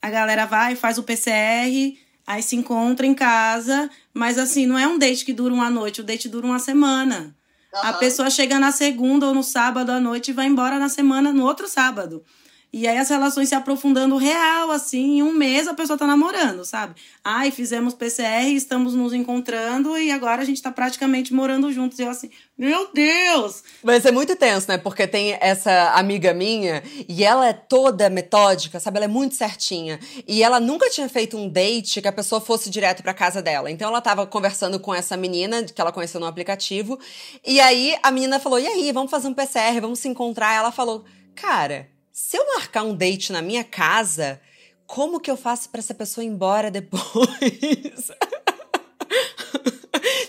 a 0.01 0.09
galera 0.09 0.45
vai, 0.45 0.75
faz 0.75 0.97
o 0.97 1.03
PCR, 1.03 1.97
aí 2.27 2.43
se 2.43 2.55
encontra 2.55 3.05
em 3.05 3.13
casa, 3.13 3.89
mas 4.13 4.37
assim, 4.37 4.65
não 4.65 4.77
é 4.77 4.85
um 4.85 4.99
date 4.99 5.23
que 5.23 5.33
dura 5.33 5.53
uma 5.53 5.69
noite, 5.69 6.01
o 6.01 6.03
date 6.03 6.27
dura 6.27 6.45
uma 6.45 6.59
semana. 6.59 7.35
Uhum. 7.73 7.79
A 7.81 7.93
pessoa 7.93 8.29
chega 8.29 8.59
na 8.59 8.71
segunda 8.71 9.25
ou 9.25 9.33
no 9.33 9.41
sábado 9.41 9.91
à 9.91 9.99
noite 10.01 10.31
e 10.31 10.33
vai 10.33 10.47
embora 10.47 10.77
na 10.79 10.89
semana, 10.89 11.31
no 11.31 11.45
outro 11.45 11.67
sábado. 11.67 12.23
E 12.77 12.89
aí 12.89 12.97
as 12.97 13.07
relações 13.07 13.47
se 13.47 13.55
aprofundando 13.55 14.17
real, 14.17 14.69
assim, 14.69 15.19
em 15.19 15.23
um 15.23 15.31
mês 15.31 15.65
a 15.65 15.73
pessoa 15.73 15.97
tá 15.97 16.05
namorando, 16.05 16.65
sabe? 16.65 16.93
Ai, 17.23 17.49
fizemos 17.49 17.93
PCR, 17.93 18.53
estamos 18.53 18.93
nos 18.93 19.13
encontrando 19.13 19.97
e 19.97 20.11
agora 20.11 20.41
a 20.41 20.45
gente 20.45 20.61
tá 20.61 20.69
praticamente 20.69 21.33
morando 21.33 21.71
juntos. 21.71 21.97
E 21.97 22.01
eu 22.01 22.09
assim, 22.09 22.29
meu 22.57 22.89
Deus! 22.93 23.63
Mas 23.81 24.05
é 24.05 24.11
muito 24.11 24.35
tenso, 24.35 24.67
né? 24.67 24.77
Porque 24.77 25.07
tem 25.07 25.37
essa 25.39 25.91
amiga 25.91 26.33
minha 26.33 26.83
e 27.07 27.23
ela 27.23 27.47
é 27.47 27.53
toda 27.53 28.09
metódica, 28.09 28.77
sabe? 28.77 28.97
Ela 28.97 29.05
é 29.05 29.07
muito 29.07 29.35
certinha. 29.35 29.97
E 30.27 30.43
ela 30.43 30.59
nunca 30.59 30.89
tinha 30.89 31.07
feito 31.07 31.37
um 31.37 31.47
date 31.47 32.01
que 32.01 32.09
a 32.09 32.11
pessoa 32.11 32.41
fosse 32.41 32.69
direto 32.69 33.01
pra 33.01 33.13
casa 33.13 33.41
dela. 33.41 33.71
Então 33.71 33.87
ela 33.87 34.01
tava 34.01 34.27
conversando 34.27 34.81
com 34.81 34.93
essa 34.93 35.15
menina 35.15 35.63
que 35.63 35.79
ela 35.79 35.93
conheceu 35.93 36.19
no 36.19 36.27
aplicativo. 36.27 36.99
E 37.47 37.57
aí 37.61 37.97
a 38.03 38.11
menina 38.11 38.37
falou: 38.37 38.59
e 38.59 38.67
aí, 38.67 38.91
vamos 38.91 39.09
fazer 39.09 39.29
um 39.29 39.33
PCR, 39.33 39.79
vamos 39.79 39.99
se 39.99 40.09
encontrar. 40.09 40.53
Ela 40.53 40.73
falou: 40.73 41.05
cara 41.33 41.94
se 42.15 42.37
eu 42.37 42.45
marcar 42.55 42.83
um 42.83 42.95
date 42.95 43.33
na 43.33 43.41
minha 43.41 43.61
casa, 43.61 44.39
como 44.87 45.19
que 45.19 45.29
eu 45.29 45.35
faço 45.35 45.69
para 45.69 45.79
essa 45.79 45.93
pessoa 45.93 46.23
ir 46.23 46.29
embora 46.29 46.71
depois? 46.71 47.03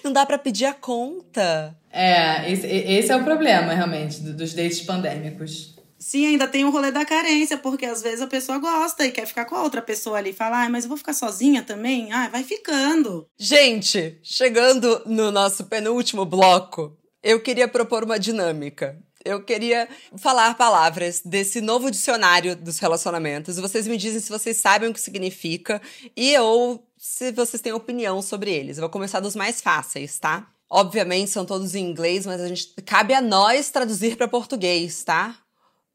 Não 0.02 0.12
dá 0.12 0.26
para 0.26 0.36
pedir 0.36 0.64
a 0.64 0.74
conta. 0.74 1.78
É, 1.92 2.50
esse, 2.50 2.66
esse 2.66 3.12
é 3.12 3.16
o 3.16 3.22
problema, 3.22 3.72
realmente, 3.72 4.18
dos 4.18 4.52
dates 4.52 4.80
pandêmicos. 4.80 5.76
Sim, 5.96 6.26
ainda 6.26 6.48
tem 6.48 6.64
o 6.64 6.70
rolê 6.70 6.90
da 6.90 7.04
carência, 7.04 7.56
porque 7.56 7.86
às 7.86 8.02
vezes 8.02 8.20
a 8.20 8.26
pessoa 8.26 8.58
gosta 8.58 9.06
e 9.06 9.12
quer 9.12 9.24
ficar 9.24 9.44
com 9.44 9.54
a 9.54 9.62
outra 9.62 9.80
pessoa 9.80 10.18
ali. 10.18 10.32
Fala, 10.32 10.64
ah, 10.64 10.68
mas 10.68 10.84
eu 10.84 10.88
vou 10.88 10.98
ficar 10.98 11.12
sozinha 11.12 11.62
também? 11.62 12.12
Ah, 12.12 12.28
vai 12.28 12.42
ficando. 12.42 13.28
Gente, 13.38 14.18
chegando 14.24 15.02
no 15.06 15.30
nosso 15.30 15.66
penúltimo 15.66 16.24
bloco, 16.24 16.96
eu 17.22 17.40
queria 17.40 17.68
propor 17.68 18.02
uma 18.02 18.18
dinâmica. 18.18 19.00
Eu 19.26 19.42
queria 19.42 19.88
falar 20.16 20.54
palavras 20.54 21.20
desse 21.24 21.60
novo 21.60 21.90
dicionário 21.90 22.54
dos 22.54 22.78
relacionamentos. 22.78 23.56
Vocês 23.56 23.88
me 23.88 23.96
dizem 23.96 24.20
se 24.20 24.30
vocês 24.30 24.56
sabem 24.56 24.88
o 24.88 24.94
que 24.94 25.00
significa 25.00 25.82
e 26.16 26.38
ou 26.38 26.86
se 26.96 27.32
vocês 27.32 27.60
têm 27.60 27.72
opinião 27.72 28.22
sobre 28.22 28.52
eles. 28.52 28.76
Eu 28.76 28.82
vou 28.82 28.90
começar 28.90 29.18
dos 29.18 29.34
mais 29.34 29.60
fáceis, 29.60 30.16
tá? 30.20 30.46
Obviamente 30.70 31.32
são 31.32 31.44
todos 31.44 31.74
em 31.74 31.84
inglês, 31.84 32.24
mas 32.24 32.40
a 32.40 32.46
gente 32.46 32.68
cabe 32.84 33.14
a 33.14 33.20
nós 33.20 33.68
traduzir 33.68 34.16
para 34.16 34.28
português, 34.28 35.02
tá? 35.02 35.36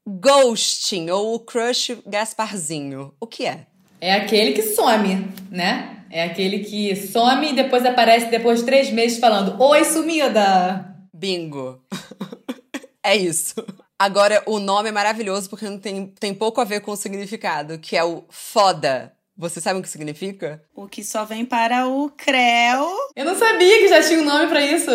Ghosting 0.06 1.08
ou 1.08 1.34
o 1.34 1.40
crush 1.40 1.96
Gasparzinho. 2.06 3.14
O 3.18 3.26
que 3.26 3.46
é? 3.46 3.66
É 3.98 4.12
aquele 4.12 4.52
que 4.52 4.62
some, 4.62 5.26
né? 5.50 6.04
É 6.10 6.24
aquele 6.24 6.58
que 6.58 6.94
some 6.96 7.48
e 7.48 7.54
depois 7.54 7.86
aparece 7.86 8.26
depois 8.26 8.58
de 8.58 8.66
três 8.66 8.90
meses 8.90 9.18
falando: 9.18 9.58
Oi, 9.58 9.84
sumida! 9.84 10.94
Bingo. 11.14 11.82
é 13.02 13.16
isso. 13.16 13.54
Agora, 13.98 14.42
o 14.46 14.58
nome 14.58 14.88
é 14.88 14.92
maravilhoso 14.92 15.48
porque 15.48 15.68
não 15.68 15.78
tem, 15.78 16.06
tem 16.18 16.34
pouco 16.34 16.60
a 16.60 16.64
ver 16.64 16.80
com 16.80 16.90
o 16.90 16.96
significado, 16.96 17.78
que 17.78 17.96
é 17.96 18.02
o 18.02 18.24
foda. 18.28 19.12
Você 19.36 19.60
sabe 19.60 19.80
o 19.80 19.82
que 19.82 19.88
significa? 19.88 20.62
O 20.74 20.86
que 20.86 21.02
só 21.02 21.24
vem 21.24 21.44
para 21.44 21.86
o 21.88 22.10
creu. 22.10 22.96
Eu 23.16 23.24
não 23.24 23.36
sabia 23.36 23.78
que 23.78 23.88
já 23.88 24.02
tinha 24.02 24.20
um 24.20 24.24
nome 24.24 24.48
para 24.48 24.64
isso. 24.64 24.90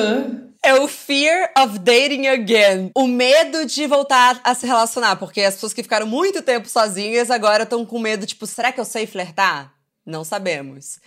É 0.64 0.74
o 0.76 0.88
fear 0.88 1.52
of 1.58 1.80
dating 1.80 2.28
again. 2.28 2.92
O 2.96 3.08
medo 3.08 3.66
de 3.66 3.88
voltar 3.88 4.40
a 4.44 4.54
se 4.54 4.66
relacionar. 4.66 5.16
Porque 5.16 5.42
as 5.42 5.56
pessoas 5.56 5.74
que 5.74 5.84
ficaram 5.84 6.06
muito 6.06 6.42
tempo 6.42 6.70
sozinhas 6.70 7.32
agora 7.32 7.64
estão 7.64 7.86
com 7.86 8.00
medo, 8.00 8.26
tipo, 8.26 8.46
será 8.46 8.72
que 8.72 8.80
eu 8.80 8.86
sei 8.86 9.08
flertar? 9.08 9.74
Não 10.06 10.24
sabemos. 10.24 11.00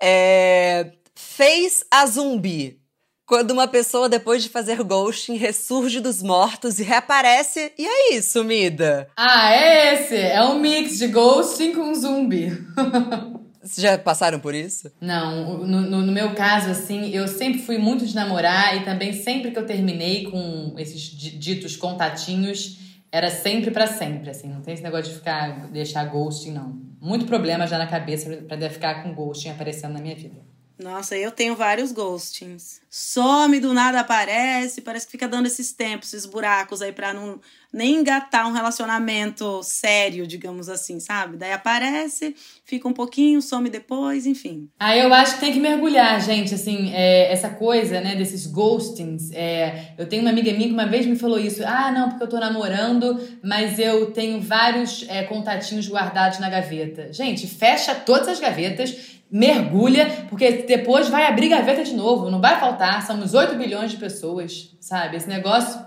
É... 0.00 0.92
Fez 1.14 1.84
a 1.90 2.06
zumbi. 2.06 2.81
Quando 3.26 3.52
uma 3.52 3.68
pessoa, 3.68 4.08
depois 4.08 4.42
de 4.42 4.48
fazer 4.48 4.82
ghosting, 4.82 5.36
ressurge 5.36 6.00
dos 6.00 6.22
mortos 6.22 6.78
e 6.78 6.82
reaparece. 6.82 7.72
E 7.78 7.86
aí, 7.86 8.22
sumida? 8.22 9.08
Ah, 9.16 9.52
é 9.52 9.94
esse! 9.94 10.16
É 10.16 10.42
um 10.44 10.58
mix 10.58 10.98
de 10.98 11.06
ghosting 11.06 11.72
com 11.72 11.94
zumbi. 11.94 12.50
Já 13.76 13.96
passaram 13.96 14.40
por 14.40 14.54
isso? 14.54 14.90
Não, 15.00 15.64
no, 15.64 15.80
no, 15.82 16.02
no, 16.02 16.12
meu 16.12 16.34
caso, 16.34 16.68
assim, 16.68 17.10
eu 17.10 17.28
sempre 17.28 17.60
fui 17.60 17.78
muito 17.78 18.04
de 18.04 18.14
namorar 18.14 18.76
e 18.76 18.84
também 18.84 19.12
sempre 19.12 19.52
que 19.52 19.58
eu 19.58 19.64
terminei 19.64 20.24
com 20.24 20.74
esses 20.76 21.00
ditos 21.00 21.76
contatinhos, 21.76 22.78
era 23.10 23.30
sempre 23.30 23.70
para 23.70 23.86
sempre, 23.86 24.30
assim, 24.30 24.48
não 24.48 24.62
tem 24.62 24.74
esse 24.74 24.82
negócio 24.82 25.12
de 25.12 25.18
ficar, 25.18 25.68
deixar 25.70 26.04
ghosting, 26.06 26.50
não. 26.50 26.80
Muito 27.00 27.24
problema 27.24 27.66
já 27.66 27.78
na 27.78 27.86
cabeça 27.86 28.36
para 28.48 28.68
ficar 28.68 29.02
com 29.02 29.14
ghosting 29.14 29.50
aparecendo 29.50 29.92
na 29.92 30.00
minha 30.00 30.16
vida. 30.16 30.40
Nossa, 30.82 31.16
eu 31.16 31.30
tenho 31.30 31.54
vários 31.54 31.92
ghostings. 31.92 32.80
Some 32.90 33.60
do 33.60 33.72
nada 33.72 34.00
aparece, 34.00 34.82
parece 34.82 35.06
que 35.06 35.12
fica 35.12 35.26
dando 35.26 35.46
esses 35.46 35.72
tempos, 35.72 36.12
esses 36.12 36.26
buracos 36.26 36.82
aí 36.82 36.92
pra 36.92 37.14
não 37.14 37.40
nem 37.72 38.00
engatar 38.00 38.46
um 38.46 38.52
relacionamento 38.52 39.62
sério, 39.62 40.26
digamos 40.26 40.68
assim, 40.68 41.00
sabe? 41.00 41.38
Daí 41.38 41.52
aparece, 41.52 42.36
fica 42.66 42.86
um 42.86 42.92
pouquinho, 42.92 43.40
some 43.40 43.70
depois, 43.70 44.26
enfim. 44.26 44.68
Ah, 44.78 44.94
eu 44.94 45.12
acho 45.14 45.36
que 45.36 45.40
tem 45.40 45.54
que 45.54 45.58
mergulhar, 45.58 46.20
gente, 46.20 46.54
assim, 46.54 46.92
é, 46.92 47.32
essa 47.32 47.48
coisa, 47.48 47.98
né, 48.02 48.14
desses 48.14 48.46
ghostings. 48.46 49.30
É, 49.32 49.94
eu 49.96 50.06
tenho 50.06 50.20
uma 50.20 50.30
amiga 50.30 50.52
minha 50.52 50.68
que 50.68 50.74
uma 50.74 50.86
vez 50.86 51.06
me 51.06 51.16
falou 51.16 51.38
isso. 51.38 51.62
Ah, 51.64 51.90
não, 51.90 52.10
porque 52.10 52.24
eu 52.24 52.28
tô 52.28 52.38
namorando, 52.38 53.18
mas 53.42 53.78
eu 53.78 54.10
tenho 54.10 54.38
vários 54.38 55.06
é, 55.08 55.22
contatinhos 55.22 55.88
guardados 55.88 56.40
na 56.40 56.50
gaveta. 56.50 57.10
Gente, 57.10 57.46
fecha 57.46 57.94
todas 57.94 58.28
as 58.28 58.38
gavetas 58.38 59.11
mergulha, 59.32 60.26
porque 60.28 60.52
depois 60.52 61.08
vai 61.08 61.26
abrir 61.26 61.48
gaveta 61.48 61.82
de 61.82 61.94
novo, 61.94 62.30
não 62.30 62.38
vai 62.38 62.60
faltar. 62.60 63.06
Somos 63.06 63.32
8 63.32 63.56
bilhões 63.56 63.90
de 63.90 63.96
pessoas, 63.96 64.76
sabe? 64.78 65.16
Esse 65.16 65.26
negócio 65.26 65.80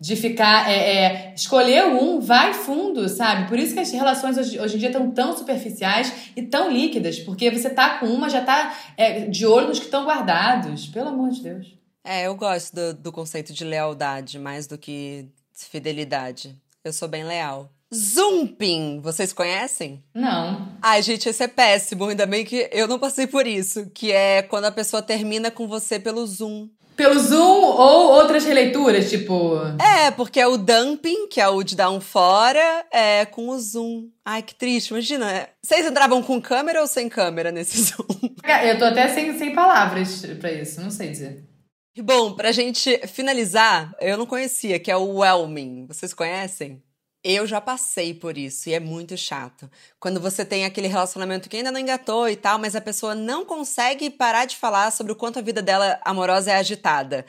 de 0.00 0.16
ficar, 0.16 0.70
é, 0.70 0.74
é, 0.74 1.34
escolher 1.34 1.84
um, 1.86 2.20
vai 2.20 2.54
fundo, 2.54 3.06
sabe? 3.08 3.48
Por 3.48 3.58
isso 3.58 3.74
que 3.74 3.80
as 3.80 3.90
relações 3.90 4.38
hoje, 4.38 4.58
hoje 4.58 4.76
em 4.76 4.78
dia 4.78 4.88
estão 4.88 5.10
tão 5.10 5.36
superficiais 5.36 6.30
e 6.34 6.42
tão 6.42 6.70
líquidas, 6.70 7.18
porque 7.18 7.50
você 7.50 7.68
tá 7.68 7.98
com 7.98 8.06
uma, 8.06 8.30
já 8.30 8.42
tá 8.42 8.74
é, 8.96 9.26
de 9.26 9.46
olho 9.46 9.68
nos 9.68 9.78
que 9.78 9.86
estão 9.86 10.04
guardados, 10.04 10.86
pelo 10.86 11.08
amor 11.08 11.30
de 11.30 11.42
Deus. 11.42 11.76
É, 12.02 12.26
eu 12.26 12.34
gosto 12.34 12.74
do, 12.74 12.94
do 12.94 13.12
conceito 13.12 13.52
de 13.52 13.64
lealdade 13.64 14.38
mais 14.38 14.66
do 14.66 14.78
que 14.78 15.28
fidelidade. 15.52 16.56
Eu 16.84 16.92
sou 16.92 17.08
bem 17.08 17.24
leal. 17.24 17.70
Zumping, 17.94 19.00
vocês 19.00 19.32
conhecem? 19.32 20.02
Não. 20.14 20.68
Ai, 20.82 21.02
gente, 21.02 21.28
esse 21.28 21.42
é 21.42 21.48
péssimo. 21.48 22.06
Ainda 22.06 22.26
bem 22.26 22.44
que 22.44 22.68
eu 22.72 22.88
não 22.88 22.98
passei 22.98 23.26
por 23.26 23.46
isso. 23.46 23.90
Que 23.94 24.12
é 24.12 24.42
quando 24.42 24.64
a 24.64 24.72
pessoa 24.72 25.02
termina 25.02 25.50
com 25.50 25.68
você 25.68 25.98
pelo 25.98 26.26
Zoom. 26.26 26.68
Pelo 26.96 27.18
Zoom 27.18 27.62
ou 27.62 28.12
outras 28.12 28.44
releituras, 28.44 29.10
tipo. 29.10 29.56
É, 29.78 30.10
porque 30.10 30.40
é 30.40 30.46
o 30.46 30.56
dumping, 30.56 31.28
que 31.28 31.40
é 31.40 31.46
o 31.46 31.62
de 31.62 31.76
dar 31.76 31.90
um 31.90 32.00
fora, 32.00 32.86
é 32.90 33.26
com 33.26 33.50
o 33.50 33.58
Zoom. 33.60 34.08
Ai, 34.24 34.42
que 34.42 34.54
triste, 34.54 34.88
imagina. 34.88 35.46
Vocês 35.62 35.86
entravam 35.86 36.22
com 36.22 36.40
câmera 36.40 36.80
ou 36.80 36.86
sem 36.86 37.08
câmera 37.08 37.52
nesse 37.52 37.82
Zoom? 37.84 38.06
Eu 38.64 38.78
tô 38.78 38.86
até 38.86 39.08
sem, 39.08 39.38
sem 39.38 39.54
palavras 39.54 40.24
para 40.40 40.50
isso, 40.50 40.80
não 40.80 40.90
sei 40.90 41.10
dizer. 41.10 41.44
Bom, 41.98 42.32
pra 42.32 42.52
gente 42.52 42.98
finalizar, 43.06 43.94
eu 44.00 44.16
não 44.16 44.26
conhecia, 44.26 44.78
que 44.78 44.90
é 44.90 44.96
o 44.96 45.18
Whelming. 45.18 45.86
Vocês 45.86 46.12
conhecem? 46.14 46.82
Eu 47.22 47.46
já 47.46 47.60
passei 47.60 48.14
por 48.14 48.38
isso 48.38 48.68
e 48.68 48.74
é 48.74 48.78
muito 48.78 49.16
chato. 49.16 49.68
Quando 49.98 50.20
você 50.20 50.44
tem 50.44 50.64
aquele 50.64 50.86
relacionamento 50.86 51.48
que 51.48 51.56
ainda 51.56 51.72
não 51.72 51.80
engatou 51.80 52.28
e 52.28 52.36
tal, 52.36 52.58
mas 52.58 52.76
a 52.76 52.80
pessoa 52.80 53.14
não 53.14 53.44
consegue 53.44 54.08
parar 54.10 54.44
de 54.44 54.56
falar 54.56 54.92
sobre 54.92 55.12
o 55.12 55.16
quanto 55.16 55.38
a 55.38 55.42
vida 55.42 55.60
dela 55.60 55.98
amorosa 56.04 56.52
é 56.52 56.56
agitada 56.56 57.26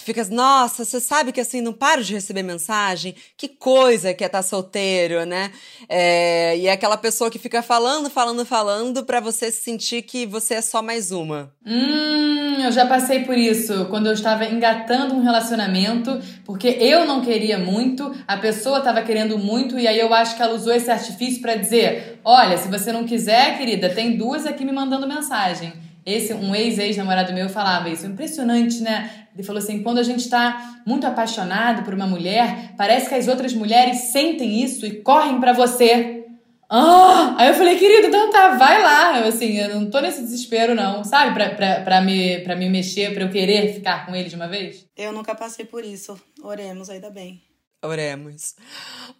que 0.00 0.04
fica, 0.04 0.24
nossa, 0.30 0.84
você 0.84 1.00
sabe 1.00 1.32
que 1.32 1.40
assim, 1.40 1.60
não 1.60 1.72
paro 1.72 2.02
de 2.02 2.14
receber 2.14 2.42
mensagem, 2.42 3.14
que 3.36 3.48
coisa 3.48 4.14
que 4.14 4.22
é 4.24 4.28
estar 4.28 4.38
tá 4.38 4.42
solteiro, 4.42 5.26
né? 5.26 5.50
É, 5.88 6.56
e 6.56 6.66
é 6.66 6.72
aquela 6.72 6.96
pessoa 6.96 7.30
que 7.30 7.38
fica 7.38 7.60
falando, 7.60 8.08
falando, 8.08 8.44
falando 8.46 9.04
para 9.04 9.20
você 9.20 9.50
sentir 9.50 10.02
que 10.02 10.26
você 10.26 10.54
é 10.54 10.62
só 10.62 10.80
mais 10.80 11.10
uma. 11.10 11.52
Hum, 11.66 12.62
eu 12.62 12.72
já 12.72 12.86
passei 12.86 13.24
por 13.24 13.36
isso, 13.36 13.86
quando 13.86 14.06
eu 14.06 14.12
estava 14.12 14.46
engatando 14.46 15.14
um 15.14 15.22
relacionamento, 15.22 16.18
porque 16.44 16.68
eu 16.68 17.04
não 17.04 17.20
queria 17.20 17.58
muito, 17.58 18.14
a 18.26 18.36
pessoa 18.36 18.78
estava 18.78 19.02
querendo 19.02 19.29
muito, 19.38 19.78
e 19.78 19.86
aí 19.86 19.98
eu 19.98 20.12
acho 20.12 20.36
que 20.36 20.42
ela 20.42 20.54
usou 20.54 20.72
esse 20.72 20.90
artifício 20.90 21.40
para 21.40 21.56
dizer: 21.56 22.20
olha, 22.24 22.56
se 22.56 22.68
você 22.68 22.92
não 22.92 23.04
quiser, 23.04 23.56
querida, 23.58 23.88
tem 23.90 24.16
duas 24.16 24.46
aqui 24.46 24.64
me 24.64 24.72
mandando 24.72 25.06
mensagem. 25.06 25.72
Esse, 26.04 26.32
um 26.32 26.54
ex-ex-namorado 26.54 27.32
meu 27.32 27.48
falava 27.48 27.88
isso. 27.88 28.06
Impressionante, 28.06 28.80
né? 28.80 29.26
Ele 29.34 29.42
falou 29.42 29.62
assim: 29.62 29.82
quando 29.82 29.98
a 29.98 30.02
gente 30.02 30.20
está 30.20 30.80
muito 30.86 31.06
apaixonado 31.06 31.82
por 31.82 31.94
uma 31.94 32.06
mulher, 32.06 32.74
parece 32.76 33.08
que 33.08 33.14
as 33.14 33.28
outras 33.28 33.52
mulheres 33.52 34.12
sentem 34.12 34.62
isso 34.62 34.86
e 34.86 35.02
correm 35.02 35.38
para 35.38 35.52
você. 35.52 36.24
Ah! 36.72 37.34
Aí 37.36 37.48
eu 37.48 37.54
falei, 37.54 37.76
querido, 37.76 38.06
então 38.06 38.30
tá, 38.30 38.54
vai 38.54 38.80
lá. 38.80 39.18
Eu, 39.18 39.26
assim, 39.26 39.58
eu 39.58 39.74
não 39.74 39.90
tô 39.90 40.00
nesse 40.00 40.22
desespero, 40.22 40.72
não, 40.72 41.02
sabe? 41.02 41.34
Pra, 41.34 41.50
pra, 41.50 41.80
pra, 41.80 42.00
me, 42.00 42.38
pra 42.40 42.54
me 42.54 42.68
mexer, 42.68 43.12
pra 43.12 43.24
eu 43.24 43.28
querer 43.28 43.74
ficar 43.74 44.06
com 44.06 44.14
ele 44.14 44.28
de 44.28 44.36
uma 44.36 44.46
vez. 44.46 44.86
Eu 44.96 45.12
nunca 45.12 45.34
passei 45.34 45.64
por 45.64 45.84
isso. 45.84 46.16
Oremos, 46.40 46.88
ainda 46.88 47.10
bem. 47.10 47.42
Oremos. 47.82 48.54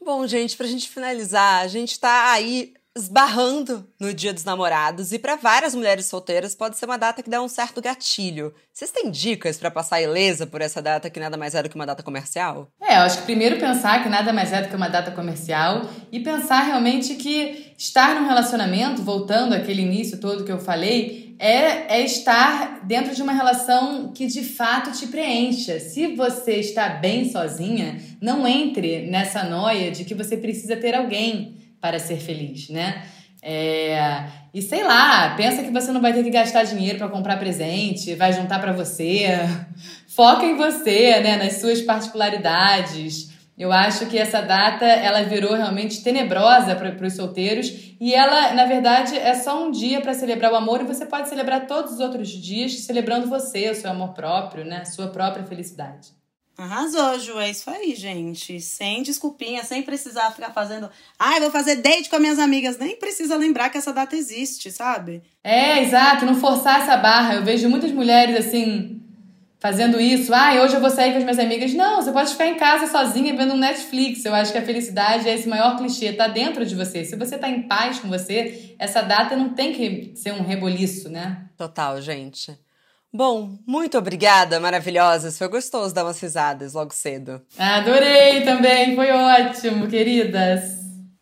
Bom, 0.04 0.26
gente, 0.26 0.56
pra 0.56 0.66
gente 0.66 0.88
finalizar, 0.88 1.62
a 1.62 1.68
gente 1.68 1.98
tá 1.98 2.32
aí 2.32 2.74
esbarrando 2.96 3.88
no 4.00 4.12
Dia 4.12 4.34
dos 4.34 4.44
Namorados 4.44 5.12
e 5.12 5.18
para 5.18 5.36
várias 5.36 5.74
mulheres 5.74 6.06
solteiras 6.06 6.56
pode 6.56 6.76
ser 6.76 6.86
uma 6.86 6.98
data 6.98 7.22
que 7.22 7.30
dá 7.30 7.40
um 7.40 7.48
certo 7.48 7.80
gatilho. 7.80 8.52
Vocês 8.72 8.90
têm 8.90 9.10
dicas 9.10 9.56
para 9.56 9.70
passar 9.70 10.02
ilesa 10.02 10.46
por 10.46 10.60
essa 10.60 10.82
data 10.82 11.08
que 11.08 11.20
nada 11.20 11.36
mais 11.36 11.54
é 11.54 11.62
do 11.62 11.68
que 11.68 11.76
uma 11.76 11.86
data 11.86 12.02
comercial? 12.02 12.68
É, 12.80 12.96
eu 12.96 13.02
acho 13.02 13.18
que 13.18 13.24
primeiro 13.24 13.60
pensar 13.60 14.02
que 14.02 14.08
nada 14.08 14.32
mais 14.32 14.52
é 14.52 14.62
do 14.62 14.68
que 14.68 14.76
uma 14.76 14.88
data 14.88 15.12
comercial 15.12 15.88
e 16.10 16.18
pensar 16.20 16.62
realmente 16.62 17.14
que 17.14 17.72
estar 17.78 18.20
num 18.20 18.26
relacionamento, 18.26 19.02
voltando 19.02 19.54
àquele 19.54 19.82
início 19.82 20.18
todo 20.18 20.44
que 20.44 20.52
eu 20.52 20.58
falei, 20.58 21.29
é, 21.40 21.96
é 21.96 22.04
estar 22.04 22.80
dentro 22.84 23.14
de 23.14 23.22
uma 23.22 23.32
relação 23.32 24.12
que 24.12 24.26
de 24.26 24.44
fato 24.44 24.92
te 24.92 25.06
preencha. 25.06 25.80
Se 25.80 26.08
você 26.08 26.56
está 26.56 26.90
bem 26.90 27.30
sozinha, 27.30 27.96
não 28.20 28.46
entre 28.46 29.10
nessa 29.10 29.42
noia 29.44 29.90
de 29.90 30.04
que 30.04 30.14
você 30.14 30.36
precisa 30.36 30.76
ter 30.76 30.94
alguém 30.94 31.56
para 31.80 31.98
ser 31.98 32.18
feliz, 32.18 32.68
né? 32.68 33.02
É, 33.42 34.22
e 34.52 34.60
sei 34.60 34.84
lá, 34.84 35.34
pensa 35.34 35.62
que 35.62 35.70
você 35.70 35.90
não 35.92 36.02
vai 36.02 36.12
ter 36.12 36.22
que 36.22 36.28
gastar 36.28 36.64
dinheiro 36.64 36.98
para 36.98 37.08
comprar 37.08 37.38
presente, 37.38 38.14
vai 38.14 38.34
juntar 38.34 38.58
para 38.60 38.72
você. 38.72 39.28
Foca 40.08 40.44
em 40.44 40.56
você, 40.58 41.20
né, 41.20 41.38
nas 41.38 41.54
suas 41.54 41.80
particularidades. 41.80 43.29
Eu 43.60 43.70
acho 43.70 44.06
que 44.06 44.16
essa 44.16 44.40
data 44.40 44.86
ela 44.86 45.22
virou 45.22 45.54
realmente 45.54 46.02
tenebrosa 46.02 46.74
para 46.74 47.06
os 47.06 47.14
solteiros 47.14 47.70
e 48.00 48.14
ela, 48.14 48.54
na 48.54 48.64
verdade, 48.64 49.18
é 49.18 49.34
só 49.34 49.62
um 49.62 49.70
dia 49.70 50.00
para 50.00 50.14
celebrar 50.14 50.50
o 50.50 50.56
amor 50.56 50.80
e 50.80 50.84
você 50.84 51.04
pode 51.04 51.28
celebrar 51.28 51.66
todos 51.66 51.92
os 51.92 52.00
outros 52.00 52.30
dias 52.30 52.72
celebrando 52.80 53.28
você, 53.28 53.68
o 53.68 53.74
seu 53.74 53.90
amor 53.90 54.14
próprio, 54.14 54.64
né? 54.64 54.86
Sua 54.86 55.08
própria 55.08 55.44
felicidade. 55.44 56.08
Arrasou, 56.56 57.18
Ju, 57.18 57.38
é 57.38 57.50
isso 57.50 57.68
aí, 57.68 57.94
gente. 57.94 58.58
Sem 58.62 59.02
desculpinha, 59.02 59.62
sem 59.62 59.82
precisar 59.82 60.30
ficar 60.30 60.52
fazendo. 60.52 60.88
Ai, 61.18 61.36
ah, 61.36 61.40
vou 61.40 61.50
fazer 61.50 61.76
date 61.76 62.08
com 62.08 62.16
as 62.16 62.22
minhas 62.22 62.38
amigas. 62.38 62.78
Nem 62.78 62.96
precisa 62.96 63.36
lembrar 63.36 63.68
que 63.68 63.76
essa 63.76 63.92
data 63.92 64.16
existe, 64.16 64.72
sabe? 64.72 65.22
É, 65.44 65.82
exato, 65.82 66.24
não 66.24 66.34
forçar 66.34 66.80
essa 66.80 66.96
barra. 66.96 67.34
Eu 67.34 67.44
vejo 67.44 67.68
muitas 67.68 67.92
mulheres 67.92 68.36
assim, 68.36 68.99
fazendo 69.60 70.00
isso. 70.00 70.34
Ah, 70.34 70.54
hoje 70.62 70.74
eu 70.74 70.80
vou 70.80 70.90
sair 70.90 71.12
com 71.12 71.18
as 71.18 71.22
minhas 71.22 71.38
amigas. 71.38 71.72
Não, 71.74 72.02
você 72.02 72.10
pode 72.10 72.32
ficar 72.32 72.46
em 72.46 72.56
casa 72.56 72.90
sozinha 72.90 73.36
vendo 73.36 73.52
um 73.54 73.58
Netflix. 73.58 74.24
Eu 74.24 74.34
acho 74.34 74.50
que 74.50 74.58
a 74.58 74.64
felicidade 74.64 75.28
é 75.28 75.34
esse 75.34 75.48
maior 75.48 75.76
clichê, 75.76 76.12
tá 76.14 76.26
dentro 76.26 76.64
de 76.66 76.74
você. 76.74 77.04
Se 77.04 77.14
você 77.14 77.38
tá 77.38 77.48
em 77.48 77.68
paz 77.68 78.00
com 78.00 78.08
você, 78.08 78.74
essa 78.78 79.02
data 79.02 79.36
não 79.36 79.50
tem 79.50 79.72
que 79.72 80.12
ser 80.16 80.32
um 80.32 80.42
reboliço, 80.42 81.08
né? 81.08 81.44
Total, 81.56 82.00
gente. 82.00 82.58
Bom, 83.12 83.58
muito 83.66 83.98
obrigada, 83.98 84.58
maravilhosas. 84.58 85.36
Foi 85.36 85.48
gostoso 85.48 85.94
dar 85.94 86.04
umas 86.04 86.20
risadas 86.20 86.72
logo 86.72 86.94
cedo. 86.94 87.42
Adorei 87.58 88.42
também, 88.42 88.94
foi 88.94 89.10
ótimo, 89.10 89.88
queridas. 89.88 90.78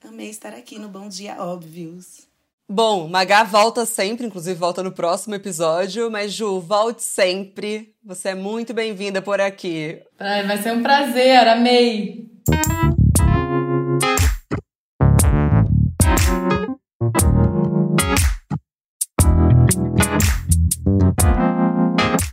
Amei 0.06 0.28
estar 0.28 0.52
aqui 0.52 0.78
no 0.78 0.88
Bom 0.88 1.08
Dia 1.08 1.36
Óbvios. 1.42 2.27
Bom, 2.70 3.08
Magá 3.08 3.44
volta 3.44 3.86
sempre, 3.86 4.26
inclusive 4.26 4.54
volta 4.54 4.82
no 4.82 4.92
próximo 4.92 5.34
episódio, 5.34 6.10
mas 6.10 6.34
Ju, 6.34 6.60
volte 6.60 7.02
sempre. 7.02 7.94
Você 8.04 8.28
é 8.28 8.34
muito 8.34 8.74
bem-vinda 8.74 9.22
por 9.22 9.40
aqui. 9.40 10.02
Ai, 10.18 10.46
vai 10.46 10.58
ser 10.58 10.74
um 10.74 10.82
prazer, 10.82 11.48
amei. 11.48 12.28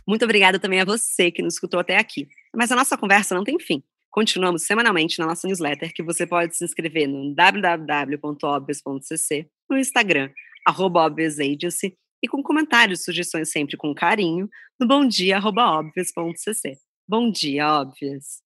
Muito 0.06 0.26
obrigada 0.26 0.60
também 0.60 0.82
a 0.82 0.84
você 0.84 1.30
que 1.30 1.40
nos 1.40 1.54
escutou 1.54 1.80
até 1.80 1.96
aqui. 1.96 2.28
Mas 2.54 2.70
a 2.70 2.76
nossa 2.76 2.98
conversa 2.98 3.34
não 3.34 3.42
tem 3.42 3.58
fim. 3.58 3.82
Continuamos 4.10 4.66
semanalmente 4.66 5.18
na 5.18 5.24
nossa 5.26 5.46
newsletter, 5.46 5.94
que 5.94 6.02
você 6.02 6.26
pode 6.26 6.56
se 6.56 6.64
inscrever 6.64 7.06
no 7.06 7.34
www.obvious.cc, 7.34 9.46
no 9.68 9.78
Instagram, 9.78 10.30
arroba 10.66 11.08
e 12.22 12.28
com 12.28 12.42
comentários 12.42 13.00
e 13.00 13.04
sugestões 13.04 13.50
sempre 13.50 13.76
com 13.76 13.94
carinho, 13.94 14.48
no 14.80 14.86
bomdia.obvious.cc. 14.86 16.78
Bom 17.08 17.30
dia, 17.30 17.80
Óbvias! 17.80 18.45